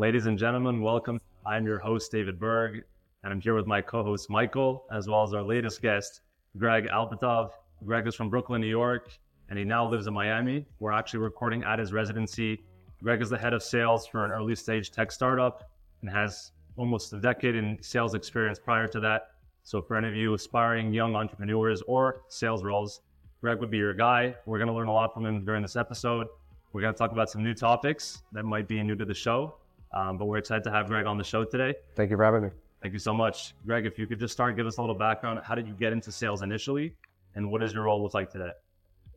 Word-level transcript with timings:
Ladies 0.00 0.26
and 0.26 0.38
gentlemen, 0.38 0.80
welcome. 0.80 1.20
I'm 1.44 1.66
your 1.66 1.80
host, 1.80 2.12
David 2.12 2.38
Berg, 2.38 2.84
and 3.24 3.32
I'm 3.32 3.40
here 3.40 3.56
with 3.56 3.66
my 3.66 3.80
co 3.80 4.04
host, 4.04 4.30
Michael, 4.30 4.86
as 4.92 5.08
well 5.08 5.24
as 5.24 5.34
our 5.34 5.42
latest 5.42 5.82
guest, 5.82 6.20
Greg 6.56 6.86
Alpatov. 6.86 7.50
Greg 7.84 8.06
is 8.06 8.14
from 8.14 8.30
Brooklyn, 8.30 8.60
New 8.60 8.68
York, 8.68 9.10
and 9.48 9.58
he 9.58 9.64
now 9.64 9.90
lives 9.90 10.06
in 10.06 10.14
Miami. 10.14 10.64
We're 10.78 10.92
actually 10.92 11.18
recording 11.18 11.64
at 11.64 11.80
his 11.80 11.92
residency. 11.92 12.62
Greg 13.02 13.20
is 13.20 13.28
the 13.28 13.38
head 13.38 13.52
of 13.52 13.60
sales 13.60 14.06
for 14.06 14.24
an 14.24 14.30
early 14.30 14.54
stage 14.54 14.92
tech 14.92 15.10
startup 15.10 15.68
and 16.02 16.08
has 16.08 16.52
almost 16.76 17.12
a 17.12 17.18
decade 17.18 17.56
in 17.56 17.76
sales 17.80 18.14
experience 18.14 18.60
prior 18.60 18.86
to 18.86 19.00
that. 19.00 19.32
So, 19.64 19.82
for 19.82 19.96
any 19.96 20.06
of 20.06 20.14
you 20.14 20.32
aspiring 20.32 20.94
young 20.94 21.16
entrepreneurs 21.16 21.82
or 21.88 22.22
sales 22.28 22.62
roles, 22.62 23.00
Greg 23.40 23.58
would 23.58 23.72
be 23.72 23.78
your 23.78 23.94
guy. 23.94 24.36
We're 24.46 24.58
going 24.58 24.68
to 24.68 24.74
learn 24.74 24.86
a 24.86 24.94
lot 24.94 25.12
from 25.12 25.26
him 25.26 25.44
during 25.44 25.62
this 25.62 25.74
episode. 25.74 26.28
We're 26.72 26.82
going 26.82 26.94
to 26.94 26.98
talk 26.98 27.10
about 27.10 27.30
some 27.30 27.42
new 27.42 27.54
topics 27.54 28.22
that 28.30 28.44
might 28.44 28.68
be 28.68 28.80
new 28.84 28.94
to 28.94 29.04
the 29.04 29.12
show 29.12 29.56
um, 29.92 30.18
but 30.18 30.26
we're 30.26 30.38
excited 30.38 30.64
to 30.64 30.70
have 30.70 30.86
Greg 30.86 31.06
on 31.06 31.18
the 31.18 31.24
show 31.24 31.44
today. 31.44 31.74
Thank 31.94 32.10
you 32.10 32.16
for 32.16 32.24
having 32.24 32.42
me. 32.42 32.50
Thank 32.82 32.92
you 32.92 33.00
so 33.00 33.12
much. 33.12 33.54
Greg, 33.66 33.86
if 33.86 33.98
you 33.98 34.06
could 34.06 34.20
just 34.20 34.32
start, 34.32 34.56
give 34.56 34.66
us 34.66 34.76
a 34.76 34.80
little 34.80 34.94
background. 34.94 35.40
How 35.42 35.54
did 35.54 35.66
you 35.66 35.74
get 35.74 35.92
into 35.92 36.12
sales 36.12 36.42
initially? 36.42 36.94
And 37.34 37.50
what 37.50 37.60
does 37.60 37.72
your 37.72 37.84
role 37.84 38.02
look 38.02 38.14
like 38.14 38.30
today? 38.30 38.50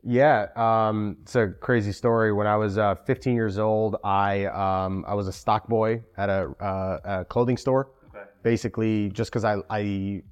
Yeah, 0.03 0.47
um, 0.55 1.17
it's 1.21 1.35
a 1.35 1.49
crazy 1.59 1.91
story. 1.91 2.33
When 2.33 2.47
I 2.47 2.55
was 2.55 2.77
uh, 2.77 2.95
15 2.95 3.35
years 3.35 3.59
old, 3.59 3.97
I 4.03 4.45
um, 4.45 5.05
I 5.07 5.13
was 5.13 5.27
a 5.27 5.31
stock 5.31 5.67
boy 5.67 6.01
at 6.17 6.29
a, 6.29 6.49
uh, 6.59 6.99
a 7.03 7.25
clothing 7.25 7.57
store. 7.57 7.91
Okay. 8.09 8.25
Basically, 8.41 9.09
just 9.09 9.29
because 9.29 9.43
I, 9.43 9.57
I 9.69 10.23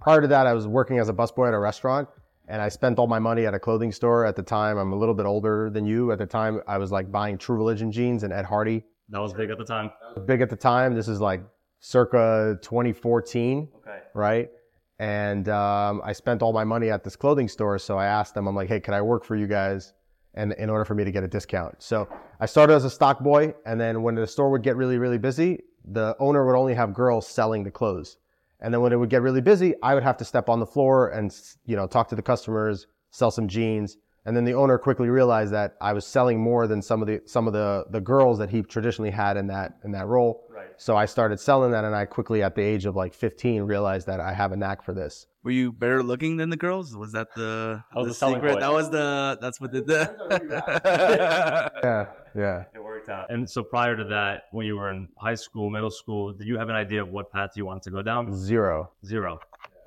prior 0.00 0.22
to 0.22 0.28
that, 0.28 0.46
I 0.46 0.54
was 0.54 0.66
working 0.66 0.98
as 0.98 1.10
a 1.10 1.12
busboy 1.12 1.48
at 1.48 1.54
a 1.54 1.58
restaurant, 1.58 2.08
and 2.48 2.62
I 2.62 2.70
spent 2.70 2.98
all 2.98 3.06
my 3.06 3.18
money 3.18 3.44
at 3.44 3.52
a 3.52 3.58
clothing 3.58 3.92
store. 3.92 4.24
At 4.24 4.36
the 4.36 4.42
time, 4.42 4.78
I'm 4.78 4.92
a 4.94 4.96
little 4.96 5.14
bit 5.14 5.26
older 5.26 5.68
than 5.68 5.84
you. 5.84 6.12
At 6.12 6.18
the 6.18 6.26
time, 6.26 6.62
I 6.66 6.78
was 6.78 6.90
like 6.90 7.12
buying 7.12 7.36
True 7.36 7.56
Religion 7.56 7.92
jeans 7.92 8.22
and 8.22 8.32
Ed 8.32 8.46
Hardy 8.46 8.84
that 9.10 9.20
was 9.20 9.32
big 9.32 9.50
at 9.50 9.58
the 9.58 9.64
time. 9.64 9.90
Big 10.26 10.40
at 10.40 10.50
the 10.50 10.56
time. 10.56 10.94
This 10.94 11.08
is 11.08 11.20
like 11.20 11.42
circa 11.80 12.58
2014. 12.62 13.68
Okay. 13.76 13.98
Right. 14.14 14.50
And 14.98 15.48
um, 15.48 16.02
I 16.04 16.12
spent 16.12 16.42
all 16.42 16.52
my 16.52 16.64
money 16.64 16.90
at 16.90 17.02
this 17.02 17.16
clothing 17.16 17.48
store. 17.48 17.78
So 17.78 17.98
I 17.98 18.06
asked 18.06 18.34
them, 18.34 18.46
I'm 18.46 18.54
like, 18.54 18.68
hey, 18.68 18.80
can 18.80 18.94
I 18.94 19.02
work 19.02 19.24
for 19.24 19.34
you 19.34 19.46
guys? 19.46 19.94
And 20.34 20.52
in 20.52 20.70
order 20.70 20.84
for 20.84 20.94
me 20.94 21.04
to 21.04 21.10
get 21.10 21.24
a 21.24 21.28
discount. 21.28 21.82
So 21.82 22.08
I 22.38 22.46
started 22.46 22.74
as 22.74 22.84
a 22.84 22.90
stock 22.90 23.20
boy. 23.20 23.54
And 23.66 23.80
then 23.80 24.02
when 24.02 24.14
the 24.14 24.26
store 24.26 24.50
would 24.50 24.62
get 24.62 24.76
really, 24.76 24.98
really 24.98 25.18
busy, 25.18 25.62
the 25.84 26.14
owner 26.20 26.46
would 26.46 26.56
only 26.56 26.74
have 26.74 26.94
girls 26.94 27.26
selling 27.26 27.64
the 27.64 27.70
clothes. 27.70 28.18
And 28.60 28.72
then 28.72 28.82
when 28.82 28.92
it 28.92 28.96
would 28.96 29.08
get 29.08 29.22
really 29.22 29.40
busy, 29.40 29.74
I 29.82 29.94
would 29.94 30.02
have 30.02 30.18
to 30.18 30.24
step 30.24 30.48
on 30.50 30.60
the 30.60 30.66
floor 30.66 31.08
and, 31.08 31.34
you 31.64 31.76
know, 31.76 31.86
talk 31.86 32.08
to 32.10 32.14
the 32.14 32.22
customers, 32.22 32.86
sell 33.10 33.30
some 33.30 33.48
jeans. 33.48 33.96
And 34.26 34.36
then 34.36 34.44
the 34.44 34.54
owner 34.54 34.76
quickly 34.78 35.08
realized 35.08 35.52
that 35.52 35.76
I 35.80 35.92
was 35.92 36.06
selling 36.06 36.38
more 36.38 36.66
than 36.66 36.82
some 36.82 37.00
of 37.00 37.08
the 37.08 37.22
some 37.24 37.46
of 37.46 37.52
the 37.52 37.86
the 37.90 38.00
girls 38.00 38.38
that 38.38 38.50
he 38.50 38.62
traditionally 38.62 39.10
had 39.10 39.36
in 39.36 39.46
that 39.46 39.78
in 39.84 39.92
that 39.92 40.06
role. 40.06 40.44
Right. 40.50 40.68
So 40.76 40.96
I 40.96 41.06
started 41.06 41.40
selling 41.40 41.70
that, 41.72 41.84
and 41.84 41.94
I 41.94 42.04
quickly, 42.04 42.42
at 42.42 42.54
the 42.54 42.62
age 42.62 42.84
of 42.84 42.96
like 42.96 43.14
15, 43.14 43.62
realized 43.62 44.06
that 44.06 44.20
I 44.20 44.32
have 44.32 44.52
a 44.52 44.56
knack 44.56 44.82
for 44.82 44.92
this. 44.92 45.26
Were 45.42 45.50
you 45.50 45.72
better 45.72 46.02
looking 46.02 46.36
than 46.36 46.50
the 46.50 46.56
girls? 46.56 46.94
Was 46.94 47.12
that 47.12 47.28
the, 47.34 47.82
that 47.94 47.98
was 47.98 48.18
the, 48.18 48.26
the 48.26 48.34
secret? 48.34 48.60
That 48.60 48.72
was 48.72 48.90
the 48.90 49.38
that's 49.40 49.58
what 49.58 49.72
did 49.72 49.86
the 49.86 50.14
yeah 51.82 52.06
yeah 52.34 52.64
it 52.74 52.82
worked 52.82 53.08
out. 53.08 53.30
And 53.30 53.48
so 53.48 53.62
prior 53.62 53.96
to 53.96 54.04
that, 54.04 54.44
when 54.52 54.66
you 54.66 54.76
were 54.76 54.90
in 54.90 55.08
high 55.16 55.34
school, 55.34 55.70
middle 55.70 55.90
school, 55.90 56.32
did 56.34 56.46
you 56.46 56.58
have 56.58 56.68
an 56.68 56.76
idea 56.76 57.00
of 57.02 57.08
what 57.08 57.32
path 57.32 57.50
you 57.56 57.64
wanted 57.64 57.84
to 57.84 57.90
go 57.90 58.02
down? 58.02 58.34
Zero. 58.34 58.90
Zero. 59.04 59.40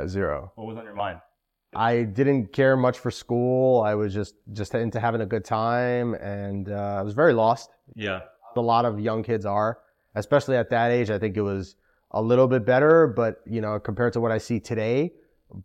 Zero. 0.08 0.52
What 0.56 0.68
was 0.68 0.78
on 0.78 0.86
your 0.86 0.96
mind? 0.96 1.20
I 1.76 2.04
didn't 2.04 2.54
care 2.54 2.76
much 2.76 3.00
for 3.00 3.12
school. 3.12 3.82
I 3.82 3.96
was 3.96 4.14
just 4.14 4.36
just 4.54 4.74
into 4.76 5.00
having 5.00 5.22
a 5.22 5.26
good 5.26 5.46
time, 5.46 6.14
and 6.16 6.70
uh, 6.70 6.98
I 7.00 7.02
was 7.02 7.14
very 7.14 7.34
lost. 7.34 7.70
Yeah, 7.96 8.22
a 8.56 8.62
lot 8.62 8.86
of 8.86 9.00
young 9.00 9.24
kids 9.24 9.46
are, 9.46 9.80
especially 10.16 10.58
at 10.58 10.70
that 10.70 10.92
age. 10.92 11.10
I 11.10 11.20
think 11.20 11.38
it 11.38 11.42
was 11.42 11.76
a 12.12 12.22
little 12.22 12.48
bit 12.48 12.66
better, 12.66 13.08
but 13.08 13.42
you 13.46 13.62
know, 13.62 13.80
compared 13.80 14.14
to 14.14 14.22
what 14.22 14.32
I 14.32 14.38
see 14.38 14.60
today. 14.60 15.14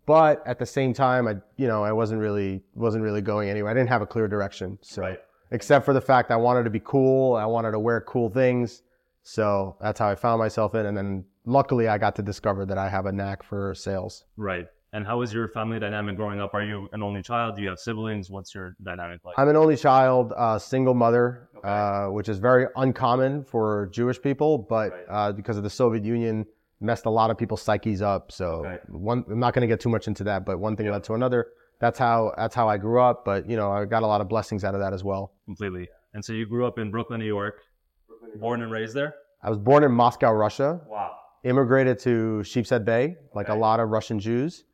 But 0.04 0.42
at 0.46 0.58
the 0.58 0.66
same 0.66 0.92
time, 0.92 1.26
I 1.26 1.36
you 1.56 1.66
know 1.66 1.82
I 1.82 1.92
wasn't 1.92 2.20
really 2.20 2.62
wasn't 2.74 3.04
really 3.04 3.22
going 3.22 3.48
anywhere. 3.48 3.70
I 3.70 3.74
didn't 3.74 3.88
have 3.88 4.02
a 4.02 4.06
clear 4.06 4.28
direction. 4.28 4.78
So 4.82 5.02
right. 5.02 5.18
except 5.50 5.84
for 5.84 5.94
the 5.94 6.00
fact 6.00 6.30
I 6.30 6.36
wanted 6.36 6.64
to 6.64 6.70
be 6.70 6.80
cool, 6.80 7.36
I 7.36 7.46
wanted 7.46 7.72
to 7.72 7.78
wear 7.78 8.00
cool 8.02 8.28
things. 8.30 8.82
So 9.22 9.76
that's 9.80 9.98
how 9.98 10.08
I 10.08 10.14
found 10.14 10.38
myself 10.38 10.74
in, 10.74 10.86
and 10.86 10.96
then 10.96 11.24
luckily 11.44 11.88
I 11.88 11.98
got 11.98 12.16
to 12.16 12.22
discover 12.22 12.64
that 12.66 12.78
I 12.78 12.88
have 12.88 13.06
a 13.06 13.12
knack 13.12 13.42
for 13.42 13.74
sales. 13.74 14.24
Right. 14.36 14.66
And 14.92 15.06
how 15.06 15.20
is 15.20 15.32
your 15.34 15.48
family 15.48 15.78
dynamic 15.78 16.16
growing 16.16 16.40
up? 16.40 16.54
Are 16.54 16.62
you 16.62 16.88
an 16.92 17.02
only 17.02 17.22
child? 17.22 17.56
Do 17.56 17.62
you 17.62 17.68
have 17.68 17.78
siblings? 17.78 18.30
What's 18.30 18.54
your 18.54 18.74
dynamic 18.82 19.22
like? 19.22 19.38
I'm 19.38 19.48
an 19.48 19.56
only 19.56 19.76
child, 19.76 20.32
uh, 20.34 20.58
single 20.58 20.94
mother, 20.94 21.50
okay. 21.58 21.68
uh, 21.68 22.10
which 22.10 22.28
is 22.28 22.38
very 22.38 22.66
uncommon 22.76 23.44
for 23.44 23.90
Jewish 23.92 24.20
people, 24.20 24.56
but 24.56 24.92
right. 24.92 25.04
uh, 25.10 25.32
because 25.32 25.58
of 25.58 25.62
the 25.62 25.70
Soviet 25.70 26.04
Union, 26.04 26.46
messed 26.80 27.04
a 27.04 27.10
lot 27.10 27.30
of 27.30 27.36
people's 27.36 27.60
psyches 27.60 28.00
up. 28.00 28.32
So 28.32 28.64
okay. 28.64 28.78
one, 28.88 29.24
I'm 29.30 29.38
not 29.38 29.52
going 29.52 29.60
to 29.62 29.66
get 29.66 29.80
too 29.80 29.90
much 29.90 30.06
into 30.06 30.24
that, 30.24 30.46
but 30.46 30.58
one 30.58 30.74
thing 30.74 30.86
yeah. 30.86 30.92
led 30.92 31.04
to 31.04 31.14
another. 31.14 31.48
That's 31.80 31.98
how 31.98 32.32
that's 32.36 32.54
how 32.54 32.68
I 32.68 32.78
grew 32.78 33.00
up. 33.00 33.24
But 33.26 33.48
you 33.48 33.56
know, 33.56 33.70
I 33.70 33.84
got 33.84 34.02
a 34.02 34.06
lot 34.06 34.22
of 34.22 34.28
blessings 34.28 34.64
out 34.64 34.74
of 34.74 34.80
that 34.80 34.94
as 34.94 35.04
well. 35.04 35.32
Completely. 35.44 35.88
And 36.14 36.24
so 36.24 36.32
you 36.32 36.46
grew 36.46 36.66
up 36.66 36.78
in 36.78 36.90
Brooklyn, 36.90 37.20
New 37.20 37.26
York, 37.26 37.60
Brooklyn, 38.06 38.30
New 38.30 38.32
York. 38.34 38.40
born 38.40 38.62
and 38.62 38.72
raised 38.72 38.94
there. 38.94 39.14
I 39.42 39.50
was 39.50 39.58
born 39.58 39.84
in 39.84 39.92
Moscow, 39.92 40.32
Russia. 40.32 40.80
Wow. 40.88 41.14
Immigrated 41.44 41.98
to 42.00 42.42
Sheepshead 42.42 42.84
Bay, 42.84 43.16
like 43.34 43.48
okay. 43.48 43.56
a 43.56 43.60
lot 43.60 43.78
of 43.78 43.90
Russian 43.90 44.18
Jews 44.18 44.64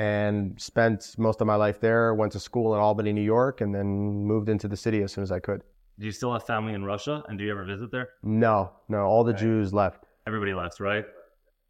and 0.00 0.58
spent 0.58 1.14
most 1.18 1.42
of 1.42 1.46
my 1.46 1.56
life 1.56 1.78
there. 1.78 2.14
Went 2.14 2.32
to 2.32 2.40
school 2.40 2.74
in 2.74 2.80
Albany, 2.80 3.12
New 3.12 3.20
York, 3.20 3.60
and 3.60 3.74
then 3.74 3.86
moved 3.86 4.48
into 4.48 4.66
the 4.66 4.76
city 4.76 5.02
as 5.02 5.12
soon 5.12 5.22
as 5.22 5.30
I 5.30 5.40
could. 5.40 5.62
Do 5.98 6.06
you 6.06 6.12
still 6.12 6.32
have 6.32 6.46
family 6.46 6.72
in 6.72 6.82
Russia, 6.82 7.22
and 7.28 7.36
do 7.36 7.44
you 7.44 7.50
ever 7.50 7.66
visit 7.66 7.90
there? 7.92 8.08
No, 8.22 8.72
no. 8.88 9.00
All 9.00 9.24
the 9.24 9.34
Jews 9.34 9.74
left. 9.74 10.04
Everybody 10.26 10.54
left, 10.54 10.80
right? 10.80 11.04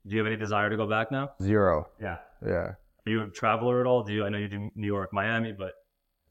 Do 0.07 0.15
you 0.15 0.19
have 0.19 0.29
any 0.29 0.37
desire 0.37 0.71
to 0.71 0.77
go 0.77 0.87
back 0.87 1.11
now? 1.11 1.31
Zero. 1.43 1.89
Yeah. 2.01 2.19
Yeah. 2.47 2.53
Are 2.53 2.77
you 3.07 3.23
a 3.25 3.27
traveler 3.27 3.81
at 3.81 3.89
all? 3.89 4.05
Do 4.05 4.13
you? 4.13 4.25
I 4.25 4.29
know 4.29 4.39
you 4.39 4.47
do 4.47 4.71
New 4.77 4.87
York, 4.87 5.13
Miami, 5.13 5.53
but 5.53 5.73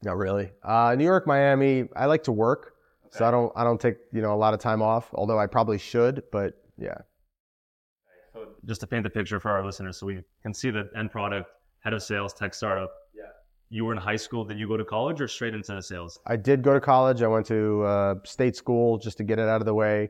not 0.02 0.16
really. 0.16 0.52
Uh, 0.64 0.96
New 0.98 1.04
York, 1.04 1.28
Miami. 1.28 1.90
I 1.98 2.06
like 2.06 2.24
to 2.24 2.32
work, 2.32 2.76
okay. 3.08 3.18
so 3.18 3.26
I 3.26 3.32
don't. 3.32 3.52
I 3.58 3.66
don't 3.66 3.82
take 3.82 3.98
you 4.14 4.22
know 4.22 4.34
a 4.34 4.40
lot 4.40 4.54
of 4.54 4.62
time 4.62 4.82
off. 4.82 5.10
Although 5.14 5.38
I 5.38 5.48
probably 5.48 5.78
should, 5.78 6.24
but 6.32 6.54
yeah. 6.78 7.00
So 8.32 8.46
just 8.66 8.80
to 8.82 8.88
paint 8.88 9.04
the 9.04 9.10
picture 9.10 9.42
for 9.42 9.52
our 9.52 9.66
listeners, 9.66 9.98
so 9.98 10.06
we 10.06 10.24
can 10.44 10.54
see 10.54 10.70
the 10.70 10.90
end 10.96 11.12
product 11.12 11.50
head 11.80 11.94
of 11.94 12.04
sales, 12.04 12.34
tech 12.34 12.54
startup. 12.54 12.92
Yeah. 13.16 13.24
You 13.70 13.86
were 13.86 13.94
in 13.94 14.00
high 14.00 14.16
school. 14.16 14.44
Did 14.46 14.60
you 14.60 14.68
go 14.68 14.78
to 14.78 14.86
college 14.86 15.22
or 15.22 15.28
straight 15.28 15.54
into 15.54 15.82
sales? 15.82 16.20
I 16.26 16.36
did 16.36 16.62
go 16.62 16.74
to 16.74 16.82
college. 16.82 17.22
I 17.22 17.28
went 17.28 17.46
to 17.48 17.84
uh, 17.84 18.16
state 18.24 18.56
school 18.56 18.98
just 18.98 19.18
to 19.18 19.24
get 19.24 19.40
it 19.40 19.48
out 19.48 19.62
of 19.62 19.66
the 19.66 19.74
way. 19.74 20.10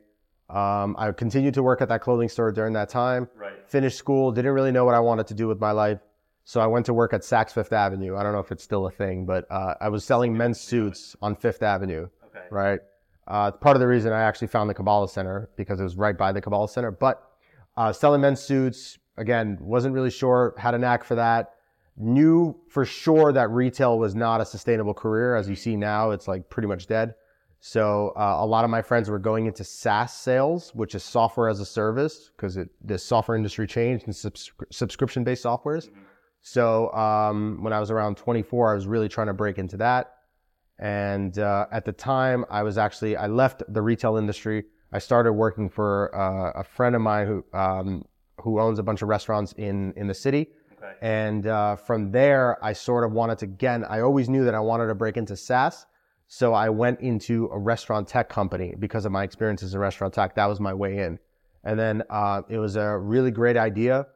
Um, 0.50 0.96
I 0.98 1.12
continued 1.12 1.54
to 1.56 1.64
work 1.64 1.82
at 1.82 1.90
that 1.90 2.02
clothing 2.02 2.30
store 2.30 2.52
during 2.52 2.74
that 2.74 2.90
time. 2.90 3.28
Right. 3.36 3.54
Finished 3.68 3.98
school. 3.98 4.32
Didn't 4.32 4.54
really 4.54 4.72
know 4.72 4.84
what 4.84 4.96
I 4.96 5.00
wanted 5.00 5.28
to 5.28 5.34
do 5.36 5.48
with 5.48 5.60
my 5.60 5.72
life. 5.72 6.00
So 6.44 6.60
I 6.60 6.66
went 6.66 6.88
to 6.88 6.94
work 6.94 7.14
at 7.14 7.22
Saks 7.22 7.52
Fifth 7.52 7.72
Avenue. 7.72 8.16
I 8.16 8.24
don't 8.24 8.34
know 8.34 8.40
if 8.40 8.52
it's 8.52 8.64
still 8.64 8.88
a 8.88 8.92
thing, 8.92 9.26
but 9.28 9.46
uh, 9.52 9.76
I 9.80 9.90
was 9.90 10.04
selling 10.04 10.36
men's 10.36 10.60
suits 10.60 11.16
on 11.22 11.36
Fifth 11.36 11.62
Avenue. 11.62 12.10
Okay. 12.26 12.46
Right. 12.50 12.80
Uh, 13.28 13.52
part 13.52 13.76
of 13.76 13.80
the 13.80 13.88
reason 13.88 14.12
I 14.12 14.22
actually 14.22 14.48
found 14.48 14.68
the 14.68 14.74
Kabbalah 14.74 15.08
Center 15.08 15.52
because 15.56 15.80
it 15.80 15.84
was 15.84 15.96
right 15.96 16.18
by 16.18 16.32
the 16.32 16.42
Kabbalah 16.42 16.68
Center. 16.68 16.90
But 16.90 17.22
uh, 17.78 17.94
selling 17.94 18.22
men's 18.22 18.40
suits 18.40 18.98
again 19.18 19.60
wasn't 19.62 19.94
really 19.94 20.10
sure. 20.10 20.56
Had 20.58 20.74
a 20.74 20.80
knack 20.80 21.04
for 21.04 21.14
that 21.16 21.52
knew 21.98 22.56
for 22.70 22.86
sure 22.86 23.34
that 23.34 23.50
retail 23.50 24.00
was 24.00 24.16
not 24.16 24.42
a 24.42 24.46
sustainable 24.46 24.94
career. 24.94 25.36
As 25.36 25.50
you 25.50 25.56
see 25.56 25.76
now, 25.76 26.12
it's 26.12 26.28
like 26.28 26.50
pretty 26.50 26.68
much 26.68 26.88
dead. 26.88 27.16
So 27.60 28.14
uh, 28.16 28.38
a 28.40 28.46
lot 28.46 28.64
of 28.64 28.70
my 28.70 28.82
friends 28.82 29.10
were 29.10 29.20
going 29.20 29.46
into 29.46 29.66
SaaS 29.66 30.14
sales, 30.14 30.74
which 30.74 30.96
is 30.96 31.04
software 31.04 31.50
as 31.50 31.60
a 31.60 31.66
service, 31.66 32.32
because 32.36 32.58
the 32.84 32.98
software 32.98 33.36
industry 33.36 33.68
changed 33.68 34.06
and 34.06 34.16
subs- 34.16 34.52
subscription-based 34.72 35.44
softwares. 35.44 35.90
Mm-hmm. 35.90 36.02
So 36.42 36.92
um, 36.94 37.62
when 37.62 37.74
I 37.74 37.80
was 37.82 37.92
around 37.92 38.16
24, 38.16 38.72
I 38.72 38.76
was 38.76 38.88
really 38.88 39.10
trying 39.10 39.28
to 39.28 39.34
break 39.34 39.58
into 39.58 39.76
that. 39.78 40.14
And 40.80 41.38
uh, 41.38 41.66
at 41.72 41.84
the 41.84 41.92
time, 41.92 42.46
I 42.50 42.64
was 42.64 42.78
actually 42.78 43.18
I 43.18 43.28
left 43.28 43.64
the 43.68 43.82
retail 43.82 44.16
industry. 44.16 44.64
I 44.94 45.00
started 45.00 45.34
working 45.34 45.70
for 45.70 46.16
uh, 46.16 46.58
a 46.58 46.64
friend 46.64 46.96
of 46.96 47.02
mine 47.02 47.28
who 47.28 47.46
um, 47.58 48.06
who 48.42 48.62
owns 48.62 48.80
a 48.80 48.84
bunch 48.84 49.02
of 49.02 49.10
restaurants 49.10 49.52
in 49.58 49.94
in 49.98 50.08
the 50.08 50.14
city 50.14 50.48
Okay. 50.82 50.94
And 51.02 51.48
uh, 51.48 51.76
from 51.76 52.12
there, 52.12 52.64
I 52.64 52.74
sort 52.74 53.04
of 53.04 53.12
wanted 53.12 53.40
to, 53.40 53.46
again, 53.46 53.84
I 53.84 54.02
always 54.02 54.30
knew 54.30 54.46
that 54.46 54.56
I 54.56 54.60
wanted 54.60 54.88
to 54.88 54.96
break 54.96 55.18
into 55.18 55.36
SaaS. 55.36 55.86
So 56.28 56.54
I 56.54 56.70
went 56.70 57.02
into 57.02 57.50
a 57.52 57.60
restaurant 57.60 58.08
tech 58.08 58.30
company 58.30 58.76
because 58.78 59.06
of 59.06 59.12
my 59.12 59.24
experience 59.24 59.64
as 59.64 59.74
a 59.74 59.80
restaurant 59.80 60.14
tech. 60.14 60.36
That 60.36 60.46
was 60.46 60.60
my 60.60 60.74
way 60.74 61.00
in. 61.00 61.20
And 61.64 61.80
then 61.80 62.04
uh, 62.10 62.44
it 62.48 62.60
was 62.60 62.76
a 62.76 62.98
really 62.98 63.32
great 63.32 63.58
idea. 63.58 64.08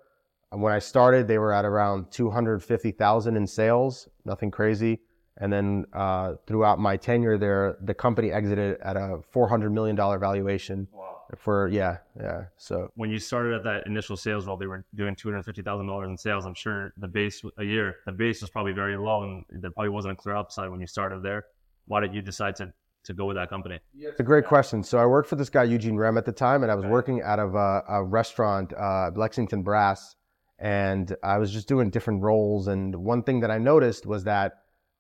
When 0.52 0.72
I 0.72 0.80
started, 0.80 1.28
they 1.28 1.40
were 1.40 1.52
at 1.52 1.66
around 1.66 2.12
250,000 2.12 3.36
in 3.36 3.48
sales, 3.48 4.08
nothing 4.24 4.52
crazy. 4.52 5.02
And 5.38 5.52
then 5.52 5.86
uh, 5.94 6.36
throughout 6.46 6.78
my 6.78 6.96
tenure 6.96 7.40
there, 7.40 7.76
the 7.82 7.96
company 7.96 8.32
exited 8.32 8.78
at 8.82 8.96
a 8.96 9.20
$400 9.34 9.72
million 9.72 9.96
valuation. 9.96 10.88
Wow 10.94 11.13
for 11.38 11.68
yeah 11.68 11.98
yeah 12.20 12.44
so 12.58 12.90
when 12.96 13.10
you 13.10 13.20
started 13.20 13.54
at 13.54 13.64
that 13.64 13.86
initial 13.88 14.16
sales 14.16 14.46
role 14.46 14.58
they 14.58 14.68
were 14.68 14.86
doing 14.96 15.16
$250000 15.16 16.06
in 16.06 16.18
sales 16.18 16.46
i'm 16.46 16.54
sure 16.54 16.94
the 16.98 17.08
base 17.08 17.42
a 17.58 17.64
year 17.64 17.98
the 18.06 18.12
base 18.12 18.42
was 18.42 18.50
probably 18.50 18.74
very 18.74 18.98
low 18.98 19.24
and 19.24 19.46
there 19.50 19.72
probably 19.72 19.90
wasn't 19.90 20.12
a 20.12 20.16
clear 20.16 20.36
upside 20.36 20.70
when 20.70 20.80
you 20.80 20.88
started 20.88 21.24
there 21.24 21.46
why 21.86 22.00
did 22.00 22.14
you 22.14 22.22
decide 22.22 22.56
to 22.56 22.74
to 23.04 23.14
go 23.14 23.26
with 23.26 23.36
that 23.36 23.50
company? 23.50 23.80
It's 23.98 24.20
a 24.20 24.24
great 24.24 24.46
question. 24.46 24.84
So 24.84 24.98
I 24.98 25.06
worked 25.06 25.30
for 25.30 25.36
this 25.36 25.50
guy 25.50 25.64
Eugene 25.64 25.96
Rem 25.96 26.18
at 26.18 26.26
the 26.26 26.32
time, 26.32 26.64
and 26.64 26.72
I 26.72 26.76
was 26.76 26.86
working 26.86 27.22
out 27.22 27.40
of 27.40 27.56
a, 27.56 27.84
a 27.88 28.04
restaurant, 28.04 28.74
uh, 28.74 29.12
Lexington 29.16 29.64
Brass, 29.64 30.16
and 30.60 31.16
I 31.24 31.38
was 31.38 31.52
just 31.52 31.68
doing 31.68 31.90
different 31.90 32.22
roles. 32.22 32.68
And 32.68 32.96
one 32.96 33.24
thing 33.24 33.42
that 33.42 33.52
I 33.52 33.58
noticed 33.58 34.06
was 34.06 34.24
that 34.24 34.54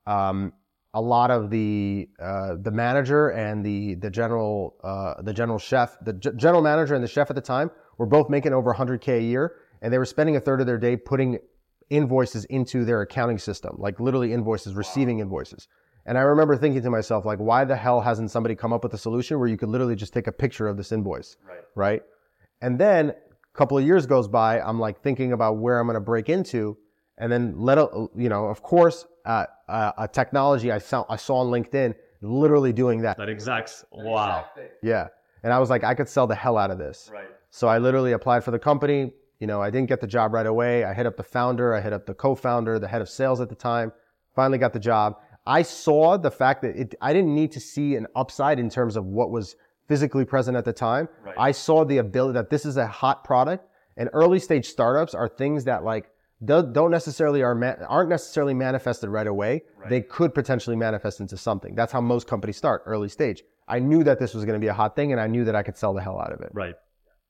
um, 0.06 0.54
a 0.94 1.02
lot 1.02 1.32
of 1.32 1.50
the 1.50 2.08
uh, 2.20 2.56
the 2.62 2.72
manager 2.72 3.30
and 3.30 3.66
the 3.66 3.96
the 3.96 4.10
general 4.10 4.76
uh, 4.84 5.22
the 5.22 5.34
general 5.34 5.58
chef, 5.58 5.98
the 6.02 6.14
g- 6.14 6.30
general 6.36 6.62
manager 6.62 6.94
and 6.96 7.04
the 7.04 7.08
chef 7.08 7.30
at 7.30 7.36
the 7.36 7.42
time 7.42 7.72
were 7.98 8.06
both 8.06 8.30
making 8.30 8.54
over 8.54 8.74
100k 8.74 9.18
a 9.18 9.22
year, 9.22 9.56
and 9.82 9.92
they 9.92 9.98
were 9.98 10.06
spending 10.06 10.36
a 10.36 10.40
third 10.40 10.62
of 10.62 10.68
their 10.68 10.78
day 10.78 10.96
putting 10.96 11.40
invoices 11.90 12.46
into 12.46 12.86
their 12.86 13.02
accounting 13.02 13.38
system, 13.38 13.76
like 13.78 14.00
literally 14.00 14.34
invoices, 14.34 14.74
receiving 14.74 15.20
invoices. 15.20 15.68
And 16.06 16.18
I 16.18 16.22
remember 16.22 16.58
thinking 16.58 16.82
to 16.82 16.90
myself, 16.90 17.26
like, 17.26 17.40
why 17.40 17.64
the 17.66 17.76
hell 17.76 18.02
hasn't 18.02 18.30
somebody 18.30 18.56
come 18.56 18.74
up 18.74 18.84
with 18.84 18.94
a 18.94 18.98
solution 18.98 19.40
where 19.40 19.48
you 19.48 19.58
could 19.58 19.70
literally 19.70 19.96
just 19.96 20.14
take 20.14 20.28
a 20.28 20.32
picture 20.32 20.68
of 20.68 20.76
this 20.76 20.92
invoice, 20.92 21.38
right? 21.48 21.62
Right. 21.76 22.02
And 22.62 22.80
then 22.80 23.12
a 23.12 23.58
couple 23.58 23.78
of 23.78 23.86
years 23.86 24.06
goes 24.06 24.28
by, 24.28 24.60
I'm 24.60 24.80
like 24.80 25.02
thinking 25.02 25.32
about 25.32 25.58
where 25.58 25.80
I'm 25.80 25.88
going 25.88 25.96
to 25.96 26.02
break 26.02 26.30
into, 26.30 26.78
and 27.18 27.32
then 27.32 27.54
let 27.58 27.78
a, 27.78 28.08
you 28.16 28.28
know, 28.28 28.46
of 28.46 28.62
course, 28.64 29.06
uh, 29.26 29.46
uh, 29.68 29.92
a 29.98 30.08
technology 30.08 30.72
I 30.72 30.80
saw 30.80 31.06
I 31.10 31.16
saw 31.16 31.38
on 31.38 31.48
LinkedIn 31.48 31.96
literally 32.22 32.74
doing 32.74 33.02
that. 33.02 33.18
That 33.18 33.30
exact 33.30 33.86
wow. 33.92 34.46
Yeah. 34.82 35.08
And 35.44 35.52
I 35.52 35.60
was 35.60 35.70
like, 35.70 35.84
I 35.84 35.94
could 35.94 36.08
sell 36.08 36.26
the 36.26 36.36
hell 36.36 36.58
out 36.58 36.72
of 36.72 36.78
this. 36.78 37.10
Right. 37.12 37.28
So 37.50 37.68
I 37.68 37.78
literally 37.78 38.14
applied 38.14 38.44
for 38.44 38.52
the 38.52 38.60
company. 38.60 39.14
You 39.40 39.48
know, 39.48 39.62
I 39.62 39.70
didn't 39.70 39.90
get 39.90 40.00
the 40.00 40.08
job 40.08 40.34
right 40.34 40.46
away. 40.46 40.86
I 40.86 40.94
hit 40.94 41.06
up 41.06 41.18
the 41.18 41.24
founder, 41.24 41.74
I 41.74 41.82
hit 41.82 41.92
up 41.92 42.06
the 42.06 42.14
co-founder, 42.14 42.80
the 42.80 42.88
head 42.88 43.02
of 43.02 43.10
sales 43.10 43.42
at 43.42 43.50
the 43.50 43.56
time. 43.56 43.92
Finally 44.36 44.58
got 44.58 44.72
the 44.72 44.80
job. 44.80 45.18
I 45.46 45.62
saw 45.62 46.18
the 46.18 46.32
fact 46.32 46.62
that 46.62 46.78
it, 46.78 46.96
I 47.02 47.12
didn't 47.12 47.36
need 47.36 47.52
to 47.52 47.60
see 47.60 47.96
an 47.96 48.08
upside 48.16 48.58
in 48.58 48.70
terms 48.70 48.96
of 48.96 49.06
what 49.06 49.30
was 49.30 49.58
physically 49.88 50.24
present 50.24 50.56
at 50.56 50.64
the 50.64 50.72
time. 50.72 51.10
Right. 51.26 51.36
I 51.38 51.52
saw 51.52 51.84
the 51.84 51.98
ability 51.98 52.34
that 52.36 52.50
this 52.50 52.66
is 52.66 52.78
a 52.78 52.88
hot 52.88 53.26
product 53.26 53.68
and 53.98 54.10
early 54.14 54.40
stage 54.40 54.70
startups 54.70 55.14
are 55.14 55.28
things 55.28 55.66
that 55.66 55.84
like 55.84 56.10
don't 56.46 56.92
necessarily 56.92 57.42
are 57.42 57.86
aren't 57.88 58.10
necessarily 58.10 58.54
manifested 58.54 59.10
right 59.10 59.28
away. 59.28 59.64
Right. 59.78 59.90
They 59.90 60.02
could 60.02 60.34
potentially 60.34 60.76
manifest 60.76 61.20
into 61.20 61.38
something. 61.38 61.76
That's 61.76 61.92
how 61.92 62.02
most 62.02 62.28
companies 62.28 62.58
start, 62.58 62.84
early 62.86 63.10
stage. 63.10 63.44
I 63.68 63.80
knew 63.80 64.04
that 64.04 64.20
this 64.20 64.34
was 64.34 64.44
going 64.46 64.60
to 64.60 64.64
be 64.64 64.68
a 64.68 64.74
hot 64.74 64.96
thing, 64.96 65.12
and 65.12 65.22
I 65.22 65.28
knew 65.28 65.46
that 65.46 65.56
I 65.56 65.64
could 65.64 65.78
sell 65.78 65.94
the 65.94 66.02
hell 66.02 66.20
out 66.20 66.34
of 66.34 66.42
it. 66.42 66.50
Right. 66.54 66.76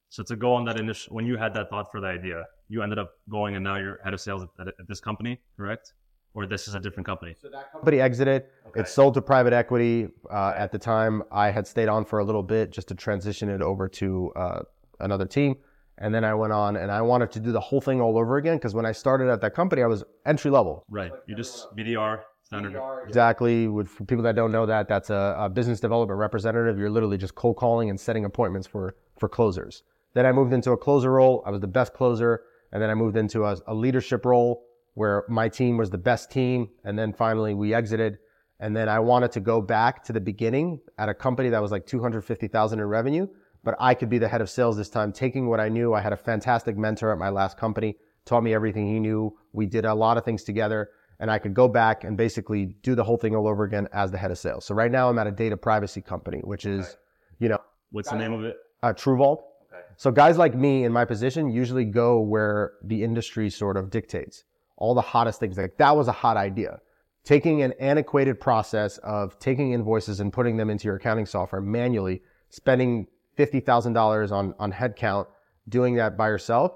So 0.09 0.23
to 0.23 0.35
go 0.35 0.53
on 0.53 0.65
that 0.65 0.79
initial, 0.79 1.15
when 1.15 1.25
you 1.25 1.37
had 1.37 1.53
that 1.55 1.69
thought 1.69 1.91
for 1.91 1.99
the 1.99 2.07
idea, 2.07 2.43
you 2.69 2.81
ended 2.81 2.99
up 2.99 3.11
going, 3.29 3.55
and 3.55 3.63
now 3.63 3.77
you're 3.77 3.99
head 4.03 4.13
of 4.13 4.21
sales 4.21 4.45
at, 4.59 4.67
at 4.67 4.87
this 4.87 4.99
company, 4.99 5.39
correct? 5.57 5.93
Or 6.35 6.47
this 6.47 6.67
is 6.67 6.73
a 6.73 6.79
different 6.79 7.05
company? 7.05 7.35
So 7.39 7.49
that 7.49 7.71
company 7.71 7.99
exited. 7.99 8.45
Okay. 8.67 8.81
It 8.81 8.87
sold 8.87 9.13
to 9.15 9.21
private 9.21 9.53
equity. 9.53 10.07
Uh, 10.31 10.53
at 10.55 10.71
the 10.71 10.79
time, 10.79 11.21
I 11.31 11.51
had 11.51 11.67
stayed 11.67 11.87
on 11.87 12.05
for 12.05 12.19
a 12.19 12.23
little 12.23 12.41
bit 12.41 12.71
just 12.71 12.87
to 12.87 12.95
transition 12.95 13.49
it 13.49 13.61
over 13.61 13.87
to 13.89 14.31
uh, 14.35 14.59
another 14.99 15.25
team. 15.25 15.57
And 15.97 16.13
then 16.13 16.23
I 16.23 16.33
went 16.33 16.53
on 16.53 16.75
and 16.75 16.91
I 16.91 17.01
wanted 17.01 17.31
to 17.31 17.39
do 17.39 17.51
the 17.51 17.59
whole 17.59 17.81
thing 17.81 18.01
all 18.01 18.17
over 18.17 18.37
again 18.37 18.57
because 18.57 18.73
when 18.73 18.85
I 18.85 18.91
started 18.91 19.29
at 19.29 19.41
that 19.41 19.53
company, 19.53 19.83
I 19.83 19.87
was 19.87 20.03
entry 20.25 20.49
level. 20.49 20.83
Right. 20.89 21.11
You 21.27 21.35
just 21.35 21.67
BDR, 21.75 22.21
standard. 22.43 22.81
Exactly. 23.07 23.67
With, 23.67 23.89
for 23.89 24.03
people 24.05 24.23
that 24.23 24.35
don't 24.35 24.51
know 24.51 24.65
that, 24.65 24.87
that's 24.87 25.09
a, 25.09 25.35
a, 25.37 25.49
business 25.49 25.79
development 25.79 26.19
representative. 26.19 26.79
You're 26.79 26.89
literally 26.89 27.17
just 27.17 27.35
cold 27.35 27.57
calling 27.57 27.89
and 27.89 27.99
setting 27.99 28.25
appointments 28.25 28.67
for, 28.67 28.95
for 29.19 29.29
closers. 29.29 29.83
Then 30.15 30.25
I 30.25 30.31
moved 30.31 30.53
into 30.53 30.71
a 30.71 30.77
closer 30.77 31.11
role. 31.11 31.43
I 31.45 31.51
was 31.51 31.61
the 31.61 31.67
best 31.67 31.93
closer. 31.93 32.41
And 32.71 32.81
then 32.81 32.89
I 32.89 32.95
moved 32.95 33.15
into 33.15 33.45
a, 33.45 33.57
a 33.67 33.73
leadership 33.73 34.25
role 34.25 34.65
where 34.95 35.25
my 35.29 35.47
team 35.47 35.77
was 35.77 35.91
the 35.91 35.97
best 35.97 36.31
team. 36.31 36.69
And 36.83 36.97
then 36.97 37.13
finally 37.13 37.53
we 37.53 37.73
exited. 37.73 38.17
And 38.59 38.75
then 38.75 38.89
I 38.89 38.99
wanted 38.99 39.31
to 39.33 39.39
go 39.39 39.61
back 39.61 40.03
to 40.05 40.13
the 40.13 40.21
beginning 40.21 40.79
at 40.97 41.09
a 41.09 41.13
company 41.13 41.49
that 41.49 41.61
was 41.61 41.71
like 41.71 41.85
250,000 41.85 42.79
in 42.79 42.85
revenue 42.85 43.27
but 43.63 43.75
I 43.79 43.93
could 43.93 44.09
be 44.09 44.17
the 44.17 44.27
head 44.27 44.41
of 44.41 44.49
sales 44.49 44.77
this 44.77 44.89
time, 44.89 45.11
taking 45.11 45.47
what 45.47 45.59
I 45.59 45.69
knew. 45.69 45.93
I 45.93 46.01
had 46.01 46.13
a 46.13 46.17
fantastic 46.17 46.77
mentor 46.77 47.11
at 47.11 47.17
my 47.17 47.29
last 47.29 47.57
company, 47.57 47.95
taught 48.25 48.43
me 48.43 48.53
everything 48.53 48.87
he 48.87 48.99
knew. 48.99 49.37
We 49.53 49.65
did 49.65 49.85
a 49.85 49.93
lot 49.93 50.17
of 50.17 50.25
things 50.25 50.43
together 50.43 50.89
and 51.19 51.31
I 51.31 51.39
could 51.39 51.53
go 51.53 51.67
back 51.67 52.03
and 52.03 52.17
basically 52.17 52.75
do 52.81 52.95
the 52.95 53.03
whole 53.03 53.17
thing 53.17 53.35
all 53.35 53.47
over 53.47 53.63
again 53.63 53.87
as 53.93 54.11
the 54.11 54.17
head 54.17 54.31
of 54.31 54.37
sales. 54.37 54.65
So 54.65 54.75
right 54.75 54.91
now 54.91 55.09
I'm 55.09 55.17
at 55.19 55.27
a 55.27 55.31
data 55.31 55.55
privacy 55.55 56.01
company, 56.01 56.39
which 56.43 56.65
is, 56.65 56.85
okay. 56.85 56.95
you 57.39 57.49
know, 57.49 57.59
what's 57.91 58.09
the 58.09 58.17
name 58.17 58.33
of 58.33 58.43
it? 58.43 58.57
Uh, 58.81 58.93
TrueVault. 58.93 59.37
Okay. 59.71 59.83
So 59.95 60.11
guys 60.11 60.37
like 60.37 60.55
me 60.55 60.83
in 60.83 60.91
my 60.91 61.05
position 61.05 61.49
usually 61.49 61.85
go 61.85 62.19
where 62.19 62.73
the 62.83 63.03
industry 63.03 63.49
sort 63.49 63.77
of 63.77 63.89
dictates 63.89 64.43
all 64.75 64.93
the 64.93 65.01
hottest 65.01 65.39
things. 65.39 65.57
Like 65.57 65.77
that 65.77 65.95
was 65.95 66.07
a 66.07 66.11
hot 66.11 66.35
idea. 66.35 66.79
Taking 67.23 67.61
an 67.61 67.73
antiquated 67.79 68.39
process 68.39 68.97
of 68.97 69.39
taking 69.39 69.71
invoices 69.71 70.19
and 70.19 70.33
putting 70.33 70.57
them 70.57 70.69
into 70.69 70.85
your 70.85 70.97
accounting 70.97 71.25
software 71.25 71.61
manually, 71.61 72.21
spending 72.49 73.07
$50,000 73.37 74.31
on, 74.31 74.55
on 74.59 74.71
headcount 74.71 75.27
doing 75.69 75.95
that 75.95 76.17
by 76.17 76.27
yourself, 76.27 76.73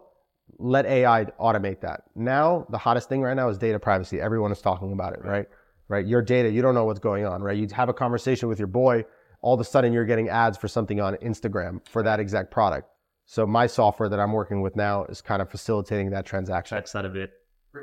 let 0.60 0.86
AI 0.86 1.26
automate 1.40 1.82
that. 1.82 2.04
Now, 2.16 2.66
the 2.70 2.78
hottest 2.78 3.10
thing 3.10 3.22
right 3.22 3.36
now 3.36 3.50
is 3.50 3.58
data 3.58 3.80
privacy. 3.80 4.20
Everyone 4.20 4.52
is 4.52 4.62
talking 4.62 4.92
about 4.92 5.14
it, 5.14 5.24
right? 5.24 5.48
Right? 5.90 6.06
Your 6.06 6.22
data, 6.22 6.50
you 6.50 6.62
don't 6.62 6.76
know 6.76 6.86
what's 6.86 7.00
going 7.00 7.26
on, 7.26 7.42
right? 7.42 7.58
You 7.58 7.68
have 7.74 7.90
a 7.90 7.94
conversation 7.94 8.50
with 8.50 8.60
your 8.60 8.68
boy, 8.68 9.06
all 9.42 9.54
of 9.54 9.60
a 9.60 9.64
sudden 9.64 9.94
you're 9.94 10.06
getting 10.06 10.30
ads 10.30 10.58
for 10.58 10.68
something 10.68 11.00
on 11.00 11.16
Instagram 11.18 11.86
for 11.88 12.04
that 12.04 12.20
exact 12.20 12.52
product. 12.52 12.90
So 13.26 13.46
my 13.46 13.68
software 13.68 14.10
that 14.10 14.20
I'm 14.20 14.32
working 14.32 14.62
with 14.62 14.76
now 14.76 15.04
is 15.06 15.22
kind 15.22 15.42
of 15.42 15.50
facilitating 15.50 16.10
that 16.12 16.26
transaction. 16.26 16.78
Text 16.78 16.94
that 16.94 17.06
a 17.06 17.10
bit. 17.10 17.32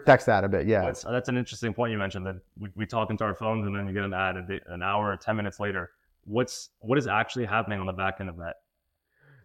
Text 0.06 0.26
that 0.26 0.42
a 0.42 0.48
bit, 0.48 0.66
yeah. 0.66 0.80
That's, 0.80 1.02
that's 1.02 1.28
an 1.28 1.36
interesting 1.36 1.72
point 1.72 1.92
you 1.92 1.98
mentioned 1.98 2.26
that 2.26 2.36
we, 2.58 2.70
we 2.74 2.86
talk 2.86 3.10
into 3.10 3.22
our 3.24 3.34
phones 3.34 3.66
and 3.66 3.76
then 3.76 3.86
you 3.86 3.92
get 3.92 4.02
an 4.04 4.14
ad 4.14 4.36
an 4.66 4.82
hour, 4.82 5.12
or 5.12 5.16
10 5.16 5.36
minutes 5.36 5.60
later. 5.60 5.90
What's, 6.24 6.70
what 6.80 6.98
is 6.98 7.06
actually 7.06 7.44
happening 7.44 7.78
on 7.78 7.86
the 7.86 7.92
back 7.92 8.16
end 8.20 8.28
of 8.28 8.36
that? 8.38 8.56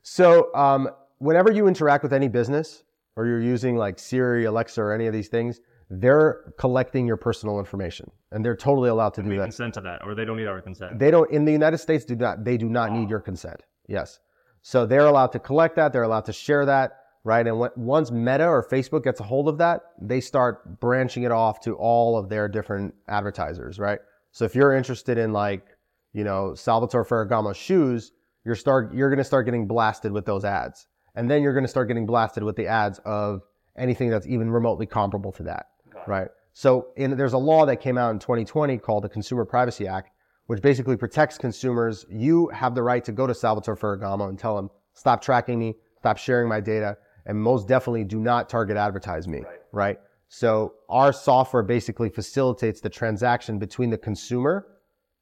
So 0.02 0.54
um, 0.56 0.90
whenever 1.20 1.52
you 1.52 1.68
interact 1.68 2.04
with 2.04 2.14
any 2.14 2.28
business 2.28 2.84
or 3.16 3.26
you're 3.26 3.42
using 3.42 3.76
like 3.76 4.00
Siri, 4.00 4.46
Alexa, 4.46 4.82
or 4.82 4.94
any 4.94 5.08
of 5.08 5.14
these 5.14 5.28
things, 5.28 5.60
they're 5.90 6.54
collecting 6.58 7.08
your 7.08 7.18
personal 7.18 7.60
information 7.60 8.12
and 8.32 8.46
they're 8.46 8.56
totally 8.56 8.90
allowed 8.90 9.14
to 9.16 9.22
and 9.22 9.30
do 9.30 9.38
that. 9.38 9.46
Consent 9.46 9.74
to 9.74 9.82
that, 9.82 10.02
or 10.06 10.14
they 10.14 10.26
don't 10.26 10.38
need 10.38 10.48
our 10.48 10.62
consent. 10.62 11.00
They 11.00 11.12
don't 11.12 11.30
in 11.32 11.46
the 11.46 11.52
United 11.52 11.80
States 11.80 12.06
do 12.06 12.16
not 12.16 12.44
they 12.44 12.58
do 12.58 12.70
not 12.70 12.92
wow. 12.92 13.00
need 13.00 13.10
your 13.10 13.20
consent. 13.20 13.64
Yes. 13.88 14.20
So 14.62 14.86
they're 14.86 15.08
allowed 15.08 15.32
to 15.32 15.40
collect 15.40 15.76
that, 15.78 15.94
they're 15.94 16.04
allowed 16.04 16.26
to 16.26 16.34
share 16.34 16.66
that, 16.66 16.98
right? 17.24 17.46
And 17.48 17.60
when, 17.60 17.72
once 17.76 18.12
Meta 18.12 18.48
or 18.48 18.64
Facebook 18.64 19.04
gets 19.04 19.20
a 19.20 19.24
hold 19.24 19.48
of 19.48 19.58
that, 19.58 19.82
they 20.00 20.22
start 20.22 20.80
branching 20.80 21.24
it 21.24 21.32
off 21.32 21.60
to 21.62 21.76
all 21.76 22.18
of 22.18 22.30
their 22.30 22.48
different 22.48 22.94
advertisers, 23.08 23.80
right? 23.80 24.00
So 24.32 24.46
if 24.46 24.56
you're 24.56 24.74
interested 24.74 25.18
in 25.18 25.34
like, 25.34 25.66
you 26.14 26.24
know, 26.24 26.54
Salvatore 26.56 27.06
Ferragamo 27.06 27.56
shoes, 27.56 28.12
you're 28.46 28.56
start 28.56 28.94
you're 28.94 29.10
going 29.10 29.18
to 29.18 29.24
start 29.24 29.46
getting 29.46 29.68
blasted 29.68 30.12
with 30.12 30.26
those 30.26 30.46
ads. 30.46 30.88
And 31.16 31.30
then 31.30 31.42
you're 31.42 31.54
going 31.54 31.64
to 31.66 31.70
start 31.70 31.88
getting 31.88 32.06
blasted 32.06 32.44
with 32.44 32.56
the 32.56 32.68
ads 32.68 33.00
of 33.00 33.42
anything 33.78 34.10
that's 34.10 34.28
even 34.28 34.50
remotely 34.50 34.86
comparable 34.86 35.32
to 35.34 35.44
that, 35.44 35.68
right? 36.08 36.28
So 36.54 36.88
in, 36.96 37.16
there's 37.18 37.34
a 37.34 37.38
law 37.38 37.66
that 37.66 37.78
came 37.78 37.98
out 37.98 38.12
in 38.12 38.20
2020 38.20 38.78
called 38.78 39.04
the 39.04 39.10
Consumer 39.10 39.46
Privacy 39.46 39.88
Act, 39.88 40.12
which 40.48 40.62
basically 40.62 40.98
protects 40.98 41.38
consumers. 41.38 42.06
You 42.10 42.48
have 42.50 42.76
the 42.76 42.84
right 42.84 43.04
to 43.06 43.12
go 43.12 43.28
to 43.28 43.34
Salvatore 43.34 43.76
Ferragamo 43.76 44.30
and 44.30 44.38
tell 44.38 44.56
them, 44.56 44.70
stop 44.94 45.22
tracking 45.22 45.60
me, 45.60 45.76
stop 45.98 46.18
sharing 46.18 46.48
my 46.48 46.60
data, 46.60 46.98
and 47.26 47.42
most 47.42 47.68
definitely 47.68 48.04
do 48.04 48.20
not 48.20 48.50
target 48.50 48.78
advertise 48.78 49.28
me, 49.28 49.40
right? 49.40 49.60
right? 49.72 49.98
So 50.28 50.74
our 50.90 51.12
software 51.12 51.64
basically 51.64 52.10
facilitates 52.10 52.82
the 52.82 52.90
transaction 52.90 53.58
between 53.58 53.90
the 53.90 53.98
consumer 53.98 54.68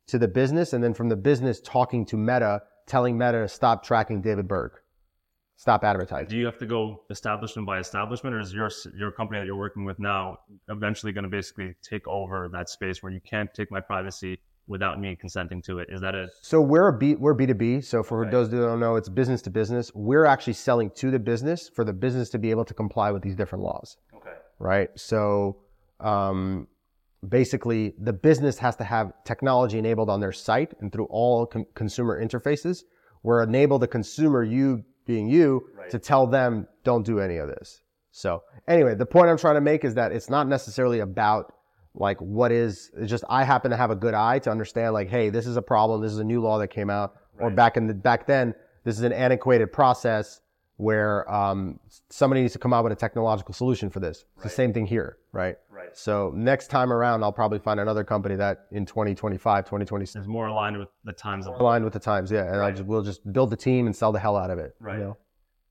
to 0.08 0.18
the 0.18 0.28
business 0.28 0.74
and 0.74 0.84
then 0.84 0.94
from 0.94 1.10
the 1.10 1.16
business 1.16 1.60
talking 1.62 2.06
to 2.08 2.18
Meta 2.18 2.62
telling 2.88 3.18
Meta 3.18 3.42
to 3.42 3.48
stop 3.48 3.84
tracking 3.84 4.22
David 4.22 4.48
Berg, 4.48 4.72
stop 5.58 5.84
advertising. 5.84 6.30
Do 6.30 6.38
you 6.38 6.46
have 6.46 6.58
to 6.58 6.66
go 6.66 7.04
establishment 7.10 7.68
by 7.68 7.78
establishment, 7.80 8.36
or 8.36 8.40
is 8.40 8.54
your 8.54 8.72
your 8.98 9.12
company 9.12 9.40
that 9.40 9.46
you're 9.46 9.56
working 9.56 9.86
with 9.86 10.00
now 10.00 10.40
eventually 10.70 11.12
going 11.12 11.24
to 11.26 11.30
basically 11.30 11.76
take 11.84 12.08
over 12.08 12.50
that 12.54 12.70
space 12.70 13.04
where 13.04 13.12
you 13.12 13.22
can't 13.22 13.54
take 13.54 13.70
my 13.70 13.80
privacy 13.80 14.40
without 14.68 15.00
me 15.00 15.16
consenting 15.16 15.62
to 15.62 15.80
it? 15.80 15.88
Is 15.92 16.02
that 16.02 16.16
it? 16.16 16.30
So 16.42 16.60
we're 16.60 16.88
a 16.88 16.98
B, 16.98 17.16
we're 17.16 17.34
B 17.34 17.46
two 17.46 17.54
B. 17.54 17.82
So 17.82 18.02
for 18.02 18.24
okay. 18.24 18.32
those 18.32 18.50
who 18.50 18.60
don't 18.62 18.80
know, 18.80 18.96
it's 18.96 19.10
business 19.10 19.42
to 19.44 19.50
business. 19.50 19.92
We're 19.94 20.26
actually 20.26 20.54
selling 20.54 20.90
to 20.96 21.12
the 21.12 21.20
business 21.20 21.70
for 21.70 21.86
the 21.86 21.94
business 21.94 22.30
to 22.32 22.40
be 22.40 22.50
able 22.50 22.66
to 22.66 22.74
comply 22.74 23.12
with 23.12 23.22
these 23.22 23.36
different 23.36 23.64
laws. 23.64 23.98
Okay. 24.16 24.36
Right. 24.60 24.90
So. 24.96 25.58
Um, 26.00 26.68
basically 27.28 27.94
the 28.00 28.14
business 28.14 28.58
has 28.58 28.76
to 28.78 28.84
have 28.84 29.12
technology 29.26 29.78
enabled 29.78 30.10
on 30.10 30.20
their 30.20 30.32
site 30.32 30.74
and 30.82 30.92
through 30.92 31.08
all 31.10 31.46
com- 31.46 31.66
consumer 31.74 32.24
interfaces 32.24 32.84
where 33.22 33.42
enable 33.42 33.80
the 33.80 33.88
consumer, 33.88 34.44
you 34.44 34.84
being 35.06 35.28
you, 35.28 35.68
right. 35.76 35.90
to 35.90 36.00
tell 36.00 36.28
them 36.28 36.68
don't 36.84 37.06
do 37.06 37.20
any 37.20 37.38
of 37.38 37.48
this. 37.48 37.82
So 38.12 38.44
anyway, 38.68 38.96
the 38.96 39.06
point 39.06 39.30
I'm 39.30 39.38
trying 39.38 39.56
to 39.56 39.62
make 39.62 39.84
is 39.84 39.96
that 39.96 40.12
it's 40.12 40.30
not 40.30 40.48
necessarily 40.48 41.00
about 41.00 41.54
like 41.94 42.20
what 42.20 42.52
is 42.52 42.92
it's 42.96 43.10
just 43.10 43.24
I 43.30 43.44
happen 43.44 43.72
to 43.72 43.78
have 43.78 43.92
a 43.92 43.96
good 43.96 44.14
eye 44.14 44.40
to 44.40 44.52
understand 44.52 44.94
like, 44.94 45.10
hey, 45.10 45.30
this 45.30 45.48
is 45.48 45.58
a 45.58 45.62
problem. 45.62 46.02
This 46.02 46.12
is 46.12 46.20
a 46.20 46.24
new 46.24 46.42
law 46.42 46.60
that 46.60 46.68
came 46.68 46.90
out, 46.90 47.16
right. 47.36 47.46
or 47.46 47.50
back 47.50 47.78
in 47.78 47.88
the 47.88 47.94
back 47.94 48.28
then, 48.28 48.54
this 48.84 48.98
is 48.98 49.04
an 49.04 49.14
antiquated 49.14 49.72
process. 49.72 50.42
Where 50.78 51.30
um, 51.32 51.80
somebody 52.10 52.42
needs 52.42 52.54
to 52.54 52.60
come 52.60 52.72
out 52.72 52.84
with 52.84 52.94
a 52.94 52.96
technological 52.96 53.54
solution 53.54 53.90
for 53.90 54.00
this. 54.00 54.20
It's 54.20 54.26
right. 54.38 54.44
the 54.44 54.50
same 54.50 54.74
thing 54.74 54.86
here, 54.86 55.18
right? 55.32 55.58
Right. 55.70 55.90
So 55.98 56.32
next 56.36 56.68
time 56.68 56.94
around, 56.94 57.24
I'll 57.24 57.34
probably 57.34 57.58
find 57.60 57.80
another 57.80 58.04
company 58.04 58.36
that 58.36 58.68
in 58.72 58.86
2025, 58.86 59.66
2026 59.66 60.22
is 60.22 60.28
more 60.28 60.48
aligned 60.48 60.78
with 60.78 60.90
the 61.04 61.14
times. 61.14 61.48
aligned 61.48 61.84
with 61.84 61.94
the 61.94 62.00
times, 62.00 62.32
yeah. 62.32 62.44
And 62.44 62.60
right. 62.60 62.68
I 62.68 62.72
just 62.72 62.86
we'll 62.86 63.02
just 63.02 63.32
build 63.34 63.50
the 63.50 63.58
team 63.58 63.88
and 63.88 63.96
sell 63.96 64.12
the 64.12 64.20
hell 64.20 64.38
out 64.38 64.52
of 64.52 64.60
it. 64.60 64.76
Right. 64.80 65.00
You 65.00 65.04
know? 65.04 65.18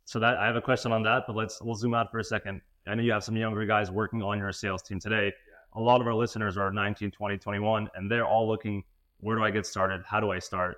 So 0.05 0.19
that 0.21 0.39
I 0.39 0.47
have 0.47 0.57
a 0.57 0.61
question 0.61 0.93
on 0.93 1.03
that, 1.05 1.25
but 1.27 1.37
let's 1.37 1.63
we'll 1.63 1.77
zoom 1.77 1.95
out 1.95 2.11
for 2.11 2.19
a 2.19 2.25
second. 2.25 2.61
I 2.89 2.95
know 2.95 3.03
you 3.03 3.13
have 3.13 3.25
some 3.25 3.37
younger 3.37 3.65
guys 3.67 3.91
working 3.91 4.23
on 4.23 4.39
your 4.39 4.53
sales 4.53 4.83
team 4.83 5.01
today. 5.01 5.33
A 5.75 5.81
lot 5.81 6.01
of 6.01 6.07
our 6.07 6.15
listeners 6.15 6.57
are 6.57 6.73
19, 6.73 7.11
20, 7.11 7.39
21, 7.39 7.89
and 7.95 8.11
they're 8.11 8.25
all 8.25 8.49
looking, 8.49 8.85
where 9.19 9.37
do 9.37 9.43
I 9.43 9.51
get 9.51 9.67
started? 9.67 10.03
How 10.07 10.21
do 10.21 10.31
I 10.31 10.39
start? 10.39 10.77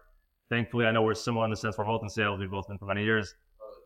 Thankfully, 0.48 0.86
I 0.86 0.90
know 0.90 1.02
we're 1.02 1.14
similar 1.14 1.44
in 1.44 1.50
the 1.50 1.56
sense 1.56 1.76
we're 1.76 1.84
both 1.84 2.02
in 2.02 2.08
sales. 2.08 2.40
We've 2.40 2.50
both 2.50 2.66
been 2.68 2.78
for 2.78 2.86
many 2.86 3.04
years. 3.04 3.34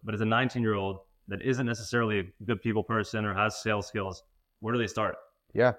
But 0.04 0.14
as 0.14 0.20
a 0.20 0.26
19 0.26 0.62
year 0.62 0.74
old 0.74 1.00
that 1.28 1.42
isn't 1.42 1.66
necessarily 1.66 2.18
a 2.20 2.44
good 2.44 2.60
people 2.60 2.82
person 2.82 3.24
or 3.24 3.34
has 3.34 3.62
sales 3.62 3.86
skills, 3.86 4.22
where 4.60 4.72
do 4.72 4.78
they 4.78 4.86
start? 4.86 5.16
Yeah. 5.54 5.72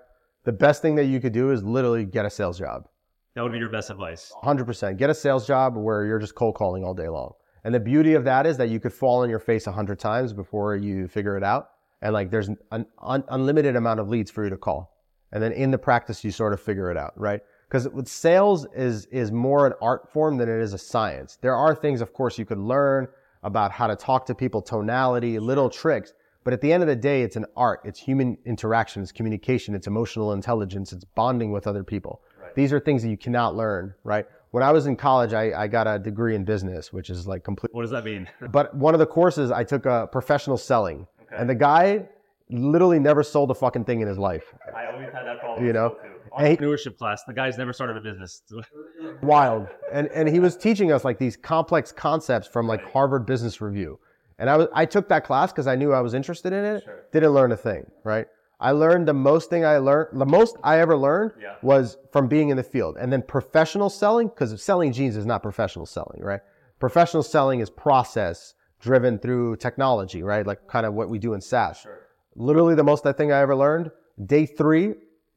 The 0.45 0.51
best 0.51 0.81
thing 0.81 0.95
that 0.95 1.05
you 1.05 1.19
could 1.19 1.33
do 1.33 1.51
is 1.51 1.63
literally 1.63 2.05
get 2.05 2.25
a 2.25 2.29
sales 2.29 2.59
job. 2.59 2.87
That 3.35 3.41
would 3.41 3.51
be 3.51 3.57
your 3.57 3.69
best 3.69 3.89
advice. 3.89 4.31
100%. 4.43 4.97
Get 4.97 5.09
a 5.09 5.13
sales 5.13 5.47
job 5.47 5.75
where 5.75 6.05
you're 6.05 6.19
just 6.19 6.35
cold 6.35 6.55
calling 6.55 6.83
all 6.83 6.93
day 6.93 7.07
long. 7.07 7.33
And 7.63 7.73
the 7.73 7.79
beauty 7.79 8.13
of 8.13 8.25
that 8.25 8.45
is 8.45 8.57
that 8.57 8.69
you 8.69 8.79
could 8.79 8.93
fall 8.93 9.23
on 9.23 9.29
your 9.29 9.39
face 9.39 9.67
a 9.67 9.71
hundred 9.71 9.99
times 9.99 10.33
before 10.33 10.75
you 10.75 11.07
figure 11.07 11.37
it 11.37 11.43
out. 11.43 11.69
And 12.01 12.13
like 12.13 12.29
there's 12.29 12.49
an 12.49 12.85
un- 13.01 13.23
unlimited 13.29 13.75
amount 13.75 13.99
of 14.01 14.09
leads 14.09 14.29
for 14.29 14.43
you 14.43 14.49
to 14.49 14.57
call. 14.57 14.93
And 15.31 15.41
then 15.41 15.53
in 15.53 15.71
the 15.71 15.77
practice, 15.77 16.23
you 16.23 16.31
sort 16.31 16.53
of 16.53 16.61
figure 16.61 16.91
it 16.91 16.97
out, 16.97 17.13
right? 17.15 17.41
Because 17.67 17.87
with 17.89 18.07
sales 18.07 18.67
is, 18.75 19.05
is 19.07 19.31
more 19.31 19.65
an 19.65 19.73
art 19.81 20.11
form 20.11 20.37
than 20.37 20.47
it 20.47 20.61
is 20.61 20.73
a 20.73 20.77
science. 20.77 21.37
There 21.41 21.55
are 21.55 21.73
things, 21.73 22.01
of 22.01 22.13
course, 22.13 22.37
you 22.37 22.45
could 22.45 22.59
learn 22.59 23.07
about 23.43 23.71
how 23.71 23.87
to 23.87 23.95
talk 23.95 24.25
to 24.27 24.35
people, 24.35 24.61
tonality, 24.61 25.39
little 25.39 25.69
tricks. 25.69 26.13
But 26.43 26.53
at 26.53 26.61
the 26.61 26.73
end 26.73 26.83
of 26.83 26.87
the 26.87 26.95
day, 26.95 27.21
it's 27.21 27.35
an 27.35 27.45
art. 27.55 27.81
It's 27.85 27.99
human 27.99 28.37
interaction. 28.45 29.01
It's 29.01 29.11
communication. 29.11 29.75
It's 29.75 29.87
emotional 29.87 30.33
intelligence. 30.33 30.91
It's 30.91 31.05
bonding 31.05 31.51
with 31.51 31.67
other 31.67 31.83
people. 31.83 32.21
Right. 32.41 32.53
These 32.55 32.73
are 32.73 32.79
things 32.79 33.01
that 33.03 33.09
you 33.09 33.17
cannot 33.17 33.55
learn, 33.55 33.93
right? 34.03 34.25
when 34.53 34.61
I 34.61 34.71
was 34.71 34.85
in 34.85 34.95
college, 34.95 35.33
I, 35.33 35.63
I 35.63 35.67
got 35.67 35.87
a 35.87 35.97
degree 35.97 36.35
in 36.35 36.45
business, 36.45 36.93
which 36.93 37.09
is 37.09 37.25
like 37.25 37.43
complete. 37.43 37.73
What 37.73 37.81
does 37.81 37.89
that 37.89 38.05
mean? 38.05 38.29
but 38.51 38.73
one 38.75 38.93
of 38.93 38.99
the 38.99 39.05
courses 39.07 39.49
I 39.49 39.63
took 39.63 39.87
a 39.87 40.07
professional 40.11 40.57
selling, 40.57 41.07
okay. 41.23 41.37
and 41.39 41.49
the 41.49 41.55
guy 41.55 42.07
literally 42.51 42.99
never 42.99 43.23
sold 43.23 43.49
a 43.49 43.55
fucking 43.55 43.85
thing 43.85 44.01
in 44.01 44.07
his 44.07 44.19
life. 44.19 44.53
I 44.75 44.85
always 44.91 45.11
had 45.11 45.25
that 45.25 45.39
problem. 45.39 45.65
You 45.65 45.73
know, 45.73 45.97
entrepreneurship 46.37 46.91
he, 46.91 46.97
class. 46.97 47.23
The 47.23 47.33
guy's 47.33 47.57
never 47.57 47.73
started 47.73 47.97
a 47.97 48.01
business. 48.01 48.41
wild, 49.21 49.67
and 49.91 50.07
and 50.09 50.27
he 50.27 50.39
was 50.39 50.57
teaching 50.57 50.91
us 50.91 51.03
like 51.03 51.17
these 51.17 51.37
complex 51.37 51.91
concepts 51.91 52.47
from 52.47 52.67
like 52.67 52.81
right. 52.83 52.93
Harvard 52.93 53.25
Business 53.25 53.61
Review, 53.61 53.99
and 54.39 54.49
I 54.49 54.57
was 54.57 54.67
I 54.73 54.85
took 54.85 55.09
that 55.09 55.23
class 55.23 55.51
because 55.51 55.67
I 55.67 55.75
knew 55.75 55.93
I 55.93 56.01
was 56.01 56.13
interested 56.13 56.53
in 56.53 56.63
it. 56.63 56.83
Sure. 56.83 57.03
Didn't 57.11 57.31
learn 57.31 57.51
a 57.51 57.57
thing, 57.57 57.85
right? 58.03 58.27
I 58.63 58.71
learned 58.71 59.09
the 59.09 59.13
most 59.13 59.49
thing 59.49 59.65
I 59.65 59.77
learned, 59.77 60.19
the 60.19 60.25
most 60.25 60.55
I 60.63 60.79
ever 60.79 60.95
learned 60.95 61.33
yeah. 61.41 61.55
was 61.61 61.97
from 62.13 62.29
being 62.29 62.47
in 62.47 62.55
the 62.55 62.63
field. 62.63 62.95
And 62.97 63.11
then 63.11 63.21
professional 63.21 63.89
selling, 63.89 64.29
because 64.29 64.63
selling 64.63 64.93
jeans 64.93 65.17
is 65.17 65.25
not 65.25 65.43
professional 65.43 65.85
selling, 65.85 66.21
right? 66.21 66.39
Professional 66.79 67.23
selling 67.23 67.59
is 67.59 67.69
process 67.69 68.53
driven 68.79 69.19
through 69.19 69.57
technology, 69.57 70.23
right? 70.23 70.47
Like 70.47 70.65
kind 70.67 70.85
of 70.85 70.93
what 70.93 71.09
we 71.09 71.19
do 71.19 71.33
in 71.33 71.41
SaaS. 71.41 71.81
Sure. 71.81 71.99
Literally 72.35 72.73
the 72.73 72.85
most 72.85 73.05
I 73.05 73.11
think 73.11 73.33
I 73.33 73.41
ever 73.41 73.53
learned, 73.53 73.91
day 74.25 74.45
three 74.45 74.93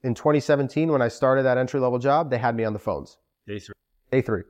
in 0.07 0.15
2017 0.15 0.91
when 0.91 1.03
I 1.03 1.09
started 1.09 1.43
that 1.43 1.59
entry 1.59 1.81
level 1.81 1.99
job, 1.99 2.31
they 2.31 2.39
had 2.39 2.57
me 2.57 2.65
on 2.65 2.73
the 2.73 2.79
phones. 2.79 3.19
Day 3.47 3.59
three. 3.59 3.75
Day 4.11 4.23
three 4.23 4.43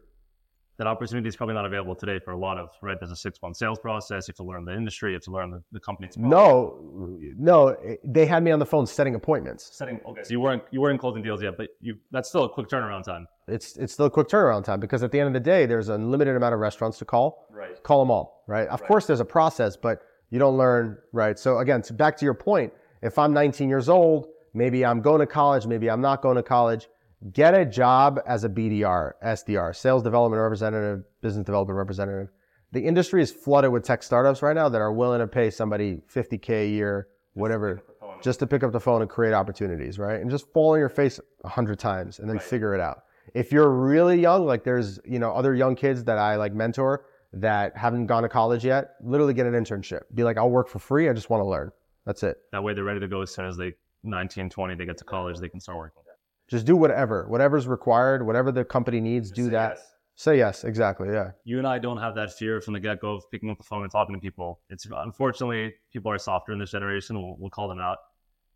that 0.79 0.87
opportunity 0.87 1.29
is 1.29 1.37
probably 1.37 1.55
not 1.55 1.65
available 1.65 1.95
today 1.95 2.19
for 2.19 2.33
a 2.33 2.37
lot 2.37 2.59
of 2.59 2.69
right. 2.83 2.99
There's 3.01 3.11
a 3.11 3.17
six 3.17 3.41
month 3.41 3.57
sales 3.57 3.79
process. 3.79 4.29
You 4.29 4.33
have 4.33 4.37
to 4.37 4.43
learn 4.43 4.65
the 4.65 4.75
industry. 4.75 5.13
You 5.13 5.15
have 5.15 5.23
to 5.23 5.31
learn 5.31 5.51
the, 5.51 5.63
the 5.73 5.81
company. 5.81 6.09
No, 6.17 7.19
no, 7.39 7.77
they 8.05 8.27
had 8.27 8.43
me 8.43 8.51
on 8.51 8.59
the 8.59 8.67
phone 8.67 8.87
setting 8.87 9.15
appointments. 9.15 9.71
Setting 9.73 10.01
okay, 10.07 10.23
so 10.23 10.31
you 10.31 10.41
weren't 10.41 10.63
you 10.71 10.81
weren't 10.81 11.01
closing 11.01 11.23
deals 11.23 11.43
yet, 11.43 11.57
but 11.57 11.69
you 11.81 11.97
that's 12.11 12.29
still 12.29 12.45
a 12.45 12.49
quick 12.49 12.69
turnaround 12.69 13.05
time. 13.05 13.27
It's 13.49 13.77
it's 13.77 13.95
still 13.95 14.07
a 14.07 14.11
quick 14.11 14.29
turnaround 14.29 14.65
time 14.65 14.81
because 14.81 15.03
at 15.03 15.13
the 15.13 15.19
end 15.19 15.29
of 15.29 15.33
the 15.33 15.41
day, 15.41 15.67
there's 15.67 15.89
a 15.89 15.97
limited 15.97 16.37
amount 16.37 16.53
of 16.53 16.61
restaurants 16.61 16.99
to 16.99 17.05
call. 17.05 17.47
Right. 17.51 17.83
Call 17.83 18.01
them 18.01 18.11
all. 18.11 18.45
Right. 18.47 18.69
Of 18.69 18.81
right. 18.81 18.89
course, 18.89 19.07
there's 19.07 19.21
a 19.21 19.25
process, 19.25 19.77
but 19.77 20.03
you 20.31 20.39
don't 20.39 20.59
learn 20.59 20.99
right. 21.13 21.39
So 21.39 21.59
again, 21.59 21.81
to, 21.83 21.95
back 21.95 22.19
to 22.19 22.25
your 22.25 22.35
point, 22.35 22.73
if 23.01 23.19
I'm 23.19 23.33
19 23.33 23.69
years 23.69 23.89
old, 23.89 24.27
maybe 24.57 24.85
I'm 24.85 25.01
going 25.01 25.21
to 25.21 25.27
college, 25.27 25.67
maybe 25.67 25.91
I'm 25.91 26.01
not 26.01 26.23
going 26.23 26.37
to 26.37 26.43
college 26.43 26.89
get 27.33 27.55
a 27.55 27.65
job 27.65 28.21
as 28.27 28.45
a 28.45 28.49
BDR, 28.49 29.13
SDR, 29.25 29.75
sales 29.75 30.03
development 30.03 30.41
representative, 30.41 31.05
business 31.23 31.45
development 31.45 31.77
representative. 31.77 32.29
The 32.73 32.85
industry 32.85 33.23
is 33.23 33.33
flooded 33.33 33.73
with 33.73 33.85
tech 33.85 34.03
startups 34.03 34.43
right 34.43 34.55
now 34.55 34.69
that 34.69 34.81
are 34.81 34.93
willing 34.93 35.21
to 35.21 35.27
pay 35.27 35.51
somebody 35.51 36.03
50K 36.13 36.67
a 36.67 36.69
year, 36.69 37.09
whatever, 37.35 37.83
just 38.23 38.39
to 38.41 38.47
pick 38.47 38.63
up 38.63 38.73
the 38.73 38.81
phone 38.81 39.01
and 39.01 39.11
create 39.11 39.33
opportunities, 39.33 39.99
right? 39.99 40.21
And 40.21 40.31
just 40.31 40.53
fall 40.53 40.73
on 40.73 40.79
your 40.79 40.89
face 40.89 41.21
a 41.45 41.49
hundred 41.49 41.79
times 41.79 42.19
and 42.19 42.29
then 42.29 42.37
right. 42.37 42.45
figure 42.45 42.75
it 42.75 42.81
out. 42.81 43.03
If 43.35 43.51
you're 43.53 43.71
really 43.71 44.21
young, 44.21 44.47
like 44.47 44.65
there's, 44.65 44.99
you 45.05 45.19
know, 45.19 45.33
other 45.33 45.55
young 45.55 45.75
kids 45.75 46.05
that 46.05 46.19
I 46.19 46.37
like 46.37 46.55
mentor 46.55 47.07
that 47.33 47.77
haven't 47.77 48.07
gone 48.07 48.23
to 48.23 48.29
college 48.29 48.65
yet, 48.65 48.95
literally 49.03 49.35
get 49.35 49.47
an 49.47 49.53
internship. 49.55 50.03
Be 50.15 50.23
like, 50.23 50.39
I'll 50.39 50.51
work 50.51 50.69
for 50.69 50.79
free. 50.79 51.09
I 51.09 51.13
just 51.13 51.31
want 51.31 51.43
to 51.43 51.47
learn. 51.47 51.73
That's 52.05 52.23
it. 52.23 52.37
That 52.53 52.63
way 52.63 52.73
they're 52.73 52.85
ready 52.85 53.01
to 53.01 53.09
go 53.09 53.23
as 53.23 53.35
soon 53.35 53.47
as 53.47 53.57
they 53.57 53.75
19, 54.07 54.51
20, 54.51 54.75
they 54.75 54.87
get 54.87 54.99
to 54.99 55.05
college, 55.05 55.39
they 55.39 55.49
can 55.49 55.61
start 55.61 55.79
working. 55.79 56.03
Just 56.49 56.65
do 56.65 56.77
whatever, 56.77 57.27
whatever's 57.29 57.67
required, 57.67 58.25
whatever 58.25 58.53
the 58.53 58.65
company 58.65 59.01
needs, 59.01 59.31
Just 59.31 59.37
do 59.37 59.51
that. 59.51 59.75
Yes. 59.77 59.93
Say 60.15 60.39
yes, 60.39 60.65
exactly. 60.65 61.09
Yeah. 61.09 61.33
You 61.45 61.59
and 61.59 61.67
I 61.67 61.79
don't 61.79 61.99
have 61.99 62.15
that 62.15 62.33
fear 62.33 62.61
from 62.61 62.73
the 62.73 62.81
get 62.81 63.01
go 63.01 63.15
of 63.15 63.31
picking 63.31 63.51
up 63.51 63.59
the 63.59 63.65
phone 63.65 63.83
and 63.83 63.93
talking 63.93 64.15
to 64.15 64.21
people. 64.21 64.61
It's 64.71 64.87
unfortunately 64.91 65.75
people 65.93 66.11
are 66.11 66.19
softer 66.19 66.53
in 66.53 66.59
this 66.59 66.71
generation. 66.71 67.21
We'll, 67.21 67.37
we'll 67.39 67.51
call 67.51 67.69
them 67.69 67.81
out. 67.81 67.99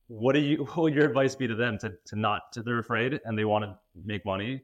What 0.07 0.35
do 0.35 0.41
you? 0.41 0.65
What 0.75 0.79
would 0.79 0.95
your 0.95 1.07
advice 1.07 1.35
be 1.35 1.47
to 1.49 1.55
them 1.55 1.77
to 1.79 1.93
to 2.07 2.17
not 2.17 2.53
to 2.53 2.63
they're 2.63 2.79
afraid 2.79 3.21
and 3.25 3.39
they 3.39 3.45
want 3.45 3.65
to 3.65 3.77
make 4.07 4.25
money? 4.25 4.63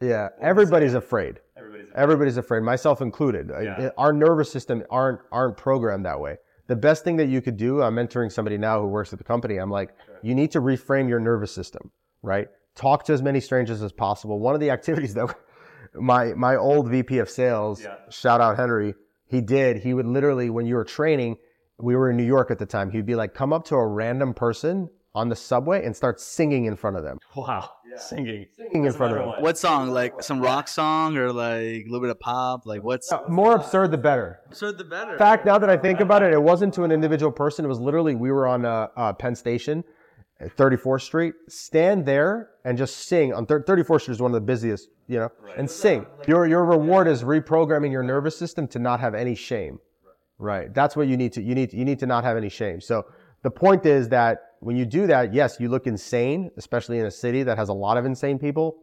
Yeah, 0.00 0.28
everybody's 0.40 0.94
afraid. 0.94 1.40
Everybody's 1.56 1.88
afraid. 1.88 2.02
Everybody's 2.02 2.36
afraid, 2.38 2.62
myself 2.62 3.02
included. 3.02 3.50
Yeah. 3.50 3.90
Our 3.98 4.12
nervous 4.14 4.50
system 4.50 4.84
aren't 4.90 5.20
aren't 5.30 5.58
programmed 5.58 6.06
that 6.06 6.18
way. 6.18 6.38
The 6.68 6.76
best 6.76 7.02
thing 7.02 7.16
that 7.16 7.28
you 7.28 7.42
could 7.42 7.56
do, 7.56 7.82
I'm 7.82 7.96
mentoring 7.96 8.30
somebody 8.30 8.56
now 8.56 8.80
who 8.80 8.86
works 8.86 9.12
at 9.12 9.18
the 9.18 9.24
company. 9.24 9.56
I'm 9.56 9.70
like, 9.70 9.94
you 10.22 10.34
need 10.34 10.52
to 10.52 10.60
reframe 10.60 11.08
your 11.08 11.18
nervous 11.18 11.52
system, 11.52 11.90
right? 12.22 12.48
talk 12.78 13.04
to 13.04 13.12
as 13.12 13.20
many 13.20 13.40
strangers 13.40 13.82
as 13.82 13.92
possible. 13.92 14.38
One 14.38 14.54
of 14.54 14.60
the 14.60 14.70
activities 14.70 15.14
that 15.18 15.34
my 15.94 16.32
my 16.34 16.56
old 16.56 16.88
VP 16.88 17.18
of 17.18 17.28
sales, 17.28 17.82
yeah. 17.82 17.96
shout 18.08 18.40
out 18.40 18.56
Henry, 18.56 18.94
he 19.26 19.40
did. 19.40 19.78
He 19.78 19.92
would 19.92 20.06
literally, 20.06 20.48
when 20.48 20.64
you 20.64 20.76
were 20.76 20.84
training, 20.84 21.36
we 21.78 21.96
were 21.96 22.10
in 22.10 22.16
New 22.16 22.24
York 22.24 22.50
at 22.50 22.58
the 22.58 22.66
time. 22.66 22.90
He'd 22.90 23.06
be 23.06 23.14
like, 23.14 23.34
come 23.34 23.52
up 23.52 23.64
to 23.66 23.74
a 23.74 23.86
random 23.86 24.32
person 24.32 24.88
on 25.18 25.28
the 25.28 25.36
subway 25.36 25.84
and 25.84 25.94
start 25.94 26.20
singing 26.20 26.66
in 26.66 26.76
front 26.76 26.96
of 26.96 27.02
them. 27.02 27.18
Wow. 27.34 27.70
Yeah. 27.90 27.98
Singing. 27.98 28.46
Singing 28.56 28.84
in 28.84 28.92
front 28.92 29.16
of 29.16 29.18
them. 29.18 29.42
What 29.42 29.58
song? 29.58 29.90
Like 29.90 30.22
some 30.22 30.40
rock 30.40 30.68
song 30.68 31.16
or 31.16 31.32
like 31.32 31.56
a 31.56 31.84
little 31.86 32.00
bit 32.00 32.10
of 32.10 32.20
pop? 32.20 32.66
Like 32.66 32.84
what's. 32.84 33.12
More 33.28 33.56
absurd 33.56 33.90
the 33.90 33.98
better. 33.98 34.40
Absurd 34.46 34.78
the 34.78 34.84
better. 34.84 35.12
In 35.12 35.18
fact, 35.18 35.44
now 35.44 35.58
that 35.58 35.68
I 35.68 35.76
think 35.76 36.00
about 36.00 36.22
it, 36.22 36.32
it 36.32 36.42
wasn't 36.42 36.72
to 36.74 36.84
an 36.84 36.92
individual 36.92 37.32
person. 37.32 37.64
It 37.64 37.68
was 37.68 37.80
literally, 37.80 38.14
we 38.14 38.30
were 38.30 38.46
on 38.46 38.64
uh, 38.64 38.88
uh, 38.96 39.12
Penn 39.12 39.34
Station 39.34 39.82
34th 40.40 41.02
Street, 41.02 41.34
stand 41.48 42.06
there 42.06 42.50
and 42.64 42.78
just 42.78 43.08
sing 43.08 43.34
on 43.34 43.44
34th 43.44 44.02
Street 44.02 44.14
is 44.14 44.22
one 44.22 44.30
of 44.30 44.36
the 44.36 44.40
busiest, 44.40 44.88
you 45.08 45.18
know, 45.18 45.30
right. 45.40 45.58
and 45.58 45.68
sing. 45.68 46.06
Your 46.28 46.46
your 46.46 46.64
reward 46.64 47.08
is 47.08 47.24
reprogramming 47.24 47.90
your 47.90 48.04
nervous 48.04 48.38
system 48.38 48.68
to 48.68 48.78
not 48.78 49.00
have 49.00 49.14
any 49.14 49.34
shame. 49.34 49.80
Right. 50.38 50.72
That's 50.72 50.94
what 50.94 51.08
you 51.08 51.16
need 51.16 51.32
to 51.32 51.42
you 51.42 51.56
need 51.56 51.72
you 51.72 51.84
need 51.84 51.98
to 51.98 52.06
not 52.06 52.22
have 52.22 52.36
any 52.36 52.48
shame. 52.48 52.80
So 52.80 53.06
the 53.42 53.50
point 53.50 53.84
is 53.84 54.08
that 54.10 54.47
when 54.60 54.76
you 54.76 54.84
do 54.84 55.06
that, 55.06 55.32
yes, 55.32 55.56
you 55.60 55.68
look 55.68 55.86
insane, 55.86 56.50
especially 56.56 56.98
in 56.98 57.06
a 57.06 57.10
city 57.10 57.42
that 57.42 57.58
has 57.58 57.68
a 57.68 57.74
lot 57.74 57.96
of 57.96 58.04
insane 58.04 58.38
people, 58.38 58.76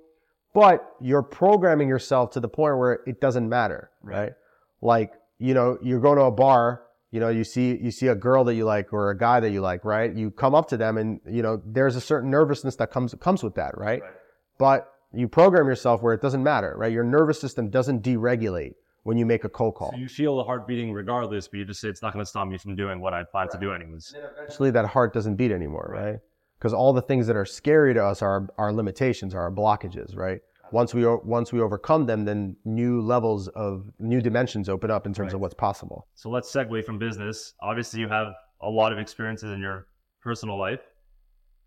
but 0.54 0.96
you're 1.02 1.24
programming 1.24 1.90
yourself 1.90 2.32
to 2.32 2.40
the 2.40 2.48
point 2.48 2.78
where 2.78 3.02
it 3.06 3.20
doesn't 3.20 3.48
matter, 3.48 3.92
right? 4.02 4.34
Like, 4.82 5.14
you 5.38 5.54
know, 5.54 5.78
you're 5.82 6.00
going 6.00 6.18
to 6.18 6.24
a 6.24 6.32
bar 6.32 6.86
you 7.16 7.22
know, 7.22 7.30
you 7.30 7.46
see, 7.46 7.78
you 7.82 7.92
see 7.92 8.08
a 8.08 8.16
girl 8.16 8.44
that 8.44 8.56
you 8.56 8.66
like 8.66 8.92
or 8.92 9.10
a 9.10 9.18
guy 9.18 9.40
that 9.40 9.52
you 9.52 9.62
like, 9.62 9.86
right? 9.86 10.14
You 10.14 10.32
come 10.32 10.54
up 10.54 10.68
to 10.68 10.76
them 10.76 10.98
and, 10.98 11.22
you 11.26 11.42
know, 11.42 11.62
there's 11.66 11.96
a 11.96 12.02
certain 12.02 12.30
nervousness 12.30 12.76
that 12.76 12.92
comes, 12.92 13.16
comes 13.22 13.42
with 13.42 13.56
that, 13.56 13.78
right? 13.78 14.02
right. 14.02 14.12
But 14.58 14.92
you 15.14 15.30
program 15.30 15.68
yourself 15.68 16.02
where 16.02 16.14
it 16.14 16.22
doesn't 16.22 16.44
matter, 16.44 16.76
right? 16.76 16.92
Your 16.92 17.06
nervous 17.06 17.40
system 17.40 17.70
doesn't 17.70 18.04
deregulate 18.04 18.74
when 19.06 19.18
you 19.18 19.26
make 19.26 19.44
a 19.44 19.50
cold 19.50 19.76
call. 19.76 19.92
So 19.92 19.98
you 19.98 20.08
feel 20.08 20.36
the 20.36 20.44
heart 20.44 20.68
beating 20.68 20.92
regardless, 20.92 21.48
but 21.48 21.58
you 21.58 21.66
just 21.66 21.80
say 21.80 21.90
it's 21.90 22.02
not 22.02 22.12
going 22.12 22.24
to 22.24 22.30
stop 22.30 22.48
me 22.48 22.58
from 22.58 22.76
doing 22.76 23.00
what 23.00 23.14
I 23.14 23.24
plan 23.24 23.46
right. 23.46 23.52
to 23.52 23.60
do 23.60 23.72
anyways. 23.72 24.14
eventually 24.38 24.72
that 24.72 24.86
heart 24.86 25.14
doesn't 25.14 25.36
beat 25.36 25.52
anymore, 25.52 25.90
right? 25.94 26.20
Because 26.58 26.74
all 26.74 26.92
the 26.92 27.02
things 27.02 27.28
that 27.28 27.36
are 27.36 27.46
scary 27.46 27.94
to 27.94 28.04
us 28.04 28.22
are 28.22 28.48
our 28.58 28.74
limitations, 28.74 29.36
are 29.36 29.42
our 29.42 29.52
blockages, 29.52 30.16
right? 30.16 30.42
once 30.72 30.94
we 30.94 31.06
once 31.06 31.54
we 31.54 31.62
overcome 31.62 32.06
them, 32.06 32.26
then 32.26 32.56
new 32.66 33.02
levels 33.02 33.48
of 33.50 33.90
new 34.00 34.22
dimensions 34.22 34.70
open 34.70 34.92
up 34.92 35.06
in 35.06 35.14
terms 35.14 35.28
right. 35.28 35.36
of 35.36 35.42
what's 35.42 35.54
possible. 35.54 36.08
So 36.16 36.30
let's 36.30 36.52
segue 36.52 36.84
from 36.84 36.98
business. 36.98 37.54
Obviously, 37.62 38.00
you 38.00 38.10
have 38.10 38.34
a 38.62 38.70
lot 38.70 38.92
of 38.92 39.00
experiences 39.00 39.52
in 39.52 39.62
your 39.62 39.88
personal 40.22 40.58
life, 40.60 40.82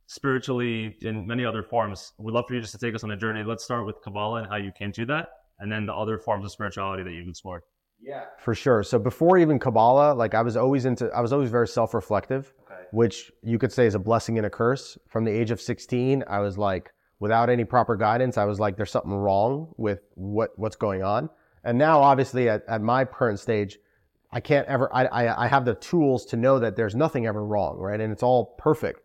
spiritually, 0.07 0.97
in 1.02 1.26
many 1.26 1.45
other 1.45 1.62
forms. 1.62 2.12
We'd 2.18 2.33
love 2.33 2.47
for 2.49 2.54
you 2.54 2.61
just 2.61 2.73
to 2.73 2.78
take 2.78 2.95
us 2.95 3.04
on 3.04 3.11
a 3.12 3.16
journey. 3.16 3.45
Let's 3.45 3.64
start 3.64 3.87
with 3.87 4.02
Kabbalah 4.02 4.42
and 4.42 4.49
how 4.49 4.57
you 4.57 4.73
came 4.73 4.92
to 4.92 5.07
that, 5.07 5.28
and 5.58 5.70
then 5.70 5.86
the 5.86 5.94
other 5.94 6.18
forms 6.18 6.44
of 6.44 6.50
spirituality 6.50 7.02
that 7.02 7.12
you've 7.12 7.28
explored. 7.28 7.62
Yeah, 8.00 8.24
for 8.38 8.54
sure. 8.54 8.82
So 8.82 8.98
before 8.98 9.38
even 9.38 9.58
Kabbalah, 9.58 10.14
like 10.14 10.34
I 10.34 10.42
was 10.42 10.56
always 10.56 10.84
into, 10.84 11.08
I 11.08 11.20
was 11.20 11.32
always 11.32 11.50
very 11.50 11.66
self-reflective, 11.66 12.52
okay. 12.66 12.82
which 12.92 13.32
you 13.42 13.58
could 13.58 13.72
say 13.72 13.86
is 13.86 13.96
a 13.96 13.98
blessing 13.98 14.38
and 14.38 14.46
a 14.46 14.50
curse. 14.50 14.96
From 15.08 15.24
the 15.24 15.32
age 15.32 15.50
of 15.50 15.60
16, 15.60 16.22
I 16.28 16.38
was 16.38 16.56
like, 16.56 16.92
without 17.18 17.50
any 17.50 17.64
proper 17.64 17.96
guidance, 17.96 18.38
I 18.38 18.44
was 18.44 18.60
like, 18.60 18.76
there's 18.76 18.92
something 18.92 19.12
wrong 19.12 19.72
with 19.76 20.00
what 20.14 20.50
what's 20.56 20.76
going 20.76 21.02
on. 21.02 21.28
And 21.64 21.76
now, 21.76 22.00
obviously, 22.00 22.48
at, 22.48 22.62
at 22.68 22.80
my 22.80 23.04
current 23.04 23.40
stage, 23.40 23.78
I 24.30 24.40
can't 24.40 24.66
ever, 24.68 24.94
I, 24.94 25.06
I, 25.06 25.44
I 25.44 25.46
have 25.48 25.64
the 25.64 25.74
tools 25.74 26.24
to 26.26 26.36
know 26.36 26.58
that 26.58 26.76
there's 26.76 26.94
nothing 26.94 27.26
ever 27.26 27.44
wrong, 27.44 27.78
right? 27.78 28.00
And 28.00 28.12
it's 28.12 28.22
all 28.22 28.54
perfect. 28.58 29.00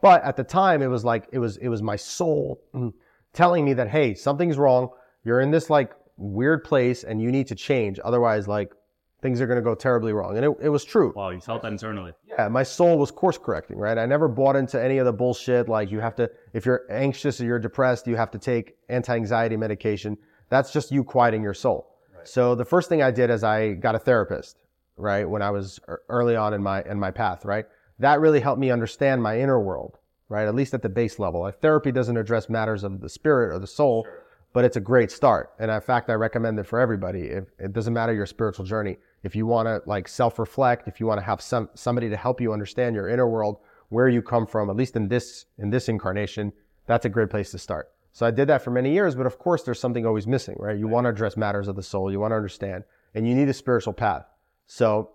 But 0.00 0.24
at 0.24 0.36
the 0.36 0.44
time, 0.44 0.82
it 0.82 0.88
was 0.88 1.04
like, 1.04 1.28
it 1.32 1.38
was, 1.38 1.58
it 1.58 1.68
was 1.68 1.82
my 1.82 1.96
soul 1.96 2.60
telling 3.32 3.64
me 3.64 3.74
that, 3.74 3.88
hey, 3.88 4.14
something's 4.14 4.58
wrong. 4.58 4.90
You're 5.24 5.40
in 5.40 5.50
this 5.50 5.70
like 5.70 5.92
weird 6.16 6.64
place 6.64 7.04
and 7.04 7.20
you 7.20 7.30
need 7.30 7.46
to 7.48 7.54
change. 7.54 7.98
Otherwise, 8.04 8.48
like 8.48 8.72
things 9.20 9.40
are 9.40 9.46
going 9.46 9.56
to 9.56 9.62
go 9.62 9.74
terribly 9.74 10.12
wrong. 10.12 10.36
And 10.36 10.44
it, 10.44 10.52
it 10.62 10.68
was 10.68 10.84
true. 10.84 11.12
Wow, 11.14 11.30
you 11.30 11.40
felt 11.40 11.62
that 11.62 11.72
internally. 11.72 12.12
Yeah, 12.26 12.48
my 12.48 12.64
soul 12.64 12.98
was 12.98 13.10
course 13.10 13.38
correcting, 13.38 13.78
right? 13.78 13.96
I 13.96 14.04
never 14.04 14.28
bought 14.28 14.56
into 14.56 14.82
any 14.82 14.98
of 14.98 15.06
the 15.06 15.12
bullshit. 15.12 15.68
Like 15.68 15.90
you 15.90 16.00
have 16.00 16.16
to, 16.16 16.30
if 16.52 16.66
you're 16.66 16.82
anxious 16.90 17.40
or 17.40 17.44
you're 17.44 17.60
depressed, 17.60 18.06
you 18.06 18.16
have 18.16 18.32
to 18.32 18.38
take 18.38 18.74
anti-anxiety 18.88 19.56
medication. 19.56 20.18
That's 20.48 20.72
just 20.72 20.90
you 20.90 21.04
quieting 21.04 21.42
your 21.42 21.54
soul. 21.54 21.98
Right. 22.14 22.26
So 22.26 22.54
the 22.54 22.64
first 22.64 22.88
thing 22.88 23.02
I 23.02 23.10
did 23.10 23.30
is 23.30 23.44
I 23.44 23.74
got 23.74 23.94
a 23.94 23.98
therapist, 23.98 24.58
right? 24.96 25.28
When 25.28 25.40
I 25.40 25.50
was 25.50 25.78
early 26.08 26.34
on 26.34 26.52
in 26.52 26.62
my, 26.62 26.82
in 26.82 26.98
my 26.98 27.12
path, 27.12 27.44
right? 27.44 27.64
That 28.00 28.20
really 28.20 28.40
helped 28.40 28.60
me 28.60 28.72
understand 28.72 29.22
my 29.22 29.38
inner 29.38 29.60
world, 29.60 29.98
right? 30.28 30.48
At 30.48 30.56
least 30.56 30.74
at 30.74 30.82
the 30.82 30.88
base 30.88 31.20
level. 31.20 31.42
Like 31.42 31.60
therapy 31.60 31.92
doesn't 31.92 32.16
address 32.16 32.48
matters 32.48 32.82
of 32.82 33.00
the 33.00 33.08
spirit 33.08 33.54
or 33.54 33.60
the 33.60 33.66
soul. 33.68 34.04
Sure 34.04 34.21
but 34.52 34.64
it's 34.64 34.76
a 34.76 34.80
great 34.80 35.10
start. 35.10 35.50
And 35.58 35.70
in 35.70 35.80
fact, 35.80 36.10
I 36.10 36.14
recommend 36.14 36.58
it 36.58 36.66
for 36.66 36.78
everybody. 36.78 37.22
If, 37.22 37.44
it 37.58 37.72
doesn't 37.72 37.92
matter 37.92 38.12
your 38.12 38.26
spiritual 38.26 38.64
journey. 38.64 38.98
If 39.22 39.34
you 39.34 39.46
want 39.46 39.66
to 39.66 39.80
like 39.86 40.08
self-reflect, 40.08 40.88
if 40.88 41.00
you 41.00 41.06
want 41.06 41.18
to 41.20 41.24
have 41.24 41.40
some, 41.40 41.68
somebody 41.74 42.08
to 42.10 42.16
help 42.16 42.40
you 42.40 42.52
understand 42.52 42.94
your 42.94 43.08
inner 43.08 43.28
world, 43.28 43.58
where 43.88 44.08
you 44.08 44.22
come 44.22 44.46
from, 44.46 44.70
at 44.70 44.76
least 44.76 44.96
in 44.96 45.08
this, 45.08 45.46
in 45.58 45.70
this 45.70 45.88
incarnation, 45.88 46.52
that's 46.86 47.04
a 47.04 47.08
great 47.08 47.30
place 47.30 47.50
to 47.50 47.58
start. 47.58 47.90
So 48.12 48.26
I 48.26 48.30
did 48.30 48.48
that 48.48 48.62
for 48.62 48.70
many 48.70 48.92
years, 48.92 49.14
but 49.14 49.26
of 49.26 49.38
course 49.38 49.62
there's 49.62 49.80
something 49.80 50.04
always 50.06 50.26
missing, 50.26 50.56
right? 50.58 50.78
You 50.78 50.88
want 50.88 51.04
to 51.06 51.10
address 51.10 51.36
matters 51.36 51.68
of 51.68 51.76
the 51.76 51.82
soul. 51.82 52.10
You 52.10 52.20
want 52.20 52.32
to 52.32 52.36
understand 52.36 52.84
and 53.14 53.28
you 53.28 53.34
need 53.34 53.48
a 53.48 53.54
spiritual 53.54 53.92
path. 53.92 54.26
So 54.66 55.10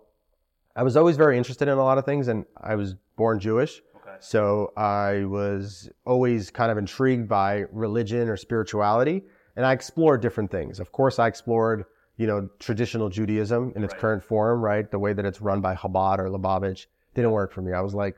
I 0.74 0.82
was 0.82 0.96
always 0.96 1.16
very 1.16 1.38
interested 1.38 1.68
in 1.68 1.76
a 1.76 1.82
lot 1.82 1.98
of 1.98 2.04
things 2.04 2.28
and 2.28 2.44
I 2.56 2.76
was 2.76 2.94
born 3.16 3.40
Jewish. 3.40 3.80
So 4.20 4.72
I 4.76 5.24
was 5.24 5.90
always 6.04 6.50
kind 6.50 6.70
of 6.70 6.78
intrigued 6.78 7.28
by 7.28 7.64
religion 7.72 8.28
or 8.28 8.36
spirituality, 8.36 9.24
and 9.56 9.64
I 9.64 9.72
explored 9.72 10.20
different 10.20 10.50
things. 10.50 10.80
Of 10.80 10.92
course, 10.92 11.18
I 11.18 11.26
explored, 11.26 11.84
you 12.16 12.26
know, 12.26 12.48
traditional 12.58 13.08
Judaism 13.08 13.72
in 13.76 13.84
its 13.84 13.92
right. 13.94 14.00
current 14.00 14.24
form, 14.24 14.60
right? 14.62 14.90
The 14.90 14.98
way 14.98 15.12
that 15.12 15.24
it's 15.24 15.40
run 15.40 15.60
by 15.60 15.74
Chabad 15.74 16.18
or 16.18 16.28
Lubavitch 16.28 16.86
didn't 17.14 17.32
work 17.32 17.52
for 17.52 17.62
me. 17.62 17.72
I 17.72 17.80
was 17.80 17.94
like, 17.94 18.16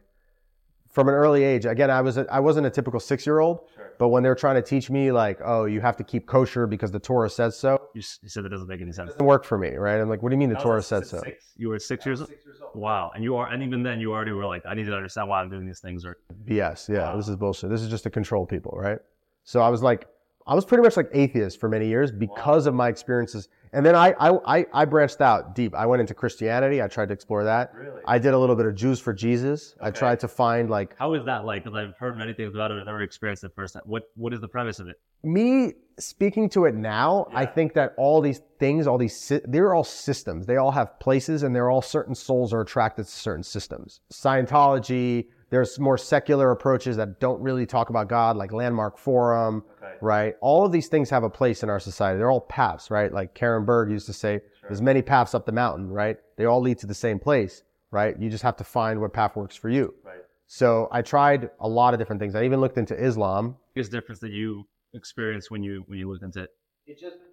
from 0.90 1.09
an 1.09 1.14
early 1.14 1.45
age, 1.45 1.66
again, 1.66 1.90
I 1.90 2.00
was 2.00 2.16
a, 2.16 2.26
I 2.30 2.40
wasn't 2.40 2.66
a 2.66 2.71
typical 2.71 3.00
six 3.00 3.25
year 3.25 3.38
old. 3.38 3.61
But 4.00 4.09
when 4.09 4.23
they 4.23 4.30
were 4.30 4.35
trying 4.35 4.54
to 4.54 4.62
teach 4.62 4.88
me 4.88 5.12
like, 5.12 5.40
oh, 5.45 5.66
you 5.66 5.83
have 5.83 5.95
to 5.99 6.04
keep 6.04 6.26
kosher 6.26 6.66
because 6.66 6.90
the 6.90 6.99
Torah 6.99 7.28
says 7.28 7.54
so. 7.54 7.78
You, 7.95 8.00
you 8.23 8.30
said 8.30 8.47
that 8.47 8.49
doesn't 8.49 8.66
make 8.66 8.80
any 8.80 8.92
sense. 8.92 9.11
It 9.11 9.12
doesn't 9.12 9.26
work 9.26 9.45
for 9.45 9.59
me, 9.59 9.75
right? 9.75 10.00
I'm 10.00 10.09
like, 10.09 10.23
what 10.23 10.30
do 10.30 10.37
you 10.37 10.38
mean 10.38 10.49
the 10.49 10.54
Torah 10.54 10.83
says 10.83 11.11
so? 11.11 11.23
You 11.59 11.69
were 11.69 11.78
six 11.78 12.07
years, 12.07 12.21
six 12.21 12.47
years 12.47 12.62
old. 12.62 12.75
Wow, 12.75 13.11
and 13.14 13.23
you 13.23 13.37
are, 13.37 13.52
and 13.52 13.62
even 13.62 13.83
then, 13.83 14.00
you 14.00 14.12
already 14.12 14.33
were 14.33 14.47
like, 14.47 14.62
I 14.64 14.73
need 14.73 14.87
to 14.87 14.97
understand 14.97 15.28
why 15.28 15.42
I'm 15.42 15.50
doing 15.50 15.66
these 15.66 15.80
things. 15.80 16.07
Or 16.07 16.16
BS, 16.47 16.88
yeah, 16.88 17.11
wow. 17.11 17.16
this 17.19 17.28
is 17.28 17.37
bullshit. 17.37 17.69
This 17.69 17.83
is 17.83 17.90
just 17.90 18.04
to 18.04 18.11
control 18.11 18.47
people, 18.47 18.73
right? 18.75 19.00
So 19.45 19.61
I 19.61 19.69
was 19.69 19.83
like, 19.83 20.07
I 20.47 20.54
was 20.54 20.64
pretty 20.64 20.82
much 20.82 20.97
like 20.97 21.09
atheist 21.12 21.61
for 21.61 21.68
many 21.68 21.87
years 21.87 22.11
because 22.11 22.64
wow. 22.64 22.70
of 22.70 22.75
my 22.75 22.88
experiences 22.88 23.49
and 23.73 23.87
then 23.87 23.94
I, 23.94 24.14
I, 24.18 24.66
I 24.73 24.85
branched 24.85 25.20
out 25.20 25.54
deep. 25.54 25.75
I 25.75 25.87
went 25.87 26.00
into 26.00 26.14
Christianity. 26.14 26.82
I 26.82 26.88
tried 26.88 27.06
to 27.09 27.14
explore 27.14 27.44
that. 27.44 27.73
Really? 27.75 28.02
I 28.04 28.18
did 28.18 28.35
a 28.35 28.38
little 28.38 28.56
bit 28.56 28.66
of 28.66 28.75
Jews 28.75 28.99
for 28.99 29.12
Jesus. 29.12 29.75
Okay. 29.78 29.87
I 29.87 29.90
tried 29.92 30.20
to 30.20 30.28
find 30.28 30.68
like. 30.68 30.97
How 30.99 31.14
is 31.14 31.25
that 31.26 31.44
like? 31.44 31.64
Because 31.64 31.78
I've 31.78 31.97
heard 31.97 32.16
many 32.18 32.32
things 32.32 32.54
about 32.54 32.73
it. 32.73 32.80
I've 32.80 32.87
never 32.87 33.02
experienced 33.02 33.44
it 33.44 33.52
first. 33.54 33.76
What, 33.85 34.04
what 34.16 34.32
is 34.32 34.40
the 34.40 34.49
premise 34.49 34.80
of 34.80 34.88
it? 34.88 35.00
Me 35.23 35.75
speaking 35.99 36.49
to 36.49 36.64
it 36.64 36.75
now, 36.75 37.26
yeah. 37.30 37.38
I 37.38 37.47
think 37.47 37.75
that 37.75 37.94
all 37.97 38.20
these 38.20 38.40
things, 38.59 38.87
all 38.87 38.99
these, 38.99 39.32
they're 39.44 39.75
all 39.75 39.85
systems. 39.85 40.47
They 40.47 40.56
all 40.56 40.73
have 40.73 40.99
places 40.99 41.44
and 41.44 41.54
they're 41.54 41.70
all 41.70 41.82
certain 41.82 42.14
souls 42.14 42.52
are 42.52 42.62
attracted 42.62 43.04
to 43.04 43.11
certain 43.11 43.44
systems. 43.44 44.00
Scientology, 44.12 45.26
there's 45.50 45.78
more 45.78 45.99
secular 45.99 46.50
approaches 46.50 46.97
that 46.97 47.21
don't 47.21 47.41
really 47.41 47.67
talk 47.67 47.91
about 47.91 48.08
God, 48.08 48.36
like 48.36 48.52
Landmark 48.52 48.99
Forum 48.99 49.65
right? 50.00 50.34
All 50.41 50.65
of 50.65 50.73
these 50.73 50.89
things 50.89 51.10
have 51.10 51.25
a 51.25 51.30
place 51.30 51.63
in 51.63 51.71
our 51.71 51.80
society. 51.80 52.19
They're 52.19 52.30
all 52.30 52.41
paths, 52.41 52.91
right? 52.91 53.13
Like 53.13 53.34
Karen 53.34 53.65
Berg 53.65 53.91
used 53.91 54.06
to 54.06 54.13
say, 54.13 54.41
sure. 54.60 54.69
there's 54.69 54.82
many 54.82 55.02
paths 55.02 55.34
up 55.34 55.47
the 55.47 55.52
mountain, 55.52 55.89
right? 55.89 56.17
They 56.36 56.47
all 56.47 56.60
lead 56.60 56.78
to 56.78 56.86
the 56.86 56.95
same 56.95 57.19
place, 57.19 57.63
right? 57.91 58.19
You 58.19 58.30
just 58.30 58.43
have 58.43 58.56
to 58.56 58.65
find 58.65 59.00
what 59.00 59.13
path 59.13 59.36
works 59.36 59.56
for 59.56 59.69
you. 59.69 59.95
Right. 60.04 60.21
So 60.47 60.89
I 60.91 61.02
tried 61.02 61.50
a 61.60 61.69
lot 61.69 61.95
of 61.95 62.00
different 62.00 62.21
things. 62.21 62.34
I 62.34 62.45
even 62.45 62.60
looked 62.60 62.78
into 62.78 62.97
Islam. 62.97 63.56
Biggest 63.75 63.93
difference 63.93 64.21
that 64.21 64.32
you 64.32 64.65
experienced 64.95 65.50
when 65.50 65.63
you 65.63 65.84
when 65.86 65.99
you 65.99 66.10
looked 66.10 66.25
into 66.25 66.43
it? 66.43 66.50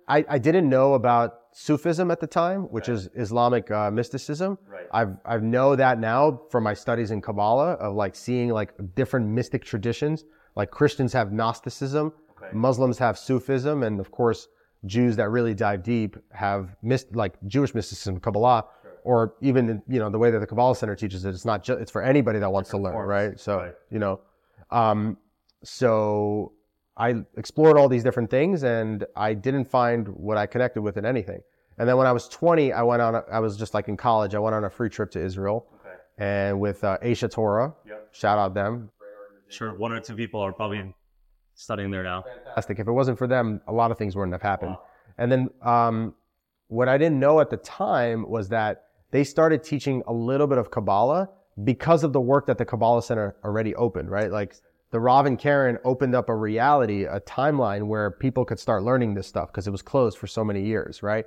I, 0.08 0.24
I 0.30 0.38
didn't 0.38 0.70
know 0.70 0.94
about 0.94 1.40
Sufism 1.52 2.12
at 2.12 2.20
the 2.20 2.28
time, 2.28 2.62
which 2.64 2.88
right. 2.88 2.96
is 2.96 3.10
Islamic 3.16 3.70
uh, 3.72 3.92
mysticism. 3.92 4.58
Right. 4.68 4.88
I've 4.92 5.18
I 5.26 5.38
know 5.38 5.76
that 5.76 6.00
now 6.00 6.42
from 6.50 6.64
my 6.64 6.74
studies 6.74 7.12
in 7.12 7.22
Kabbalah 7.22 7.74
of 7.74 7.96
like 7.96 8.16
seeing 8.16 8.50
like 8.50 8.74
different 8.96 9.28
mystic 9.28 9.66
traditions. 9.66 10.24
Like 10.56 10.72
Christians 10.72 11.14
have 11.14 11.32
Gnosticism, 11.32 12.14
Okay. 12.38 12.50
Muslims 12.54 12.98
have 13.00 13.18
Sufism, 13.18 13.84
and 13.84 14.00
of 14.00 14.12
course, 14.12 14.48
Jews 14.86 15.16
that 15.16 15.30
really 15.30 15.54
dive 15.56 15.82
deep 15.84 16.16
have 16.32 16.76
missed 16.84 17.16
like 17.16 17.34
Jewish 17.48 17.74
mysticism, 17.74 18.20
Kabbalah, 18.20 18.66
sure. 18.84 18.92
or 19.04 19.34
even 19.42 19.82
you 19.88 20.00
know 20.00 20.10
the 20.10 20.20
way 20.20 20.30
that 20.32 20.40
the 20.40 20.48
Kabbalah 20.48 20.76
Center 20.76 20.96
teaches 20.96 21.26
it. 21.26 21.30
It's 21.30 21.46
not 21.46 21.64
just 21.64 21.80
it's 21.82 21.92
for 21.92 22.02
anybody 22.04 22.40
that 22.40 22.52
wants 22.52 22.70
Different 22.70 22.84
to 22.84 22.86
learn, 22.86 22.94
forms. 22.94 23.10
right? 23.10 23.40
So 23.40 23.58
right. 23.58 23.74
you 23.90 24.00
know, 24.00 24.20
um, 24.72 25.18
so 25.64 26.54
I 26.98 27.24
explored 27.38 27.78
all 27.78 27.88
these 27.88 28.04
different 28.04 28.30
things, 28.30 28.64
and 28.64 29.06
I 29.16 29.34
didn't 29.34 29.66
find 29.66 30.08
what 30.08 30.38
I 30.38 30.48
connected 30.48 30.82
with 30.82 30.98
in 30.98 31.06
anything. 31.06 31.42
And 31.78 31.88
then 31.88 31.96
when 31.98 32.08
I 32.08 32.12
was 32.12 32.28
20, 32.28 32.74
I 32.74 32.82
went 32.82 33.02
on. 33.02 33.16
A, 33.16 33.24
I 33.32 33.40
was 33.40 33.56
just 33.56 33.74
like 33.74 33.88
in 33.88 33.96
college. 33.96 34.34
I 34.34 34.40
went 34.40 34.56
on 34.56 34.64
a 34.64 34.70
free 34.70 34.90
trip 34.90 35.12
to 35.12 35.24
Israel, 35.24 35.68
okay. 35.80 35.96
and 36.18 36.60
with 36.60 36.84
uh, 36.84 36.98
Aish 37.04 37.28
HaTorah. 37.28 37.76
Yep. 37.88 38.10
Shout 38.14 38.40
out 38.40 38.54
them. 38.56 38.90
Sure, 39.50 39.74
one 39.76 39.94
or 39.94 40.00
two 40.00 40.16
people 40.16 40.42
are 40.42 40.52
probably 40.52 40.94
studying 41.54 41.92
there 41.92 42.04
now. 42.04 42.24
Fantastic. 42.24 42.80
If 42.80 42.88
it 42.88 42.92
wasn't 42.92 43.18
for 43.18 43.28
them, 43.28 43.62
a 43.68 43.74
lot 43.74 43.92
of 43.92 43.98
things 43.98 44.16
wouldn't 44.16 44.34
have 44.34 44.42
happened. 44.42 44.72
Wow. 44.72 44.84
And 45.20 45.32
then 45.32 45.50
um, 45.62 46.16
what 46.68 46.90
I 46.90 46.98
didn't 46.98 47.20
know 47.20 47.40
at 47.40 47.50
the 47.50 47.58
time 47.58 48.28
was 48.28 48.50
that 48.50 48.86
they 49.12 49.24
started 49.24 49.64
teaching 49.64 50.04
a 50.08 50.14
little 50.14 50.48
bit 50.48 50.58
of 50.58 50.70
Kabbalah 50.70 51.30
because 51.64 52.04
of 52.04 52.14
the 52.14 52.22
work 52.22 52.46
that 52.48 52.58
the 52.58 52.66
Kabbalah 52.66 53.02
Center 53.02 53.36
already 53.44 53.74
opened, 53.76 54.12
right? 54.12 54.32
Like 54.32 54.56
the 54.92 55.00
and 55.00 55.38
Karen 55.38 55.78
opened 55.84 56.16
up 56.16 56.30
a 56.30 56.36
reality, 56.36 57.04
a 57.04 57.20
timeline 57.22 57.88
where 57.88 58.12
people 58.12 58.46
could 58.46 58.60
start 58.60 58.84
learning 58.84 59.14
this 59.14 59.28
stuff 59.28 59.52
because 59.52 59.68
it 59.68 59.72
was 59.72 59.82
closed 59.82 60.18
for 60.18 60.28
so 60.28 60.44
many 60.44 60.64
years, 60.64 61.04
right? 61.04 61.26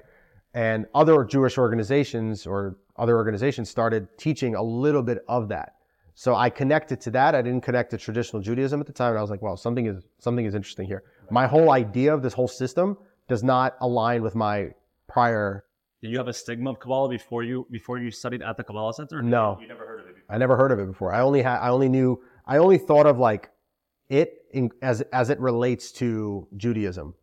And 0.55 0.87
other 0.95 1.25
Jewish 1.25 1.59
organizations 1.59 2.47
or 2.47 2.79
other 2.97 3.17
organizations 3.17 3.69
started 3.69 4.09
teaching 4.19 4.55
a 4.55 4.63
little 4.63 5.03
bit 5.03 5.19
of 5.29 5.49
that. 5.49 5.75
So 6.15 6.35
I 6.35 6.51
connected 6.51 7.01
to 7.03 7.11
that. 7.13 7.35
I 7.35 7.43
didn't 7.43 7.63
connect 7.63 7.91
to 7.93 7.99
traditional 7.99 8.43
Judaism 8.43 8.81
at 8.81 8.87
the 8.87 8.93
time. 8.93 9.11
And 9.11 9.19
I 9.19 9.23
was 9.23 9.31
like, 9.31 9.43
well, 9.43 9.57
something 9.57 9.87
is, 9.87 10.05
something 10.19 10.45
is 10.45 10.55
interesting 10.55 10.87
here. 10.87 11.05
My 11.31 11.47
whole 11.47 11.71
idea 11.71 12.13
of 12.13 12.23
this 12.23 12.33
whole 12.33 12.49
system 12.49 12.99
does 13.29 13.43
not 13.43 13.77
align 13.81 14.23
with 14.23 14.35
my 14.35 14.71
prior. 15.07 15.65
Did 16.03 16.11
you 16.11 16.19
have 16.19 16.29
a 16.29 16.33
stigma 16.33 16.71
of 16.71 16.81
Kabbalah 16.81 17.09
before 17.09 17.43
you, 17.43 17.67
before 17.71 17.99
you 17.99 18.11
studied 18.11 18.43
at 18.43 18.57
the 18.57 18.65
Kabbalah 18.65 18.95
Center? 18.95 19.23
No. 19.23 19.59
You 19.61 19.69
never 19.69 19.87
heard 19.87 20.01
of 20.01 20.07
it 20.07 20.15
before? 20.17 20.35
I 20.35 20.39
never 20.39 20.57
heard 20.57 20.73
of 20.73 20.79
it 20.79 20.87
before. 20.87 21.13
I 21.13 21.21
only 21.21 21.43
had, 21.43 21.59
I 21.59 21.69
only 21.69 21.89
knew, 21.89 22.21
I 22.51 22.57
only 22.57 22.79
thought 22.79 23.07
of 23.07 23.19
like 23.19 23.49
it 24.09 24.45
in, 24.51 24.71
as, 24.83 25.03
as 25.13 25.31
it 25.31 25.39
relates 25.39 25.93
to 25.93 26.49
Judaism. 26.57 27.15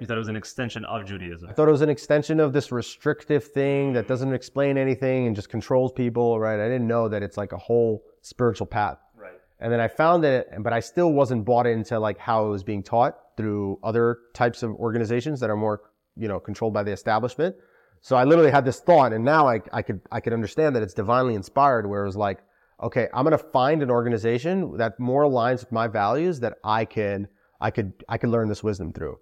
You 0.00 0.06
thought 0.06 0.16
it 0.16 0.18
was 0.18 0.28
an 0.28 0.36
extension 0.36 0.86
of 0.86 1.04
Judaism. 1.04 1.50
I 1.50 1.52
thought 1.52 1.68
it 1.68 1.70
was 1.70 1.82
an 1.82 1.90
extension 1.90 2.40
of 2.40 2.54
this 2.54 2.72
restrictive 2.72 3.44
thing 3.44 3.92
that 3.92 4.08
doesn't 4.08 4.32
explain 4.32 4.78
anything 4.78 5.26
and 5.26 5.36
just 5.36 5.50
controls 5.50 5.92
people, 5.92 6.40
right? 6.40 6.58
I 6.58 6.66
didn't 6.66 6.88
know 6.88 7.08
that 7.10 7.22
it's 7.22 7.36
like 7.36 7.52
a 7.52 7.58
whole 7.58 8.02
spiritual 8.22 8.66
path. 8.66 8.98
Right. 9.14 9.34
And 9.60 9.70
then 9.70 9.80
I 9.80 9.86
found 9.86 10.24
it, 10.24 10.48
but 10.60 10.72
I 10.72 10.80
still 10.80 11.12
wasn't 11.12 11.44
bought 11.44 11.66
into 11.66 12.00
like 12.00 12.18
how 12.18 12.46
it 12.46 12.48
was 12.48 12.64
being 12.64 12.82
taught 12.82 13.18
through 13.36 13.78
other 13.84 14.18
types 14.32 14.62
of 14.62 14.72
organizations 14.72 15.40
that 15.40 15.50
are 15.50 15.56
more, 15.56 15.82
you 16.16 16.26
know, 16.26 16.40
controlled 16.40 16.72
by 16.72 16.82
the 16.82 16.90
establishment. 16.90 17.54
So 18.00 18.16
I 18.16 18.24
literally 18.24 18.50
had 18.50 18.64
this 18.64 18.80
thought 18.80 19.12
and 19.12 19.24
now 19.24 19.46
I, 19.46 19.60
I 19.72 19.82
could, 19.82 20.00
I 20.10 20.20
could 20.20 20.32
understand 20.32 20.74
that 20.74 20.82
it's 20.82 20.94
divinely 20.94 21.34
inspired 21.34 21.86
where 21.86 22.02
it 22.02 22.06
was 22.06 22.16
like, 22.16 22.40
okay, 22.82 23.08
I'm 23.14 23.24
going 23.24 23.36
to 23.36 23.44
find 23.44 23.82
an 23.82 23.90
organization 23.90 24.76
that 24.76 24.98
more 24.98 25.22
aligns 25.22 25.60
with 25.60 25.72
my 25.72 25.86
values 25.86 26.40
that 26.40 26.54
I 26.64 26.84
can, 26.84 27.28
I 27.60 27.70
could, 27.70 27.92
I 28.08 28.18
could 28.18 28.30
learn 28.30 28.48
this 28.48 28.62
wisdom 28.62 28.92
through. 28.92 29.18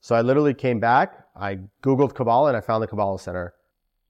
So 0.00 0.14
I 0.14 0.20
literally 0.20 0.54
came 0.54 0.80
back, 0.80 1.24
I 1.34 1.60
Googled 1.82 2.14
Kabbalah 2.14 2.48
and 2.48 2.56
I 2.56 2.60
found 2.60 2.82
the 2.82 2.86
Kabbalah 2.86 3.18
Center. 3.18 3.54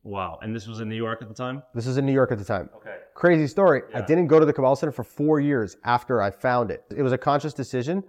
Wow. 0.03 0.39
And 0.43 0.55
this 0.55 0.67
was 0.67 0.81
in 0.81 0.89
New 0.89 0.97
York 0.97 1.23
at 1.23 1.29
the 1.29 1.35
time? 1.35 1.63
This 1.75 1.87
was 1.87 1.97
in 1.97 2.05
New 2.05 2.13
York 2.13 2.31
at 2.31 2.39
the 2.39 2.45
time. 2.45 2.69
Okay. 2.77 2.97
Crazy 3.15 3.47
story. 3.47 3.83
Yeah. 3.91 3.99
I 3.99 4.01
didn't 4.03 4.27
go 4.27 4.39
to 4.39 4.45
the 4.45 4.53
Kabbalah 4.53 4.77
Center 4.77 4.93
for 4.93 5.05
four 5.05 5.41
years 5.41 5.77
after 5.85 6.21
I 6.21 6.31
found 6.31 6.71
it. 6.71 6.85
It 6.95 7.03
was 7.03 7.13
a 7.13 7.19
conscious 7.19 7.55
decision. 7.55 8.05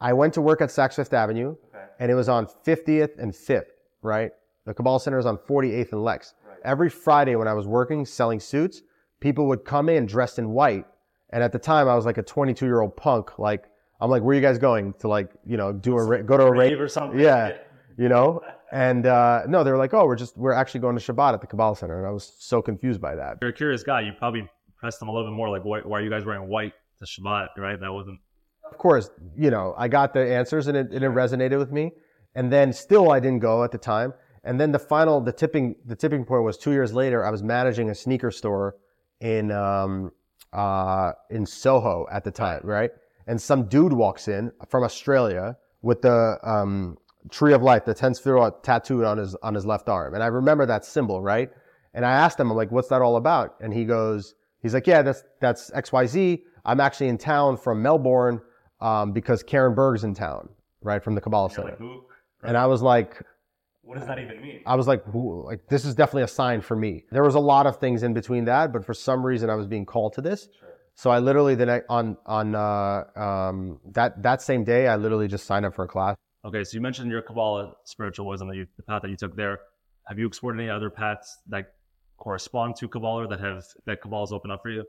I 0.00 0.12
went 0.12 0.34
to 0.34 0.42
work 0.42 0.60
at 0.60 0.68
Saks 0.68 0.96
Fifth 0.96 1.12
Avenue 1.12 1.56
okay. 1.74 1.84
and 1.98 2.10
it 2.10 2.14
was 2.14 2.28
on 2.28 2.46
50th 2.46 3.18
and 3.18 3.32
5th, 3.32 3.70
right? 4.02 4.30
The 4.66 4.74
Kabbalah 4.74 5.00
Center 5.00 5.18
is 5.18 5.26
on 5.26 5.36
48th 5.36 5.92
and 5.92 6.04
Lex. 6.04 6.34
Right. 6.46 6.58
Every 6.64 6.90
Friday 6.90 7.34
when 7.34 7.48
I 7.48 7.54
was 7.54 7.66
working 7.66 8.06
selling 8.06 8.38
suits, 8.38 8.82
people 9.22 9.46
would 9.46 9.64
come 9.64 9.88
in 9.88 10.04
dressed 10.04 10.38
in 10.38 10.50
white. 10.50 10.84
And 11.30 11.42
at 11.42 11.52
the 11.52 11.58
time, 11.58 11.88
I 11.88 11.94
was 11.94 12.04
like 12.04 12.18
a 12.18 12.22
22 12.22 12.66
year 12.66 12.82
old 12.82 12.94
punk. 12.94 13.38
Like, 13.38 13.64
I'm 14.00 14.10
like, 14.10 14.22
where 14.22 14.32
are 14.32 14.34
you 14.34 14.42
guys 14.42 14.58
going 14.58 14.92
to 14.98 15.08
like, 15.08 15.30
you 15.46 15.56
know, 15.56 15.72
do 15.72 15.96
a 15.96 16.22
go 16.22 16.36
to 16.36 16.44
a 16.44 16.52
rave 16.52 16.78
or 16.78 16.88
something? 16.88 17.18
Yeah, 17.18 17.56
you 17.96 18.10
know. 18.10 18.42
And 18.72 19.06
uh, 19.06 19.42
no, 19.46 19.64
they 19.64 19.70
were 19.70 19.78
like, 19.78 19.94
oh, 19.94 20.04
we're 20.04 20.16
just 20.16 20.36
we're 20.36 20.52
actually 20.52 20.80
going 20.80 20.98
to 20.98 21.12
Shabbat 21.12 21.34
at 21.34 21.40
the 21.40 21.46
Kabbalah 21.46 21.76
Center, 21.76 21.98
and 21.98 22.06
I 22.06 22.10
was 22.10 22.34
so 22.38 22.60
confused 22.60 23.00
by 23.00 23.14
that. 23.14 23.38
You're 23.40 23.50
a 23.50 23.54
curious 23.54 23.82
guy. 23.82 24.00
You 24.00 24.12
probably 24.18 24.48
pressed 24.76 24.98
them 24.98 25.08
a 25.08 25.12
little 25.12 25.30
bit 25.30 25.36
more, 25.36 25.48
like, 25.48 25.64
why, 25.64 25.80
why 25.80 26.00
are 26.00 26.02
you 26.02 26.10
guys 26.10 26.24
wearing 26.24 26.48
white 26.48 26.72
to 26.98 27.04
Shabbat? 27.04 27.48
Right? 27.56 27.78
That 27.80 27.92
wasn't. 27.92 28.18
Of 28.70 28.78
course, 28.78 29.10
you 29.36 29.50
know, 29.50 29.74
I 29.76 29.88
got 29.88 30.14
the 30.14 30.20
answers, 30.20 30.66
and 30.66 30.76
it, 30.76 30.90
and 30.90 31.04
it 31.04 31.10
resonated 31.10 31.58
with 31.58 31.70
me. 31.70 31.92
And 32.34 32.50
then 32.50 32.72
still, 32.72 33.12
I 33.12 33.20
didn't 33.20 33.40
go 33.40 33.62
at 33.62 33.70
the 33.70 33.78
time. 33.78 34.14
And 34.44 34.58
then 34.58 34.72
the 34.72 34.78
final, 34.78 35.20
the 35.20 35.32
tipping, 35.32 35.76
the 35.84 35.94
tipping 35.94 36.24
point 36.24 36.42
was 36.42 36.56
two 36.56 36.72
years 36.72 36.92
later. 36.92 37.24
I 37.24 37.30
was 37.30 37.42
managing 37.42 37.90
a 37.90 37.94
sneaker 37.94 38.30
store 38.30 38.76
in 39.22 39.50
um, 39.52 40.12
uh, 40.52 41.12
in 41.30 41.46
Soho 41.46 42.06
at 42.12 42.24
the 42.24 42.30
time, 42.30 42.60
right? 42.64 42.90
And 43.26 43.40
some 43.40 43.66
dude 43.68 43.92
walks 43.92 44.28
in 44.28 44.52
from 44.68 44.82
Australia 44.82 45.56
with 45.80 46.02
the 46.02 46.38
um, 46.42 46.98
tree 47.30 47.54
of 47.54 47.62
life, 47.62 47.84
the 47.84 47.94
ten 47.94 48.14
tattooed 48.62 49.04
on 49.04 49.16
his 49.16 49.34
on 49.36 49.54
his 49.54 49.64
left 49.64 49.88
arm. 49.88 50.14
And 50.14 50.22
I 50.22 50.26
remember 50.26 50.66
that 50.66 50.84
symbol, 50.84 51.22
right? 51.22 51.50
And 51.94 52.04
I 52.04 52.12
asked 52.12 52.38
him, 52.40 52.50
I'm 52.50 52.56
like, 52.56 52.72
what's 52.72 52.88
that 52.88 53.00
all 53.00 53.16
about? 53.16 53.54
And 53.60 53.72
he 53.72 53.84
goes, 53.84 54.34
he's 54.60 54.74
like, 54.74 54.86
yeah, 54.86 55.02
that's 55.02 55.22
that's 55.40 55.72
X 55.72 55.92
Y 55.92 56.06
Z. 56.06 56.42
I'm 56.64 56.80
actually 56.80 57.08
in 57.08 57.18
town 57.18 57.56
from 57.56 57.80
Melbourne 57.82 58.40
um, 58.80 59.12
because 59.12 59.42
Karen 59.42 59.74
Berg's 59.74 60.04
in 60.04 60.14
town, 60.14 60.48
right, 60.82 61.02
from 61.02 61.14
the 61.14 61.20
Kabbalah 61.20 61.50
Center. 61.50 61.70
Like, 61.70 61.80
right. 61.80 62.00
And 62.44 62.56
I 62.56 62.66
was 62.66 62.82
like, 62.82 63.22
what 63.84 63.98
does 63.98 64.06
that 64.06 64.18
even 64.18 64.40
mean? 64.40 64.60
I 64.64 64.76
was 64.76 64.86
like, 64.86 65.02
like 65.12 65.66
this 65.68 65.84
is 65.84 65.94
definitely 65.94 66.22
a 66.22 66.28
sign 66.28 66.60
for 66.60 66.76
me. 66.76 67.04
There 67.10 67.24
was 67.24 67.34
a 67.34 67.40
lot 67.40 67.66
of 67.66 67.78
things 67.78 68.02
in 68.04 68.14
between 68.14 68.44
that, 68.44 68.72
but 68.72 68.84
for 68.84 68.94
some 68.94 69.24
reason 69.24 69.50
I 69.50 69.56
was 69.56 69.66
being 69.66 69.84
called 69.84 70.12
to 70.14 70.20
this. 70.20 70.48
Sure. 70.58 70.68
So 70.94 71.10
I 71.10 71.18
literally 71.18 71.54
the 71.54 71.66
next 71.66 71.86
on 71.88 72.16
on 72.26 72.54
uh, 72.54 73.04
um, 73.16 73.80
that 73.92 74.22
that 74.22 74.40
same 74.40 74.62
day 74.62 74.86
I 74.86 74.96
literally 74.96 75.26
just 75.26 75.46
signed 75.46 75.66
up 75.66 75.74
for 75.74 75.84
a 75.84 75.88
class. 75.88 76.16
Okay, 76.44 76.64
so 76.64 76.74
you 76.74 76.80
mentioned 76.80 77.10
your 77.10 77.22
Kabbalah 77.22 77.72
spiritual 77.84 78.26
wisdom 78.26 78.48
that 78.48 78.56
you, 78.56 78.66
the 78.76 78.82
path 78.82 79.02
that 79.02 79.10
you 79.10 79.16
took 79.16 79.36
there. 79.36 79.60
Have 80.06 80.18
you 80.18 80.26
explored 80.26 80.58
any 80.58 80.68
other 80.68 80.90
paths 80.90 81.38
that 81.48 81.74
correspond 82.18 82.76
to 82.76 82.88
Kabbalah 82.88 83.28
that 83.28 83.40
have 83.40 83.64
that 83.86 84.00
Kabbalah's 84.00 84.32
opened 84.32 84.52
up 84.52 84.62
for 84.62 84.70
you? 84.70 84.84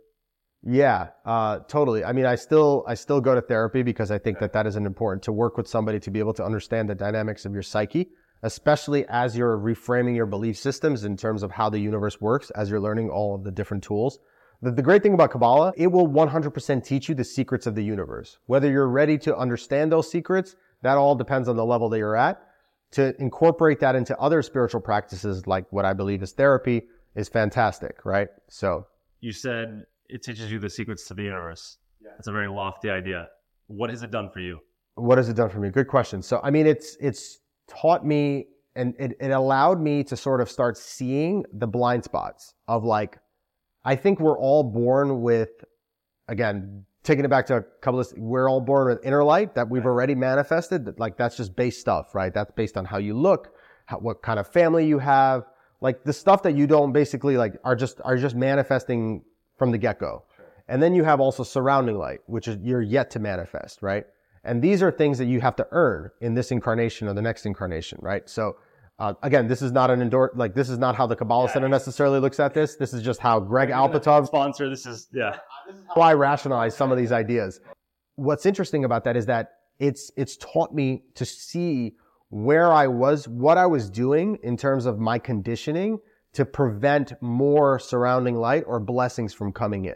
Yeah, 0.66 1.10
uh, 1.26 1.60
totally. 1.68 2.04
I 2.04 2.14
mean, 2.14 2.26
I 2.26 2.36
still 2.36 2.86
I 2.88 2.94
still 2.94 3.22
go 3.22 3.34
to 3.34 3.42
therapy 3.42 3.82
because 3.82 4.12
I 4.12 4.20
think 4.20 4.38
okay. 4.38 4.46
that 4.46 4.54
that 4.54 4.68
is 4.68 4.76
an 4.76 4.86
important 4.86 5.24
to 5.24 5.32
work 5.32 5.58
with 5.58 5.68
somebody 5.68 6.00
to 6.02 6.12
be 6.12 6.20
able 6.20 6.34
to 6.34 6.44
understand 6.44 6.90
the 6.90 6.96
dynamics 6.96 7.46
of 7.46 7.54
your 7.54 7.64
psyche 7.64 8.10
especially 8.44 9.06
as 9.08 9.36
you're 9.36 9.58
reframing 9.58 10.16
your 10.16 10.26
belief 10.26 10.58
systems 10.58 11.06
in 11.06 11.18
terms 11.18 11.44
of 11.44 11.52
how 11.52 11.70
the 11.70 11.80
universe 11.80 12.20
works, 12.22 12.50
as 12.52 12.70
you're 12.70 12.80
learning 12.80 13.10
all 13.10 13.34
of 13.34 13.44
the 13.44 13.52
different 13.52 13.84
tools. 13.84 14.20
The, 14.62 14.72
the 14.72 14.82
great 14.82 15.02
thing 15.02 15.14
about 15.14 15.32
Kabbalah, 15.32 15.74
it 15.78 15.88
will 15.88 16.08
100% 16.08 16.86
teach 16.86 17.10
you 17.10 17.16
the 17.16 17.24
secrets 17.24 17.66
of 17.66 17.76
the 17.76 17.84
universe. 17.84 18.38
Whether 18.46 18.70
you're 18.70 18.90
ready 18.90 19.18
to 19.20 19.36
understand 19.36 19.92
those 19.92 20.12
secrets, 20.12 20.56
that 20.82 20.98
all 20.98 21.16
depends 21.16 21.48
on 21.48 21.56
the 21.56 21.66
level 21.66 21.90
that 21.90 21.98
you're 21.98 22.18
at. 22.18 22.42
To 22.92 23.20
incorporate 23.20 23.80
that 23.80 23.96
into 23.96 24.16
other 24.20 24.42
spiritual 24.42 24.82
practices, 24.82 25.48
like 25.48 25.66
what 25.72 25.86
I 25.86 25.94
believe 25.94 26.22
is 26.22 26.34
therapy, 26.34 26.84
is 27.16 27.30
fantastic, 27.30 28.06
right? 28.06 28.28
So. 28.50 28.88
You 29.22 29.32
said 29.32 29.86
it 30.10 30.22
teaches 30.22 30.52
you 30.52 30.60
the 30.60 30.70
secrets 30.70 31.08
to 31.08 31.14
the 31.14 31.24
universe. 31.24 31.78
Yeah. 32.02 32.12
That's 32.18 32.28
a 32.28 32.32
very 32.32 32.50
lofty 32.50 32.90
idea. 32.90 33.30
What 33.68 33.90
has 33.90 34.04
it 34.04 34.12
done 34.12 34.30
for 34.30 34.42
you? 34.42 34.60
What 34.96 35.18
has 35.18 35.30
it 35.30 35.36
done 35.36 35.50
for 35.50 35.60
me? 35.60 35.70
Good 35.70 35.88
question. 35.88 36.22
So, 36.22 36.40
I 36.44 36.52
mean, 36.52 36.68
it's, 36.68 36.98
it's, 37.00 37.40
taught 37.68 38.06
me 38.06 38.48
and 38.76 38.96
it, 39.00 39.16
it 39.20 39.32
allowed 39.32 39.80
me 39.80 40.04
to 40.06 40.18
sort 40.18 40.42
of 40.42 40.50
start 40.50 40.78
seeing 40.78 41.46
the 41.54 41.68
blind 41.68 42.04
spots 42.04 42.56
of 42.68 42.84
like, 42.84 43.20
I 43.86 43.96
think 43.96 44.20
we're 44.20 44.38
all 44.38 44.64
born 44.64 45.22
with, 45.22 45.50
again, 46.28 46.86
taking 47.04 47.26
it 47.26 47.28
back 47.28 47.46
to 47.48 47.58
a 47.58 47.62
couple 47.82 48.00
of, 48.00 48.12
we're 48.18 48.50
all 48.50 48.62
born 48.62 48.88
with 48.88 49.06
inner 49.06 49.24
light 49.24 49.56
that 49.56 49.70
we've 49.70 49.86
already 49.86 50.16
manifested. 50.16 50.98
Like 50.98 51.18
that's 51.18 51.38
just 51.38 51.56
base 51.56 51.78
stuff, 51.78 52.16
right? 52.16 52.34
That's 52.34 52.52
based 52.52 52.78
on 52.78 52.86
how 52.86 52.98
you 52.98 53.14
look, 53.14 53.54
how, 53.86 53.98
what 53.98 54.22
kind 54.22 54.40
of 54.40 54.48
family 54.48 54.88
you 54.88 55.00
have, 55.00 55.44
like 55.82 56.04
the 56.04 56.14
stuff 56.14 56.44
that 56.44 56.56
you 56.56 56.66
don't 56.66 56.94
basically 56.94 57.38
like 57.38 57.56
are 57.64 57.76
just, 57.76 58.00
are 58.04 58.18
just 58.18 58.36
manifesting 58.36 59.22
from 59.58 59.72
the 59.72 59.78
get 59.78 60.00
go. 60.00 60.24
Sure. 60.36 60.46
And 60.70 60.82
then 60.82 60.96
you 60.96 61.04
have 61.04 61.20
also 61.20 61.44
surrounding 61.44 61.98
light, 61.98 62.22
which 62.26 62.48
is 62.48 62.58
you're 62.64 62.82
yet 62.82 63.12
to 63.12 63.20
manifest, 63.20 63.84
right? 63.84 64.06
And 64.44 64.62
these 64.62 64.84
are 64.84 64.92
things 64.92 65.18
that 65.18 65.26
you 65.26 65.40
have 65.42 65.56
to 65.58 65.68
earn 65.72 66.12
in 66.20 66.34
this 66.34 66.52
incarnation 66.52 67.08
or 67.08 67.14
the 67.14 67.22
next 67.22 67.46
incarnation, 67.46 67.98
right? 68.02 68.28
So, 68.30 68.58
uh, 69.00 69.14
again, 69.24 69.48
this 69.48 69.62
is 69.62 69.72
not 69.72 69.90
an 69.90 70.02
endor 70.02 70.32
like 70.36 70.54
this 70.54 70.70
is 70.70 70.78
not 70.78 70.96
how 70.96 71.08
the 71.08 71.16
Kabbalah 71.16 71.46
yeah, 71.46 71.54
Center 71.54 71.70
necessarily 71.70 72.20
looks 72.20 72.40
at 72.40 72.54
this. 72.54 72.76
This 72.76 72.94
is 72.94 73.02
just 73.02 73.20
how 73.20 73.40
Greg 73.40 73.70
Alpatov 73.70 74.28
sponsor. 74.28 74.70
This 74.70 74.86
is 74.86 75.08
yeah. 75.14 75.38
This 75.68 75.78
how 75.96 76.02
I 76.02 76.14
rationalize 76.14 76.76
some 76.76 76.92
of 76.92 76.98
these 76.98 77.12
ideas. 77.12 77.60
What's 78.16 78.46
interesting 78.46 78.86
about 78.86 79.04
that 79.06 79.18
is 79.18 79.26
that 79.28 79.54
it's 79.80 80.12
it's 80.16 80.38
taught 80.38 80.74
me 80.74 81.04
to 81.16 81.26
see 81.26 81.96
where 82.34 82.74
I 82.74 82.88
was, 82.88 83.28
what 83.28 83.60
I 83.60 83.68
was 83.68 83.92
doing 83.92 84.40
in 84.42 84.58
terms 84.58 84.88
of 84.88 84.98
my 84.98 85.20
conditioning 85.20 86.00
to 86.34 86.46
prevent 86.46 87.14
more 87.22 87.78
surrounding 87.78 88.36
light 88.36 88.64
or 88.66 88.80
blessings 88.80 89.34
from 89.34 89.52
coming 89.54 89.86
in, 89.86 89.96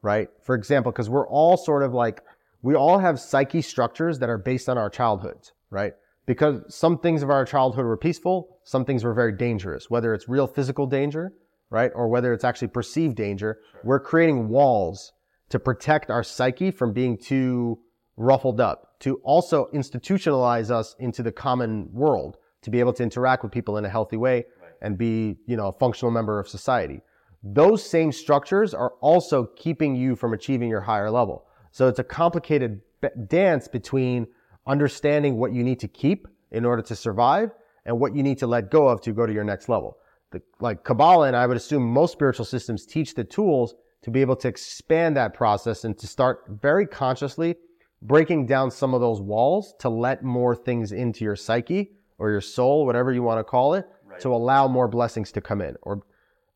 right? 0.00 0.28
For 0.42 0.54
example, 0.54 0.92
because 0.92 1.10
we're 1.10 1.28
all 1.28 1.58
sort 1.58 1.82
of 1.82 1.92
like 1.92 2.22
we 2.64 2.74
all 2.74 2.98
have 2.98 3.20
psyche 3.20 3.60
structures 3.60 4.18
that 4.20 4.30
are 4.30 4.38
based 4.38 4.70
on 4.70 4.78
our 4.78 4.88
childhoods, 4.88 5.52
right? 5.68 5.92
Because 6.24 6.62
some 6.74 6.96
things 6.98 7.22
of 7.22 7.28
our 7.28 7.44
childhood 7.44 7.84
were 7.84 7.98
peaceful, 7.98 8.56
some 8.64 8.86
things 8.86 9.04
were 9.04 9.12
very 9.12 9.36
dangerous, 9.36 9.90
whether 9.90 10.14
it's 10.14 10.30
real 10.30 10.46
physical 10.46 10.86
danger, 10.86 11.34
right? 11.68 11.90
Or 11.94 12.08
whether 12.08 12.32
it's 12.32 12.42
actually 12.42 12.68
perceived 12.68 13.16
danger. 13.16 13.58
We're 13.84 14.00
creating 14.00 14.48
walls 14.48 15.12
to 15.50 15.58
protect 15.58 16.10
our 16.10 16.22
psyche 16.24 16.70
from 16.70 16.94
being 16.94 17.18
too 17.18 17.80
ruffled 18.16 18.62
up, 18.62 18.98
to 19.00 19.16
also 19.24 19.68
institutionalize 19.74 20.70
us 20.70 20.96
into 20.98 21.22
the 21.22 21.32
common 21.32 21.90
world, 21.92 22.38
to 22.62 22.70
be 22.70 22.80
able 22.80 22.94
to 22.94 23.02
interact 23.02 23.42
with 23.42 23.52
people 23.52 23.76
in 23.76 23.84
a 23.84 23.90
healthy 23.90 24.16
way 24.16 24.46
and 24.80 24.96
be, 24.96 25.36
you 25.46 25.58
know, 25.58 25.68
a 25.68 25.78
functional 25.78 26.10
member 26.10 26.40
of 26.40 26.48
society. 26.48 27.02
Those 27.42 27.84
same 27.84 28.10
structures 28.10 28.72
are 28.72 28.94
also 29.02 29.44
keeping 29.54 29.94
you 29.94 30.16
from 30.16 30.32
achieving 30.32 30.70
your 30.70 30.80
higher 30.80 31.10
level. 31.10 31.44
So 31.74 31.88
it's 31.88 31.98
a 31.98 32.04
complicated 32.04 32.82
dance 33.26 33.66
between 33.66 34.28
understanding 34.64 35.38
what 35.38 35.52
you 35.52 35.64
need 35.64 35.80
to 35.80 35.88
keep 35.88 36.28
in 36.52 36.64
order 36.64 36.82
to 36.82 36.94
survive 36.94 37.50
and 37.84 37.98
what 37.98 38.14
you 38.14 38.22
need 38.22 38.38
to 38.38 38.46
let 38.46 38.70
go 38.70 38.86
of 38.86 39.00
to 39.00 39.12
go 39.12 39.26
to 39.26 39.32
your 39.32 39.42
next 39.42 39.68
level. 39.68 39.98
The, 40.30 40.40
like 40.60 40.84
Kabbalah 40.84 41.26
and 41.26 41.34
I 41.34 41.48
would 41.48 41.56
assume 41.56 41.82
most 41.82 42.12
spiritual 42.12 42.44
systems 42.44 42.86
teach 42.86 43.16
the 43.16 43.24
tools 43.24 43.74
to 44.02 44.12
be 44.12 44.20
able 44.20 44.36
to 44.36 44.46
expand 44.46 45.16
that 45.16 45.34
process 45.34 45.82
and 45.82 45.98
to 45.98 46.06
start 46.06 46.44
very 46.48 46.86
consciously 46.86 47.56
breaking 48.02 48.46
down 48.46 48.70
some 48.70 48.94
of 48.94 49.00
those 49.00 49.20
walls 49.20 49.74
to 49.80 49.88
let 49.88 50.22
more 50.22 50.54
things 50.54 50.92
into 50.92 51.24
your 51.24 51.34
psyche 51.34 51.90
or 52.18 52.30
your 52.30 52.40
soul, 52.40 52.86
whatever 52.86 53.12
you 53.12 53.24
want 53.24 53.40
to 53.40 53.44
call 53.44 53.74
it, 53.74 53.84
right. 54.06 54.20
to 54.20 54.28
allow 54.32 54.68
more 54.68 54.86
blessings 54.86 55.32
to 55.32 55.40
come 55.40 55.60
in 55.60 55.74
or 55.82 56.04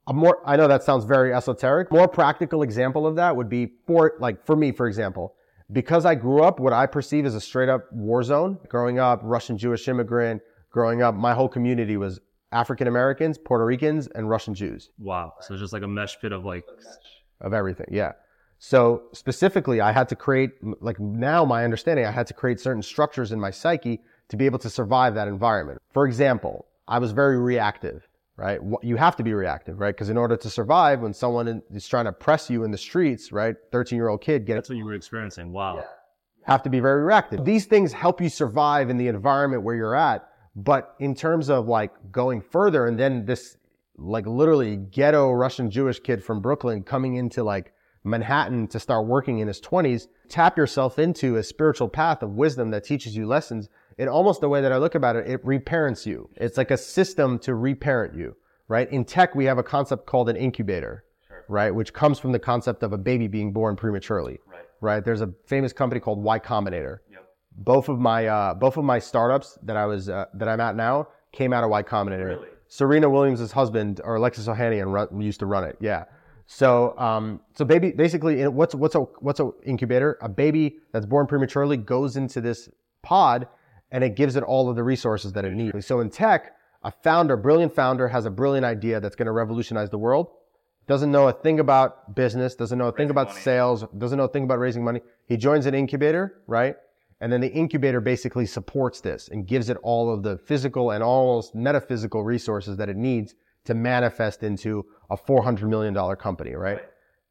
a 0.08 0.12
more, 0.12 0.40
I 0.44 0.56
know 0.56 0.66
that 0.66 0.82
sounds 0.82 1.04
very 1.04 1.32
esoteric. 1.34 1.92
More 1.92 2.08
practical 2.08 2.62
example 2.62 3.06
of 3.06 3.14
that 3.16 3.36
would 3.36 3.48
be 3.48 3.74
for, 3.86 4.14
like, 4.18 4.44
for 4.44 4.56
me, 4.56 4.72
for 4.72 4.88
example, 4.88 5.34
because 5.70 6.06
I 6.06 6.14
grew 6.14 6.42
up 6.42 6.58
what 6.58 6.72
I 6.72 6.86
perceive 6.86 7.26
as 7.26 7.34
a 7.34 7.40
straight 7.40 7.68
up 7.68 7.92
war 7.92 8.22
zone, 8.22 8.58
growing 8.68 8.98
up 8.98 9.20
Russian 9.22 9.58
Jewish 9.58 9.86
immigrant, 9.86 10.40
growing 10.70 11.02
up, 11.02 11.14
my 11.14 11.34
whole 11.34 11.48
community 11.48 11.98
was 11.98 12.20
African 12.52 12.88
Americans, 12.88 13.36
Puerto 13.36 13.66
Ricans, 13.66 14.08
and 14.14 14.30
Russian 14.30 14.54
Jews. 14.54 14.88
Wow. 14.98 15.34
So 15.40 15.52
it's 15.52 15.60
just 15.60 15.74
like 15.74 15.82
a 15.82 15.88
mesh 15.88 16.18
pit 16.18 16.32
of 16.32 16.42
like, 16.44 16.64
of 17.42 17.52
everything. 17.52 17.88
Yeah. 17.90 18.12
So 18.58 19.02
specifically, 19.12 19.82
I 19.82 19.92
had 19.92 20.08
to 20.08 20.16
create, 20.16 20.52
like 20.80 20.98
now 20.98 21.44
my 21.44 21.64
understanding, 21.64 22.06
I 22.06 22.10
had 22.10 22.26
to 22.28 22.34
create 22.34 22.58
certain 22.60 22.82
structures 22.82 23.30
in 23.30 23.38
my 23.38 23.50
psyche 23.50 24.00
to 24.30 24.38
be 24.38 24.46
able 24.46 24.58
to 24.60 24.70
survive 24.70 25.14
that 25.16 25.28
environment. 25.28 25.80
For 25.92 26.06
example, 26.06 26.66
I 26.88 26.98
was 26.98 27.12
very 27.12 27.38
reactive 27.38 28.07
right? 28.38 28.60
You 28.82 28.96
have 28.96 29.16
to 29.16 29.24
be 29.24 29.34
reactive, 29.34 29.80
right? 29.80 29.94
Because 29.94 30.10
in 30.10 30.16
order 30.16 30.36
to 30.36 30.48
survive, 30.48 31.00
when 31.00 31.12
someone 31.12 31.60
is 31.72 31.88
trying 31.88 32.04
to 32.04 32.12
press 32.12 32.48
you 32.48 32.62
in 32.62 32.70
the 32.70 32.78
streets, 32.78 33.32
right? 33.32 33.56
13 33.72 33.96
year 33.96 34.08
old 34.08 34.20
kid, 34.20 34.46
get 34.46 34.54
That's 34.54 34.68
what 34.68 34.78
you 34.78 34.84
were 34.84 34.94
experiencing. 34.94 35.52
Wow. 35.52 35.76
Yeah. 35.76 35.84
Have 36.44 36.62
to 36.62 36.70
be 36.70 36.78
very 36.78 37.02
reactive. 37.02 37.44
These 37.44 37.66
things 37.66 37.92
help 37.92 38.20
you 38.20 38.28
survive 38.28 38.90
in 38.90 38.96
the 38.96 39.08
environment 39.08 39.64
where 39.64 39.74
you're 39.74 39.96
at. 39.96 40.28
But 40.54 40.94
in 41.00 41.14
terms 41.16 41.50
of 41.50 41.66
like 41.66 41.92
going 42.12 42.40
further 42.40 42.86
and 42.86 42.98
then 42.98 43.26
this 43.26 43.56
like 43.96 44.26
literally 44.26 44.76
ghetto 44.76 45.32
Russian 45.32 45.68
Jewish 45.68 45.98
kid 45.98 46.22
from 46.22 46.40
Brooklyn 46.40 46.84
coming 46.84 47.16
into 47.16 47.42
like 47.42 47.72
Manhattan 48.04 48.68
to 48.68 48.78
start 48.78 49.06
working 49.06 49.40
in 49.40 49.48
his 49.48 49.60
20s, 49.60 50.06
tap 50.28 50.56
yourself 50.56 51.00
into 51.00 51.36
a 51.36 51.42
spiritual 51.42 51.88
path 51.88 52.22
of 52.22 52.36
wisdom 52.36 52.70
that 52.70 52.84
teaches 52.84 53.16
you 53.16 53.26
lessons 53.26 53.68
it 53.98 54.08
almost 54.08 54.40
the 54.40 54.48
way 54.48 54.60
that 54.60 54.72
I 54.72 54.78
look 54.78 54.94
about 54.94 55.16
it, 55.16 55.28
it 55.28 55.44
reparents 55.44 56.06
you. 56.06 56.30
It's 56.36 56.56
like 56.56 56.70
a 56.70 56.76
system 56.76 57.38
to 57.40 57.54
reparent 57.54 58.14
you, 58.14 58.36
right? 58.68 58.90
In 58.90 59.04
tech, 59.04 59.34
we 59.34 59.44
have 59.44 59.58
a 59.58 59.62
concept 59.62 60.06
called 60.06 60.28
an 60.28 60.36
incubator, 60.36 61.04
sure. 61.26 61.44
right? 61.48 61.74
Which 61.74 61.92
comes 61.92 62.18
from 62.18 62.32
the 62.32 62.38
concept 62.38 62.82
of 62.82 62.92
a 62.92 62.98
baby 62.98 63.26
being 63.26 63.52
born 63.52 63.76
prematurely, 63.76 64.38
right? 64.46 64.64
right? 64.80 65.04
There's 65.04 65.20
a 65.20 65.32
famous 65.46 65.72
company 65.72 66.00
called 66.00 66.22
Y 66.22 66.38
Combinator. 66.38 66.98
Yep. 67.10 67.24
Both 67.56 67.88
of 67.88 67.98
my, 67.98 68.26
uh, 68.26 68.54
both 68.54 68.76
of 68.76 68.84
my 68.84 69.00
startups 69.00 69.58
that 69.64 69.76
I 69.76 69.84
was, 69.84 70.08
uh, 70.08 70.26
that 70.34 70.48
I'm 70.48 70.60
at 70.60 70.76
now 70.76 71.08
came 71.32 71.52
out 71.52 71.64
of 71.64 71.70
Y 71.70 71.82
Combinator. 71.82 72.26
Really? 72.26 72.48
Serena 72.68 73.10
Williams' 73.10 73.50
husband 73.50 74.00
or 74.04 74.16
Alexis 74.16 74.46
Ohanian 74.46 74.92
run, 74.92 75.20
used 75.20 75.40
to 75.40 75.46
run 75.46 75.64
it. 75.64 75.76
Yeah. 75.80 76.04
So, 76.46 76.96
um, 76.98 77.40
so 77.56 77.64
baby, 77.64 77.90
basically, 77.90 78.46
what's 78.46 78.74
what's 78.74 78.94
a 78.94 79.00
what's 79.20 79.40
a 79.40 79.50
incubator? 79.66 80.16
A 80.22 80.28
baby 80.28 80.78
that's 80.92 81.04
born 81.04 81.26
prematurely 81.26 81.76
goes 81.76 82.16
into 82.16 82.40
this 82.40 82.70
pod, 83.02 83.48
and 83.90 84.04
it 84.04 84.16
gives 84.16 84.36
it 84.36 84.42
all 84.42 84.68
of 84.68 84.76
the 84.76 84.82
resources 84.82 85.32
that 85.32 85.44
it 85.44 85.52
needs. 85.52 85.86
So 85.86 86.00
in 86.00 86.10
tech, 86.10 86.54
a 86.82 86.90
founder, 86.90 87.36
brilliant 87.36 87.74
founder, 87.74 88.08
has 88.08 88.26
a 88.26 88.30
brilliant 88.30 88.64
idea 88.64 89.00
that's 89.00 89.16
going 89.16 89.26
to 89.26 89.32
revolutionize 89.32 89.90
the 89.90 89.98
world. 89.98 90.28
Doesn't 90.86 91.10
know 91.10 91.28
a 91.28 91.32
thing 91.32 91.60
about 91.60 92.14
business, 92.14 92.54
doesn't 92.54 92.78
know 92.78 92.88
a 92.88 92.92
thing 92.92 93.10
about 93.10 93.28
money. 93.28 93.40
sales, 93.40 93.84
doesn't 93.98 94.16
know 94.16 94.24
a 94.24 94.28
thing 94.28 94.44
about 94.44 94.58
raising 94.58 94.84
money. 94.84 95.00
He 95.26 95.36
joins 95.36 95.66
an 95.66 95.74
incubator, 95.74 96.42
right? 96.46 96.76
And 97.20 97.32
then 97.32 97.40
the 97.40 97.52
incubator 97.52 98.00
basically 98.00 98.46
supports 98.46 99.00
this 99.00 99.28
and 99.28 99.46
gives 99.46 99.68
it 99.68 99.76
all 99.82 100.12
of 100.12 100.22
the 100.22 100.38
physical 100.38 100.92
and 100.92 101.02
almost 101.02 101.54
metaphysical 101.54 102.22
resources 102.22 102.76
that 102.76 102.88
it 102.88 102.96
needs 102.96 103.34
to 103.64 103.74
manifest 103.74 104.42
into 104.42 104.86
a 105.10 105.16
$400 105.16 105.62
million 105.68 105.94
company, 106.16 106.54
right? 106.54 106.76
right? 106.76 106.84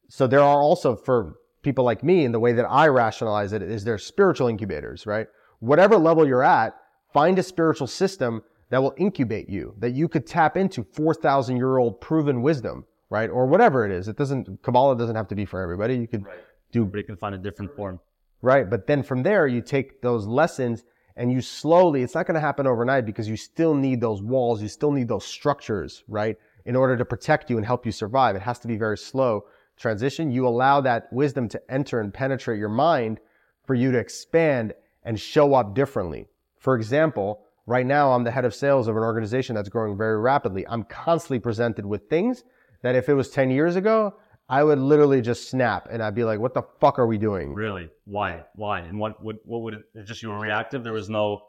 So 0.09 0.27
there 0.27 0.41
are 0.41 0.61
also 0.61 0.95
for 0.95 1.37
people 1.63 1.83
like 1.83 2.03
me 2.03 2.25
and 2.25 2.33
the 2.33 2.39
way 2.39 2.53
that 2.53 2.65
I 2.65 2.87
rationalize 2.87 3.53
it 3.53 3.61
is 3.61 3.83
there 3.83 3.97
spiritual 3.97 4.47
incubators, 4.47 5.05
right? 5.07 5.27
Whatever 5.59 5.97
level 5.97 6.27
you're 6.27 6.43
at, 6.43 6.75
find 7.13 7.37
a 7.39 7.43
spiritual 7.43 7.87
system 7.87 8.43
that 8.69 8.81
will 8.81 8.93
incubate 8.97 9.49
you, 9.49 9.73
that 9.79 9.91
you 9.91 10.07
could 10.07 10.27
tap 10.27 10.57
into 10.57 10.83
4,000 10.83 11.57
year 11.57 11.77
old 11.77 12.01
proven 12.01 12.41
wisdom, 12.41 12.85
right? 13.09 13.29
Or 13.29 13.45
whatever 13.45 13.85
it 13.85 13.91
is. 13.91 14.07
It 14.07 14.17
doesn't, 14.17 14.61
Kabbalah 14.61 14.97
doesn't 14.97 15.15
have 15.15 15.27
to 15.29 15.35
be 15.35 15.45
for 15.45 15.61
everybody. 15.61 15.95
You 15.95 16.07
could 16.07 16.25
right. 16.25 16.37
do. 16.71 16.81
Everybody 16.81 17.03
can 17.03 17.17
find 17.17 17.33
a 17.33 17.37
different 17.37 17.75
form. 17.75 17.99
Right. 18.41 18.69
But 18.69 18.87
then 18.87 19.03
from 19.03 19.23
there, 19.23 19.47
you 19.47 19.61
take 19.61 20.01
those 20.01 20.27
lessons 20.27 20.83
and 21.15 21.31
you 21.31 21.41
slowly, 21.41 22.03
it's 22.03 22.13
not 22.13 22.27
going 22.27 22.35
to 22.35 22.41
happen 22.41 22.67
overnight 22.67 23.05
because 23.05 23.27
you 23.27 23.37
still 23.37 23.73
need 23.73 24.01
those 24.01 24.21
walls. 24.21 24.61
You 24.61 24.67
still 24.67 24.91
need 24.91 25.07
those 25.07 25.25
structures, 25.25 26.03
right? 26.07 26.37
in 26.67 26.75
order 26.75 26.97
to 26.97 27.05
protect 27.05 27.49
you 27.49 27.57
and 27.57 27.65
help 27.65 27.85
you 27.85 27.91
survive. 27.91 28.35
It 28.35 28.41
has 28.41 28.59
to 28.59 28.67
be 28.67 28.75
very 28.75 28.97
slow 28.97 29.45
transition. 29.77 30.29
You 30.29 30.45
allow 30.45 30.81
that 30.81 31.11
wisdom 31.11 31.47
to 31.49 31.61
enter 31.71 32.01
and 32.01 32.13
penetrate 32.13 32.59
your 32.59 32.69
mind 32.69 33.19
for 33.65 33.73
you 33.73 33.91
to 33.93 33.97
expand 33.97 34.73
and 35.07 35.17
show 35.17 35.53
up 35.53 35.73
differently. 35.73 36.27
For 36.59 36.75
example, 36.75 37.45
right 37.65 37.85
now 37.85 38.11
I'm 38.11 38.25
the 38.25 38.31
head 38.31 38.43
of 38.43 38.53
sales 38.53 38.89
of 38.89 38.97
an 38.97 39.03
organization 39.03 39.55
that's 39.55 39.69
growing 39.69 39.97
very 39.97 40.19
rapidly. 40.19 40.67
I'm 40.67 40.83
constantly 40.83 41.39
presented 41.39 41.85
with 41.85 42.09
things 42.09 42.43
that 42.83 42.93
if 42.93 43.07
it 43.07 43.13
was 43.13 43.29
10 43.29 43.49
years 43.49 43.77
ago, 43.77 44.15
I 44.49 44.65
would 44.65 44.79
literally 44.79 45.21
just 45.21 45.49
snap 45.49 45.87
and 45.89 46.03
I'd 46.03 46.13
be 46.13 46.25
like, 46.25 46.39
what 46.39 46.53
the 46.53 46.63
fuck 46.81 46.99
are 46.99 47.07
we 47.07 47.17
doing? 47.17 47.53
Really? 47.53 47.89
Why? 48.03 48.43
Why? 48.55 48.81
And 48.81 48.99
what, 48.99 49.23
what, 49.23 49.37
what 49.45 49.61
would 49.61 49.75
it, 49.75 50.05
just 50.05 50.21
you 50.21 50.29
were 50.29 50.39
reactive? 50.39 50.83
There 50.83 50.93
was 50.93 51.09
no 51.09 51.41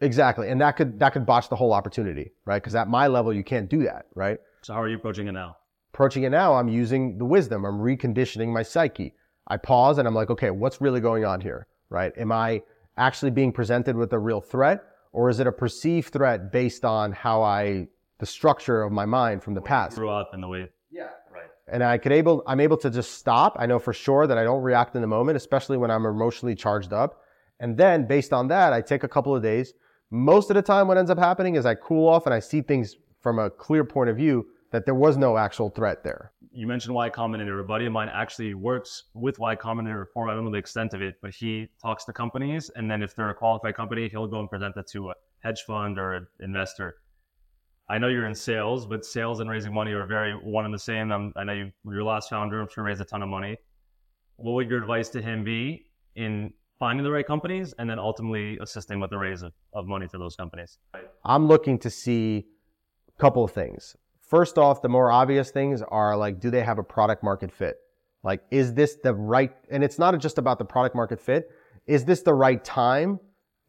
Exactly. 0.00 0.48
And 0.48 0.60
that 0.60 0.72
could, 0.76 1.00
that 1.00 1.12
could 1.14 1.26
botch 1.26 1.48
the 1.48 1.56
whole 1.56 1.72
opportunity, 1.72 2.32
right? 2.44 2.62
Because 2.62 2.74
at 2.76 2.88
my 2.88 3.08
level, 3.08 3.32
you 3.32 3.44
can't 3.44 3.68
do 3.68 3.82
that, 3.84 4.06
right? 4.14 4.38
So 4.62 4.72
how 4.72 4.82
are 4.82 4.88
you 4.88 4.96
approaching 4.96 5.26
it 5.26 5.32
now? 5.32 5.56
Approaching 5.92 6.24
it 6.24 6.30
now, 6.30 6.54
I'm 6.54 6.68
using 6.68 7.18
the 7.18 7.24
wisdom. 7.24 7.64
I'm 7.64 7.78
reconditioning 7.78 8.52
my 8.52 8.62
psyche. 8.62 9.14
I 9.48 9.56
pause 9.56 9.98
and 9.98 10.06
I'm 10.06 10.14
like, 10.14 10.30
okay, 10.30 10.50
what's 10.50 10.80
really 10.80 11.00
going 11.00 11.24
on 11.24 11.40
here, 11.40 11.66
right? 11.90 12.12
Am 12.16 12.32
I 12.32 12.62
actually 12.96 13.30
being 13.30 13.52
presented 13.52 13.96
with 13.96 14.12
a 14.12 14.18
real 14.18 14.40
threat 14.40 14.84
or 15.12 15.28
is 15.28 15.40
it 15.40 15.46
a 15.46 15.52
perceived 15.52 16.12
threat 16.12 16.50
based 16.50 16.84
on 16.84 17.12
how 17.12 17.42
I, 17.42 17.88
the 18.18 18.26
structure 18.26 18.82
of 18.82 18.92
my 18.92 19.04
mind 19.04 19.42
from 19.42 19.54
the 19.54 19.60
past? 19.60 19.96
grew 19.96 20.10
up 20.10 20.30
in 20.34 20.40
the 20.40 20.48
way. 20.48 20.68
Yeah. 20.90 21.08
Right. 21.32 21.48
And 21.68 21.82
I 21.82 21.98
could 21.98 22.12
able, 22.12 22.42
I'm 22.46 22.60
able 22.60 22.76
to 22.78 22.90
just 22.90 23.12
stop. 23.12 23.56
I 23.58 23.66
know 23.66 23.78
for 23.78 23.92
sure 23.92 24.26
that 24.26 24.38
I 24.38 24.44
don't 24.44 24.62
react 24.62 24.94
in 24.96 25.00
the 25.00 25.06
moment, 25.06 25.36
especially 25.36 25.76
when 25.76 25.90
I'm 25.90 26.04
emotionally 26.04 26.54
charged 26.54 26.92
up. 26.92 27.20
And 27.60 27.76
then 27.76 28.06
based 28.06 28.32
on 28.32 28.48
that, 28.48 28.72
I 28.72 28.80
take 28.80 29.04
a 29.04 29.08
couple 29.08 29.34
of 29.34 29.42
days 29.42 29.74
most 30.14 30.48
of 30.50 30.54
the 30.54 30.62
time, 30.62 30.86
what 30.86 30.96
ends 30.96 31.10
up 31.10 31.18
happening 31.18 31.56
is 31.56 31.66
I 31.66 31.74
cool 31.74 32.08
off 32.08 32.26
and 32.26 32.34
I 32.34 32.38
see 32.38 32.62
things 32.62 32.96
from 33.20 33.38
a 33.38 33.50
clear 33.50 33.84
point 33.84 34.10
of 34.10 34.16
view 34.16 34.46
that 34.70 34.84
there 34.84 34.94
was 34.94 35.16
no 35.16 35.36
actual 35.36 35.70
threat 35.70 36.04
there. 36.04 36.32
You 36.56 36.68
mentioned 36.68 36.94
Y 36.94 37.10
Combinator. 37.10 37.60
A 37.60 37.64
buddy 37.64 37.86
of 37.86 37.92
mine 37.92 38.08
actually 38.08 38.54
works 38.54 39.04
with 39.12 39.40
Y 39.40 39.56
Combinator 39.56 40.06
for, 40.14 40.28
I 40.28 40.34
don't 40.34 40.44
know 40.44 40.52
the 40.52 40.56
extent 40.56 40.94
of 40.94 41.02
it, 41.02 41.16
but 41.20 41.34
he 41.34 41.68
talks 41.82 42.04
to 42.04 42.12
companies. 42.12 42.70
And 42.76 42.88
then 42.88 43.02
if 43.02 43.16
they're 43.16 43.30
a 43.30 43.34
qualified 43.34 43.74
company, 43.74 44.08
he'll 44.08 44.28
go 44.28 44.38
and 44.38 44.48
present 44.48 44.76
that 44.76 44.86
to 44.92 45.10
a 45.10 45.14
hedge 45.40 45.62
fund 45.66 45.98
or 45.98 46.14
an 46.14 46.26
investor. 46.38 46.98
I 47.88 47.98
know 47.98 48.06
you're 48.06 48.26
in 48.26 48.36
sales, 48.36 48.86
but 48.86 49.04
sales 49.04 49.40
and 49.40 49.50
raising 49.50 49.74
money 49.74 49.92
are 49.92 50.06
very 50.06 50.32
one 50.32 50.64
and 50.64 50.72
the 50.72 50.78
same. 50.78 51.10
I'm, 51.10 51.32
i 51.34 51.42
know 51.42 51.52
you, 51.52 51.72
your 51.84 52.04
last 52.04 52.30
founder, 52.30 52.60
I'm 52.60 52.68
sure 52.68 52.84
raised 52.84 53.00
a 53.00 53.04
ton 53.04 53.22
of 53.22 53.28
money. 53.28 53.56
What 54.36 54.52
would 54.52 54.70
your 54.70 54.80
advice 54.80 55.08
to 55.10 55.20
him 55.20 55.42
be 55.42 55.86
in 56.14 56.52
finding 56.78 57.02
the 57.02 57.10
right 57.10 57.26
companies 57.26 57.74
and 57.80 57.90
then 57.90 57.98
ultimately 57.98 58.58
assisting 58.60 59.00
with 59.00 59.10
the 59.10 59.18
raise 59.18 59.42
of, 59.42 59.52
of 59.72 59.86
money 59.86 60.06
for 60.06 60.18
those 60.18 60.36
companies? 60.36 60.78
I'm 61.24 61.48
looking 61.48 61.80
to 61.80 61.90
see 61.90 62.46
a 63.08 63.20
couple 63.20 63.42
of 63.42 63.50
things. 63.50 63.96
First 64.34 64.58
off, 64.58 64.82
the 64.82 64.88
more 64.88 65.12
obvious 65.12 65.52
things 65.52 65.80
are 65.80 66.16
like, 66.16 66.40
do 66.40 66.50
they 66.50 66.64
have 66.64 66.78
a 66.78 66.82
product 66.82 67.22
market 67.22 67.52
fit? 67.52 67.76
Like, 68.24 68.42
is 68.50 68.74
this 68.74 68.96
the 68.96 69.14
right, 69.14 69.52
and 69.70 69.84
it's 69.84 69.96
not 69.96 70.18
just 70.18 70.38
about 70.38 70.58
the 70.58 70.64
product 70.64 70.96
market 70.96 71.20
fit. 71.20 71.50
Is 71.86 72.04
this 72.04 72.22
the 72.22 72.34
right 72.34 72.64
time 72.64 73.20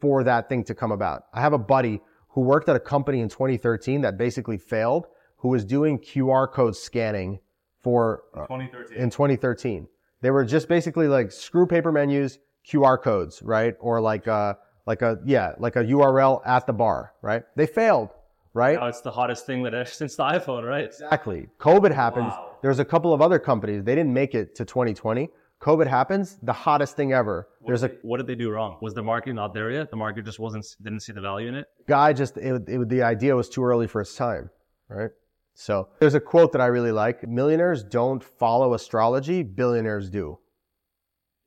for 0.02 0.24
that 0.24 0.50
thing 0.50 0.64
to 0.64 0.74
come 0.74 0.92
about? 0.92 1.26
I 1.36 1.42
have 1.42 1.54
a 1.54 1.60
buddy 1.60 2.02
who 2.30 2.42
worked 2.42 2.68
at 2.68 2.76
a 2.76 2.80
company 2.80 3.20
in 3.20 3.30
2013 3.30 4.02
that 4.02 4.18
basically 4.18 4.58
failed, 4.58 5.06
who 5.38 5.50
was 5.50 5.64
doing 5.64 6.00
QR 6.00 6.52
code 6.52 6.76
scanning 6.76 7.42
for 7.84 8.24
uh, 8.34 8.48
2013. 8.48 8.98
in 8.98 9.12
2013. 9.12 9.88
They 10.22 10.32
were 10.32 10.46
just 10.46 10.68
basically 10.68 11.08
like 11.08 11.32
screw 11.32 11.68
paper 11.68 11.92
menus, 11.92 12.40
QR 12.68 13.00
codes, 13.00 13.44
right? 13.44 13.76
Or 13.80 14.02
like 14.02 14.26
a, 14.26 14.58
like 14.88 15.04
a, 15.04 15.20
yeah, 15.26 15.54
like 15.60 15.76
a 15.76 15.84
URL 15.84 16.42
at 16.44 16.66
the 16.66 16.74
bar, 16.74 17.14
right? 17.22 17.44
They 17.56 17.68
failed, 17.68 18.10
right? 18.56 18.80
Now 18.80 18.88
it's 18.88 19.02
the 19.02 19.12
hottest 19.12 19.46
thing 19.46 19.62
that 19.64 19.88
since 19.94 20.16
the 20.16 20.24
iPhone, 20.24 20.68
right? 20.68 20.86
Exactly. 20.86 21.48
COVID 21.60 21.94
happens. 21.94 22.30
Wow. 22.30 22.58
There's 22.64 22.80
a 22.80 22.86
couple 22.86 23.14
of 23.14 23.22
other 23.22 23.38
companies. 23.38 23.84
They 23.84 23.94
didn't 23.94 24.14
make 24.14 24.34
it 24.34 24.56
to 24.56 24.66
2020. 24.66 25.30
COVID 25.62 25.88
happens, 25.88 26.38
the 26.44 26.54
hottest 26.54 26.96
thing 26.96 27.14
ever. 27.14 27.48
What 27.60 27.68
There's 27.68 27.84
a 27.84 27.88
they, 27.90 27.96
what 28.02 28.18
did 28.18 28.28
they 28.28 28.36
do 28.36 28.50
wrong? 28.50 28.78
Was 28.82 28.94
the 28.94 29.04
market 29.04 29.34
not 29.34 29.54
there 29.54 29.72
yet? 29.72 29.90
The 29.90 29.96
market 29.98 30.26
just 30.26 30.40
wasn't 30.40 30.66
didn't 30.82 31.02
see 31.02 31.14
the 31.14 31.22
value 31.22 31.48
in 31.48 31.56
it. 31.56 31.68
Guy 31.88 32.14
just 32.14 32.38
it, 32.38 32.64
it, 32.68 32.90
the 32.90 33.04
idea 33.04 33.36
was 33.36 33.50
too 33.50 33.64
early 33.64 33.88
for 33.88 34.02
its 34.02 34.16
time, 34.16 34.50
right? 34.90 35.12
So 35.54 35.90
there's 36.00 36.14
a 36.14 36.20
quote 36.20 36.52
that 36.52 36.62
I 36.62 36.68
really 36.68 36.92
like: 36.92 37.28
"Millionaires 37.28 37.84
don't 37.84 38.24
follow 38.24 38.74
astrology; 38.74 39.44
billionaires 39.44 40.10
do." 40.10 40.38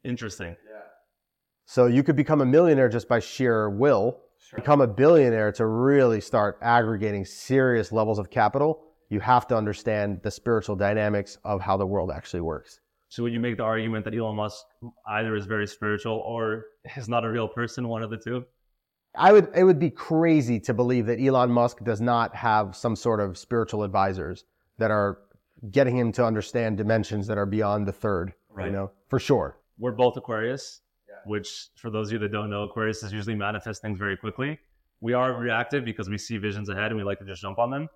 Interesting. 0.05 0.57
Yeah. 0.69 0.81
So 1.67 1.87
you 1.87 2.03
could 2.03 2.17
become 2.17 2.41
a 2.41 2.47
millionaire 2.47 2.89
just 2.89 3.09
by 3.09 3.21
sheer 3.21 3.69
will. 3.69 4.21
Sure. 4.49 4.61
Become 4.61 4.81
a 4.81 4.87
billionaire 4.87 5.53
to 5.53 5.67
really 5.67 6.23
start 6.23 6.57
aggregating 6.63 7.23
serious 7.27 7.93
levels 7.93 8.19
of 8.19 8.31
capital. 8.31 8.83
You 9.11 9.21
have 9.21 9.47
to 9.49 9.57
understand 9.57 10.21
the 10.23 10.31
spiritual 10.31 10.75
dynamics 10.75 11.37
of 11.45 11.61
how 11.61 11.77
the 11.77 11.85
world 11.85 12.11
actually 12.11 12.41
works. 12.41 12.81
So 13.11 13.23
would 13.23 13.35
you 13.35 13.41
make 13.41 13.59
the 13.59 13.65
argument 13.65 14.07
that 14.07 14.15
Elon 14.15 14.37
Musk 14.37 14.65
either 15.07 15.37
is 15.37 15.45
very 15.45 15.67
spiritual 15.67 16.23
or 16.25 16.65
is 16.97 17.11
not 17.11 17.27
a 17.27 17.31
real 17.31 17.47
person, 17.47 17.89
one 17.89 18.03
of 18.03 18.09
the 18.09 18.17
two? 18.17 18.47
I 19.15 19.33
would 19.33 19.51
it 19.55 19.65
would 19.65 19.79
be 19.79 19.91
crazy 19.91 20.59
to 20.61 20.73
believe 20.73 21.05
that 21.07 21.21
Elon 21.21 21.51
Musk 21.51 21.85
does 21.85 22.01
not 22.01 22.35
have 22.35 22.75
some 22.75 22.97
sort 22.97 23.21
of 23.21 23.37
spiritual 23.37 23.83
advisors 23.83 24.47
that 24.79 24.91
are 24.91 25.19
getting 25.71 25.99
him 25.99 26.11
to 26.13 26.25
understand 26.25 26.79
dimensions 26.79 27.27
that 27.27 27.37
are 27.37 27.47
beyond 27.47 27.87
the 27.87 27.93
third. 27.93 28.33
Right. 28.49 28.67
You 28.67 28.73
know, 28.73 28.93
for 29.09 29.19
sure. 29.19 29.59
We're 29.79 29.93
both 29.93 30.17
Aquarius 30.17 30.81
which 31.29 31.69
for 31.77 31.91
those 31.91 32.09
of 32.09 32.15
you 32.15 32.19
that 32.21 32.33
don't 32.33 32.51
know, 32.51 32.65
Aquarius 32.65 33.03
is 33.03 33.13
usually 33.13 33.37
manifest 33.37 33.83
things 33.83 33.99
very 33.99 34.17
quickly. 34.17 34.59
We 35.01 35.13
are 35.13 35.35
reactive 35.35 35.85
because 35.85 36.09
we 36.09 36.19
see 36.19 36.39
visions 36.39 36.69
ahead 36.69 36.87
and 36.87 36.97
we 36.97 37.05
like 37.05 37.19
to 37.21 37.25
just 37.25 37.43
jump 37.43 37.59
on 37.59 37.71
them. 37.71 37.89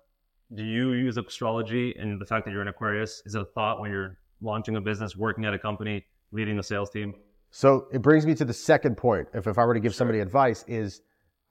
Do 0.55 0.63
you 0.63 0.93
use 0.93 1.17
astrology 1.17 1.95
and 1.97 2.21
the 2.21 2.25
fact 2.25 2.45
that 2.45 2.51
you're 2.51 2.61
an 2.61 2.67
Aquarius? 2.67 3.21
Is 3.25 3.35
it 3.35 3.41
a 3.41 3.45
thought 3.45 3.81
when 3.81 3.91
you're 3.91 4.17
launching 4.41 4.75
a 4.75 4.81
business, 4.81 5.15
working 5.17 5.45
at 5.45 5.53
a 5.53 5.59
company, 5.59 6.05
leading 6.31 6.59
a 6.59 6.63
sales 6.63 6.89
team? 6.91 7.15
So 7.49 7.87
it 7.91 8.01
brings 8.01 8.25
me 8.25 8.35
to 8.35 8.45
the 8.45 8.53
second 8.53 8.97
point. 8.97 9.27
If, 9.33 9.47
if 9.47 9.57
I 9.57 9.65
were 9.65 9.73
to 9.73 9.79
give 9.79 9.95
somebody 9.95 10.19
advice 10.19 10.63
is, 10.67 11.01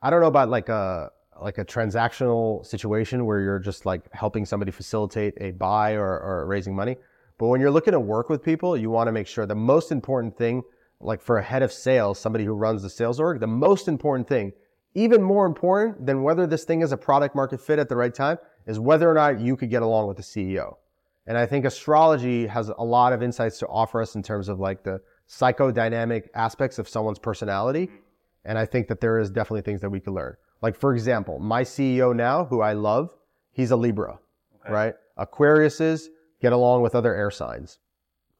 I 0.00 0.10
don't 0.10 0.20
know 0.20 0.26
about 0.28 0.48
like 0.48 0.68
a, 0.68 1.10
like 1.40 1.58
a 1.58 1.64
transactional 1.64 2.64
situation 2.64 3.26
where 3.26 3.40
you're 3.40 3.58
just 3.58 3.84
like 3.86 4.12
helping 4.12 4.44
somebody 4.44 4.70
facilitate 4.70 5.34
a 5.40 5.50
buy 5.52 5.92
or, 5.92 6.18
or 6.20 6.46
raising 6.46 6.74
money. 6.74 6.96
But 7.38 7.48
when 7.48 7.60
you're 7.60 7.70
looking 7.70 7.92
to 7.92 8.00
work 8.00 8.28
with 8.28 8.42
people, 8.42 8.76
you 8.76 8.90
want 8.90 9.08
to 9.08 9.12
make 9.12 9.26
sure 9.26 9.46
the 9.46 9.54
most 9.54 9.90
important 9.90 10.36
thing 10.36 10.62
like 11.02 11.20
for 11.20 11.38
a 11.38 11.42
head 11.42 11.62
of 11.62 11.72
sales, 11.72 12.18
somebody 12.18 12.44
who 12.44 12.52
runs 12.52 12.82
the 12.82 12.90
sales 12.90 13.20
org, 13.20 13.40
the 13.40 13.46
most 13.46 13.88
important 13.88 14.28
thing, 14.28 14.52
even 14.94 15.22
more 15.22 15.46
important 15.46 16.06
than 16.06 16.22
whether 16.22 16.46
this 16.46 16.64
thing 16.64 16.82
is 16.82 16.92
a 16.92 16.96
product 16.96 17.34
market 17.34 17.60
fit 17.60 17.78
at 17.78 17.88
the 17.88 17.96
right 17.96 18.14
time, 18.14 18.38
is 18.66 18.78
whether 18.78 19.10
or 19.10 19.14
not 19.14 19.40
you 19.40 19.56
could 19.56 19.70
get 19.70 19.82
along 19.82 20.06
with 20.06 20.16
the 20.16 20.22
CEO. 20.22 20.76
And 21.26 21.38
I 21.38 21.46
think 21.46 21.64
astrology 21.64 22.46
has 22.46 22.68
a 22.68 22.84
lot 22.84 23.12
of 23.12 23.22
insights 23.22 23.58
to 23.58 23.66
offer 23.66 24.02
us 24.02 24.14
in 24.14 24.22
terms 24.22 24.48
of 24.48 24.58
like 24.58 24.82
the 24.82 25.00
psychodynamic 25.28 26.28
aspects 26.34 26.78
of 26.78 26.88
someone's 26.88 27.18
personality. 27.18 27.88
And 28.44 28.58
I 28.58 28.66
think 28.66 28.88
that 28.88 29.00
there 29.00 29.18
is 29.18 29.30
definitely 29.30 29.62
things 29.62 29.80
that 29.80 29.90
we 29.90 30.00
could 30.00 30.14
learn. 30.14 30.36
Like, 30.62 30.76
for 30.76 30.94
example, 30.94 31.38
my 31.38 31.62
CEO 31.62 32.14
now, 32.14 32.44
who 32.44 32.60
I 32.60 32.72
love, 32.72 33.14
he's 33.52 33.70
a 33.70 33.76
Libra, 33.76 34.18
okay. 34.60 34.72
right? 34.72 34.94
Aquariuses 35.18 36.06
get 36.40 36.52
along 36.52 36.82
with 36.82 36.94
other 36.94 37.14
air 37.14 37.30
signs. 37.30 37.78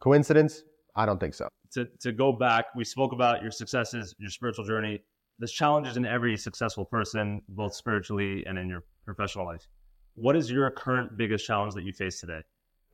Coincidence? 0.01 0.65
I 0.95 1.07
don't 1.07 1.19
think 1.19 1.35
so 1.35 1.49
to, 1.75 1.87
to 2.01 2.13
go 2.13 2.33
back, 2.33 2.67
we 2.77 2.85
spoke 2.85 3.13
about 3.13 3.43
your 3.43 3.51
successes, 3.51 4.15
your 4.19 4.31
spiritual 4.31 4.65
journey. 4.65 5.03
There's 5.39 5.53
challenges 5.53 5.97
in 5.97 6.05
every 6.07 6.37
successful 6.37 6.85
person, 6.85 7.43
both 7.49 7.75
spiritually 7.75 8.45
and 8.47 8.59
in 8.59 8.69
your 8.69 8.85
professional 9.05 9.47
life. 9.47 9.67
what 10.15 10.37
is 10.37 10.51
your 10.51 10.71
current 10.71 11.17
biggest 11.17 11.47
challenge 11.47 11.75
that 11.75 11.85
you 11.85 11.93
face 11.93 12.21
today? 12.21 12.41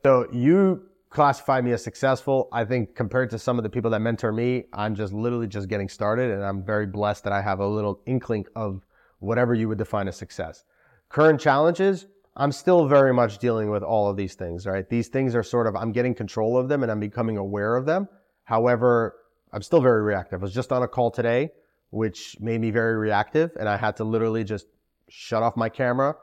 So 0.05 0.29
you 0.33 0.85
classify 1.11 1.61
me 1.61 1.73
as 1.73 1.83
successful. 1.83 2.49
I 2.53 2.65
think 2.65 2.95
compared 2.95 3.31
to 3.31 3.39
some 3.39 3.59
of 3.59 3.65
the 3.65 3.71
people 3.71 3.91
that 3.91 4.01
mentor 4.01 4.33
me, 4.33 4.65
I'm 4.73 4.95
just 4.95 5.13
literally 5.13 5.49
just 5.49 5.69
getting 5.69 5.89
started 5.89 6.31
and 6.31 6.45
I'm 6.45 6.65
very 6.65 6.87
blessed 6.87 7.25
that 7.25 7.33
I 7.33 7.43
have 7.43 7.61
a 7.61 7.67
little 7.67 8.01
inkling 8.07 8.47
of 8.55 8.87
whatever 9.19 9.55
you 9.55 9.69
would 9.69 9.79
define 9.79 10.07
as 10.07 10.17
success. 10.17 10.65
Current 11.09 11.41
challenges, 11.41 12.07
I'm 12.37 12.53
still 12.53 12.87
very 12.87 13.13
much 13.13 13.39
dealing 13.39 13.71
with 13.71 13.83
all 13.83 14.09
of 14.09 14.17
these 14.17 14.35
things, 14.35 14.67
right? 14.67 14.89
These 14.89 15.09
things 15.09 15.35
are 15.35 15.43
sort 15.43 15.67
of, 15.67 15.75
I'm 15.75 15.93
getting 15.93 16.15
control 16.15 16.57
of 16.57 16.69
them 16.69 16.83
and 16.83 16.93
I'm 16.93 17.01
becoming 17.01 17.37
aware 17.37 17.75
of 17.75 17.85
them. 17.85 18.09
However, 18.49 19.15
I'm 19.53 19.61
still 19.61 19.83
very 19.83 20.01
reactive. 20.01 20.41
I 20.41 20.43
was 20.43 20.55
just 20.55 20.73
on 20.73 20.83
a 20.83 20.89
call 20.89 21.11
today, 21.11 21.51
which 21.91 22.41
made 22.41 22.63
me 22.63 22.71
very 22.71 22.97
reactive 22.97 23.55
and 23.61 23.69
I 23.69 23.77
had 23.77 23.99
to 23.99 24.05
literally 24.05 24.43
just 24.43 24.67
shut 25.11 25.43
off 25.43 25.55
my 25.55 25.69
camera, 25.69 26.17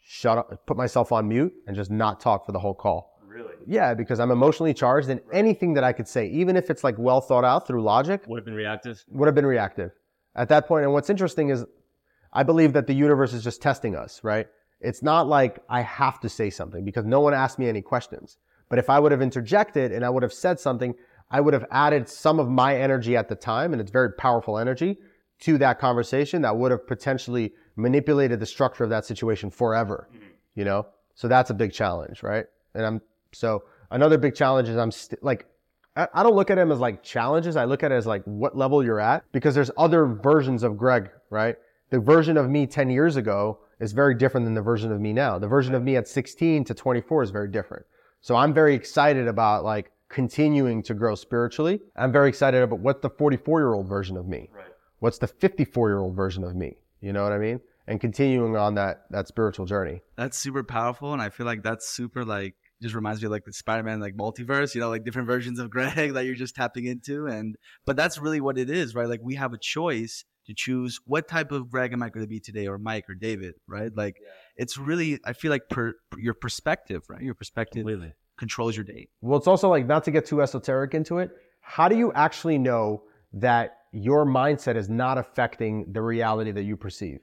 shut 0.00 0.38
up, 0.38 0.66
put 0.66 0.76
myself 0.76 1.10
on 1.10 1.26
mute 1.26 1.52
and 1.66 1.74
just 1.74 1.90
not 1.90 2.20
talk 2.20 2.46
for 2.46 2.52
the 2.52 2.60
whole 2.60 2.74
call. 2.74 3.18
Really? 3.26 3.54
Yeah, 3.66 3.92
because 3.92 4.20
I'm 4.20 4.30
emotionally 4.30 4.72
charged 4.72 5.08
and 5.08 5.20
anything 5.32 5.74
that 5.74 5.82
I 5.82 5.92
could 5.92 6.06
say, 6.06 6.28
even 6.28 6.56
if 6.56 6.70
it's 6.70 6.84
like 6.84 6.94
well 6.96 7.20
thought 7.20 7.44
out 7.44 7.66
through 7.66 7.82
logic, 7.82 8.22
would 8.28 8.38
have 8.38 8.44
been 8.44 8.54
reactive. 8.54 9.04
Would 9.08 9.26
have 9.26 9.34
been 9.34 9.44
reactive 9.44 9.90
at 10.36 10.48
that 10.50 10.68
point. 10.68 10.84
And 10.84 10.92
what's 10.92 11.10
interesting 11.10 11.48
is 11.48 11.64
I 12.32 12.44
believe 12.44 12.72
that 12.74 12.86
the 12.86 12.94
universe 12.94 13.32
is 13.32 13.42
just 13.42 13.60
testing 13.60 13.96
us, 13.96 14.22
right? 14.22 14.46
It's 14.80 15.02
not 15.02 15.26
like 15.26 15.58
I 15.68 15.80
have 15.80 16.20
to 16.20 16.28
say 16.28 16.50
something 16.50 16.84
because 16.84 17.04
no 17.04 17.18
one 17.18 17.34
asked 17.34 17.58
me 17.58 17.68
any 17.68 17.82
questions. 17.82 18.38
But 18.68 18.78
if 18.78 18.88
I 18.88 18.98
would 18.98 19.12
have 19.12 19.22
interjected 19.22 19.92
and 19.92 20.04
I 20.04 20.10
would 20.10 20.22
have 20.22 20.32
said 20.32 20.58
something, 20.58 20.94
I 21.34 21.40
would 21.40 21.52
have 21.52 21.66
added 21.72 22.08
some 22.08 22.38
of 22.38 22.48
my 22.48 22.76
energy 22.76 23.16
at 23.16 23.28
the 23.28 23.34
time, 23.34 23.72
and 23.72 23.82
it's 23.82 23.90
very 23.90 24.12
powerful 24.12 24.56
energy, 24.56 24.98
to 25.40 25.58
that 25.58 25.80
conversation 25.80 26.42
that 26.42 26.56
would 26.56 26.70
have 26.70 26.86
potentially 26.86 27.52
manipulated 27.74 28.38
the 28.38 28.46
structure 28.46 28.84
of 28.84 28.90
that 28.90 29.04
situation 29.04 29.50
forever, 29.50 30.08
mm-hmm. 30.14 30.26
you 30.54 30.64
know? 30.64 30.86
So 31.16 31.26
that's 31.26 31.50
a 31.50 31.54
big 31.54 31.72
challenge, 31.72 32.22
right? 32.22 32.46
And 32.76 32.86
I'm, 32.86 33.02
so 33.32 33.64
another 33.90 34.16
big 34.16 34.36
challenge 34.36 34.68
is 34.68 34.76
I'm 34.76 34.92
st- 34.92 35.24
like, 35.24 35.46
I, 35.96 36.22
don't 36.22 36.36
look 36.36 36.52
at 36.52 36.54
them 36.54 36.70
as 36.70 36.78
like 36.78 37.02
challenges. 37.02 37.56
I 37.56 37.64
look 37.64 37.82
at 37.82 37.90
it 37.90 37.96
as 37.96 38.06
like 38.06 38.22
what 38.26 38.56
level 38.56 38.84
you're 38.84 39.00
at 39.00 39.24
because 39.32 39.56
there's 39.56 39.72
other 39.76 40.06
versions 40.06 40.62
of 40.62 40.76
Greg, 40.76 41.10
right? 41.30 41.56
The 41.90 41.98
version 41.98 42.36
of 42.36 42.48
me 42.48 42.68
10 42.68 42.90
years 42.90 43.16
ago 43.16 43.58
is 43.80 43.90
very 43.90 44.14
different 44.14 44.46
than 44.46 44.54
the 44.54 44.62
version 44.62 44.92
of 44.92 45.00
me 45.00 45.12
now. 45.12 45.40
The 45.40 45.48
version 45.48 45.74
of 45.74 45.82
me 45.82 45.96
at 45.96 46.06
16 46.06 46.62
to 46.66 46.74
24 46.74 47.24
is 47.24 47.30
very 47.30 47.48
different. 47.48 47.86
So 48.20 48.36
I'm 48.36 48.54
very 48.54 48.76
excited 48.76 49.26
about 49.26 49.64
like 49.64 49.90
continuing 50.14 50.82
to 50.84 50.94
grow 50.94 51.16
spiritually. 51.16 51.80
I'm 51.96 52.12
very 52.12 52.28
excited 52.28 52.62
about 52.62 52.78
what's 52.78 53.02
the 53.02 53.10
44 53.10 53.60
year 53.60 53.74
old 53.74 53.88
version 53.88 54.16
of 54.16 54.26
me. 54.26 54.48
Right. 54.52 54.64
What's 55.00 55.18
the 55.18 55.26
54 55.26 55.88
year 55.90 55.98
old 55.98 56.14
version 56.14 56.44
of 56.44 56.54
me? 56.54 56.78
You 57.00 57.12
know 57.12 57.24
what 57.24 57.32
I 57.32 57.38
mean? 57.38 57.60
And 57.86 58.00
continuing 58.00 58.56
on 58.56 58.76
that 58.76 59.04
that 59.10 59.28
spiritual 59.28 59.66
journey. 59.66 60.00
That's 60.16 60.38
super 60.38 60.62
powerful, 60.62 61.12
and 61.12 61.20
I 61.20 61.28
feel 61.28 61.44
like 61.44 61.62
that's 61.62 61.86
super 61.86 62.24
like 62.24 62.54
just 62.80 62.94
reminds 62.94 63.20
me 63.20 63.26
of 63.26 63.32
like 63.32 63.44
the 63.44 63.52
Spider-Man 63.52 64.00
like 64.00 64.16
multiverse, 64.16 64.74
you 64.74 64.80
know, 64.80 64.88
like 64.88 65.04
different 65.04 65.26
versions 65.26 65.58
of 65.58 65.68
Greg 65.76 66.14
that 66.14 66.24
you're 66.24 66.34
just 66.34 66.54
tapping 66.54 66.86
into. 66.86 67.26
And 67.26 67.56
but 67.84 67.96
that's 67.96 68.18
really 68.18 68.40
what 68.40 68.56
it 68.56 68.70
is, 68.70 68.94
right? 68.94 69.08
Like 69.08 69.20
we 69.22 69.34
have 69.34 69.52
a 69.52 69.58
choice 69.58 70.24
to 70.46 70.54
choose 70.54 71.00
what 71.06 71.26
type 71.28 71.52
of 71.52 71.70
Greg 71.70 71.92
am 71.92 72.02
I 72.02 72.08
going 72.08 72.24
to 72.24 72.28
be 72.28 72.40
today, 72.40 72.68
or 72.68 72.78
Mike 72.78 73.10
or 73.10 73.14
David, 73.14 73.54
right? 73.66 73.90
Like 73.94 74.16
yeah. 74.22 74.30
it's 74.56 74.78
really 74.78 75.18
I 75.24 75.32
feel 75.34 75.50
like 75.50 75.68
per, 75.68 75.94
your 76.16 76.34
perspective, 76.34 77.02
right? 77.08 77.20
Your 77.20 77.34
perspective 77.34 77.84
Completely. 77.84 78.14
Controls 78.36 78.76
your 78.76 78.84
day. 78.84 79.08
Well, 79.20 79.38
it's 79.38 79.46
also 79.46 79.68
like 79.68 79.86
not 79.86 80.04
to 80.04 80.10
get 80.10 80.26
too 80.26 80.42
esoteric 80.42 80.94
into 80.94 81.18
it. 81.18 81.30
How 81.60 81.88
do 81.88 81.96
you 81.96 82.12
actually 82.12 82.58
know 82.58 83.02
that 83.32 83.78
your 83.92 84.26
mindset 84.26 84.76
is 84.76 84.88
not 84.88 85.18
affecting 85.18 85.92
the 85.92 86.02
reality 86.02 86.50
that 86.52 86.64
you 86.64 86.76
perceive? 86.76 87.20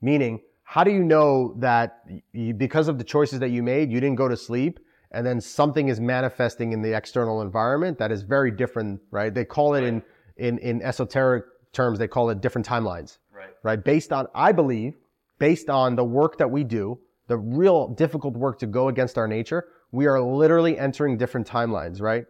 Meaning, 0.00 0.40
how 0.64 0.82
do 0.82 0.90
you 0.90 1.04
know 1.04 1.54
that 1.58 2.00
you, 2.32 2.54
because 2.54 2.88
of 2.88 2.98
the 2.98 3.04
choices 3.04 3.38
that 3.40 3.50
you 3.50 3.62
made, 3.62 3.90
you 3.90 4.00
didn't 4.00 4.16
go 4.16 4.28
to 4.28 4.36
sleep 4.36 4.80
and 5.12 5.24
then 5.24 5.40
something 5.40 5.88
is 5.88 6.00
manifesting 6.00 6.72
in 6.72 6.82
the 6.82 6.96
external 6.96 7.40
environment 7.40 7.98
that 7.98 8.10
is 8.10 8.22
very 8.22 8.50
different, 8.50 9.00
right? 9.10 9.32
They 9.32 9.44
call 9.44 9.74
it 9.74 9.84
in, 9.84 10.02
in, 10.36 10.58
in 10.58 10.82
esoteric 10.82 11.44
terms, 11.72 11.98
they 11.98 12.08
call 12.08 12.30
it 12.30 12.40
different 12.40 12.66
timelines, 12.66 13.18
right? 13.32 13.50
Right? 13.62 13.82
Based 13.82 14.12
on, 14.12 14.26
I 14.34 14.52
believe, 14.52 14.94
based 15.38 15.70
on 15.70 15.94
the 15.94 16.04
work 16.04 16.38
that 16.38 16.50
we 16.50 16.64
do, 16.64 16.98
the 17.28 17.36
real 17.36 17.88
difficult 17.88 18.34
work 18.34 18.58
to 18.60 18.66
go 18.66 18.88
against 18.88 19.18
our 19.18 19.28
nature, 19.28 19.66
we 19.96 20.06
are 20.06 20.20
literally 20.20 20.78
entering 20.78 21.16
different 21.16 21.48
timelines, 21.48 22.02
right? 22.02 22.26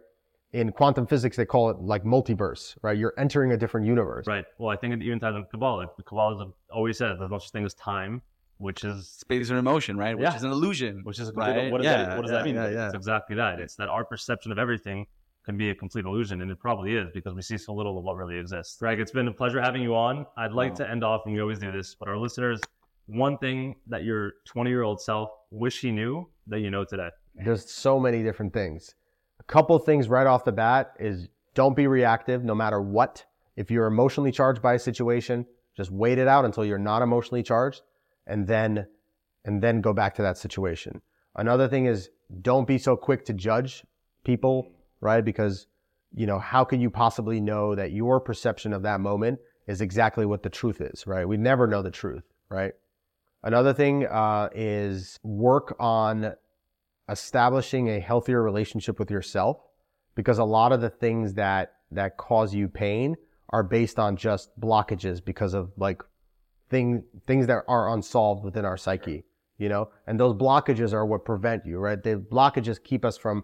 In 0.53 0.71
quantum 0.71 1.05
physics, 1.05 1.35
they 1.35 1.45
call 1.45 1.69
it 1.69 1.77
like 1.81 2.05
multiverse, 2.05 2.77
right? 2.81 2.97
You're 2.97 3.13
entering 3.17 3.51
a 3.51 3.57
different 3.57 3.85
universe. 3.85 4.25
Right. 4.25 4.45
Well, 4.57 4.69
I 4.69 4.77
think 4.77 4.93
it 4.93 5.03
even 5.03 5.19
ties 5.19 5.35
into 5.35 5.49
Kabbalah. 5.49 5.87
The 5.97 6.03
Kabbalah 6.03 6.47
always 6.71 6.97
says 6.97 7.17
there's 7.19 7.29
no 7.29 7.39
such 7.39 7.51
thing 7.51 7.65
as 7.65 7.73
time, 7.73 8.21
which 8.57 8.85
is 8.85 9.09
space 9.09 9.49
and 9.49 9.59
emotion, 9.59 9.97
right? 9.97 10.15
Which 10.15 10.23
yeah. 10.23 10.35
is 10.37 10.43
an 10.43 10.51
illusion. 10.51 11.01
Which 11.03 11.19
is 11.19 11.27
a 11.27 11.33
complete, 11.33 11.51
right? 11.51 11.71
what 11.71 11.79
does, 11.79 11.85
yeah, 11.85 12.05
that, 12.05 12.15
what 12.15 12.21
does 12.21 12.31
yeah, 12.31 12.37
that 12.37 12.45
mean? 12.45 12.55
Yeah, 12.55 12.69
yeah. 12.69 12.85
It's 12.85 12.95
exactly 12.95 13.35
that. 13.35 13.59
It's 13.59 13.75
that 13.75 13.89
our 13.89 14.05
perception 14.05 14.53
of 14.53 14.57
everything 14.57 15.05
can 15.43 15.57
be 15.57 15.69
a 15.69 15.75
complete 15.75 16.05
illusion, 16.05 16.41
and 16.41 16.49
it 16.49 16.59
probably 16.59 16.95
is 16.95 17.09
because 17.13 17.33
we 17.33 17.41
see 17.41 17.57
so 17.57 17.73
little 17.73 17.97
of 17.97 18.05
what 18.05 18.15
really 18.15 18.37
exists. 18.37 18.77
Greg, 18.77 19.01
it's 19.01 19.11
been 19.11 19.27
a 19.27 19.33
pleasure 19.33 19.61
having 19.61 19.81
you 19.81 19.93
on. 19.93 20.25
I'd 20.37 20.53
like 20.53 20.73
to 20.75 20.89
end 20.89 21.03
off, 21.03 21.23
and 21.25 21.33
we 21.33 21.41
always 21.41 21.59
do 21.59 21.73
this, 21.73 21.95
but 21.99 22.07
our 22.07 22.17
listeners, 22.17 22.61
one 23.07 23.37
thing 23.39 23.75
that 23.87 24.05
your 24.05 24.33
20 24.45 24.69
year 24.69 24.83
old 24.83 25.01
self 25.01 25.29
wish 25.51 25.81
he 25.81 25.91
knew 25.91 26.29
that 26.47 26.61
you 26.61 26.71
know 26.71 26.85
today. 26.85 27.09
There's 27.43 27.69
so 27.69 27.99
many 27.99 28.23
different 28.23 28.53
things. 28.53 28.95
A 29.39 29.43
couple 29.43 29.77
things 29.79 30.09
right 30.09 30.27
off 30.27 30.43
the 30.45 30.51
bat 30.51 30.93
is 30.99 31.29
don't 31.53 31.75
be 31.75 31.87
reactive 31.87 32.43
no 32.43 32.55
matter 32.55 32.81
what. 32.81 33.25
If 33.55 33.71
you're 33.71 33.87
emotionally 33.87 34.31
charged 34.31 34.61
by 34.61 34.75
a 34.75 34.79
situation, 34.79 35.45
just 35.75 35.91
wait 35.91 36.17
it 36.17 36.27
out 36.27 36.45
until 36.45 36.65
you're 36.65 36.77
not 36.77 37.01
emotionally 37.01 37.43
charged 37.43 37.81
and 38.25 38.47
then 38.47 38.87
and 39.45 39.61
then 39.61 39.81
go 39.81 39.93
back 39.93 40.13
to 40.15 40.21
that 40.21 40.37
situation. 40.37 41.01
Another 41.35 41.67
thing 41.67 41.85
is 41.85 42.09
don't 42.41 42.67
be 42.67 42.77
so 42.77 42.95
quick 42.97 43.23
to 43.25 43.33
judge 43.33 43.83
people, 44.23 44.71
right? 44.99 45.23
Because 45.23 45.67
you 46.13 46.25
know, 46.25 46.39
how 46.39 46.63
can 46.63 46.81
you 46.81 46.89
possibly 46.89 47.39
know 47.39 47.75
that 47.75 47.91
your 47.91 48.19
perception 48.19 48.73
of 48.73 48.81
that 48.83 48.99
moment 48.99 49.39
is 49.67 49.81
exactly 49.81 50.25
what 50.25 50.41
the 50.41 50.49
truth 50.49 50.81
is, 50.81 51.05
right? 51.05 51.27
We 51.27 51.37
never 51.37 51.67
know 51.67 51.81
the 51.81 51.91
truth, 51.91 52.23
right? 52.49 52.73
Another 53.43 53.73
thing 53.73 54.07
uh, 54.07 54.49
is 54.53 55.19
work 55.23 55.75
on 55.79 56.33
establishing 57.09 57.89
a 57.89 57.99
healthier 57.99 58.41
relationship 58.41 58.99
with 58.99 59.09
yourself 59.09 59.57
because 60.15 60.39
a 60.39 60.43
lot 60.43 60.71
of 60.71 60.81
the 60.81 60.89
things 60.89 61.33
that 61.35 61.73
that 61.91 62.17
cause 62.17 62.53
you 62.53 62.67
pain 62.67 63.15
are 63.49 63.63
based 63.63 63.97
on 63.97 64.17
just 64.17 64.49
blockages 64.59 65.23
because 65.23 65.53
of 65.53 65.71
like 65.77 66.01
thing, 66.69 67.03
things 67.25 67.47
that 67.47 67.63
are 67.67 67.93
unsolved 67.93 68.43
within 68.43 68.65
our 68.65 68.77
psyche, 68.77 69.23
you 69.57 69.69
know? 69.69 69.89
And 70.05 70.19
those 70.19 70.33
blockages 70.33 70.93
are 70.93 71.05
what 71.05 71.25
prevent 71.25 71.65
you, 71.65 71.77
right? 71.77 72.01
The 72.01 72.17
blockages 72.17 72.83
keep 72.83 73.05
us 73.05 73.17
from 73.17 73.43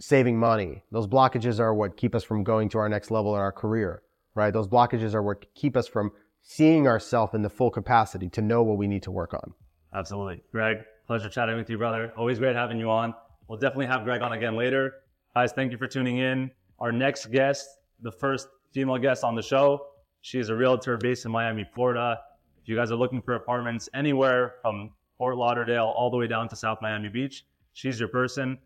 saving 0.00 0.38
money. 0.38 0.82
Those 0.90 1.06
blockages 1.06 1.60
are 1.60 1.74
what 1.74 1.96
keep 1.96 2.14
us 2.14 2.24
from 2.24 2.42
going 2.42 2.68
to 2.70 2.78
our 2.78 2.88
next 2.88 3.10
level 3.10 3.34
in 3.34 3.40
our 3.40 3.52
career, 3.52 4.02
right? 4.34 4.52
Those 4.52 4.68
blockages 4.68 5.14
are 5.14 5.22
what 5.22 5.54
keep 5.54 5.76
us 5.76 5.86
from 5.86 6.10
seeing 6.40 6.86
ourselves 6.86 7.34
in 7.34 7.42
the 7.42 7.50
full 7.50 7.70
capacity 7.70 8.28
to 8.30 8.42
know 8.42 8.62
what 8.62 8.78
we 8.78 8.86
need 8.86 9.02
to 9.02 9.10
work 9.10 9.34
on. 9.34 9.52
Absolutely. 9.94 10.42
Greg, 10.50 10.78
pleasure 11.06 11.28
chatting 11.28 11.56
with 11.56 11.68
you, 11.68 11.78
brother. 11.78 12.12
Always 12.16 12.38
great 12.38 12.56
having 12.56 12.78
you 12.78 12.90
on. 12.90 13.14
We'll 13.48 13.58
definitely 13.58 13.86
have 13.86 14.04
Greg 14.04 14.22
on 14.22 14.32
again 14.32 14.56
later. 14.56 14.94
Guys, 15.34 15.52
thank 15.52 15.72
you 15.72 15.78
for 15.78 15.86
tuning 15.86 16.18
in. 16.18 16.50
Our 16.80 16.92
next 16.92 17.26
guest, 17.30 17.68
the 18.00 18.12
first 18.12 18.48
female 18.72 18.98
guest 18.98 19.24
on 19.24 19.34
the 19.34 19.42
show, 19.42 19.86
she 20.22 20.38
is 20.38 20.48
a 20.48 20.54
realtor 20.54 20.96
based 20.96 21.26
in 21.26 21.32
Miami, 21.32 21.68
Florida. 21.74 22.18
If 22.62 22.68
you 22.68 22.76
guys 22.76 22.90
are 22.90 22.96
looking 22.96 23.20
for 23.20 23.34
apartments 23.34 23.88
anywhere 23.94 24.54
from 24.62 24.90
Fort 25.18 25.36
Lauderdale 25.36 25.92
all 25.96 26.10
the 26.10 26.16
way 26.16 26.26
down 26.26 26.48
to 26.48 26.56
South 26.56 26.78
Miami 26.80 27.08
Beach, 27.10 27.44
she's 27.74 28.00
your 28.00 28.08
person. 28.08 28.58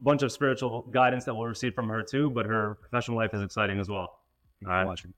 A 0.00 0.04
Bunch 0.04 0.22
of 0.22 0.30
spiritual 0.30 0.82
guidance 0.92 1.24
that 1.24 1.34
we'll 1.34 1.46
receive 1.46 1.74
from 1.74 1.88
her 1.88 2.02
too, 2.02 2.30
but 2.30 2.46
her 2.46 2.76
professional 2.80 3.16
life 3.16 3.32
is 3.32 3.42
exciting 3.42 3.80
as 3.80 3.88
well. 3.88 4.18
All 4.64 4.70
right. 4.70 4.84
Watching. 4.84 5.14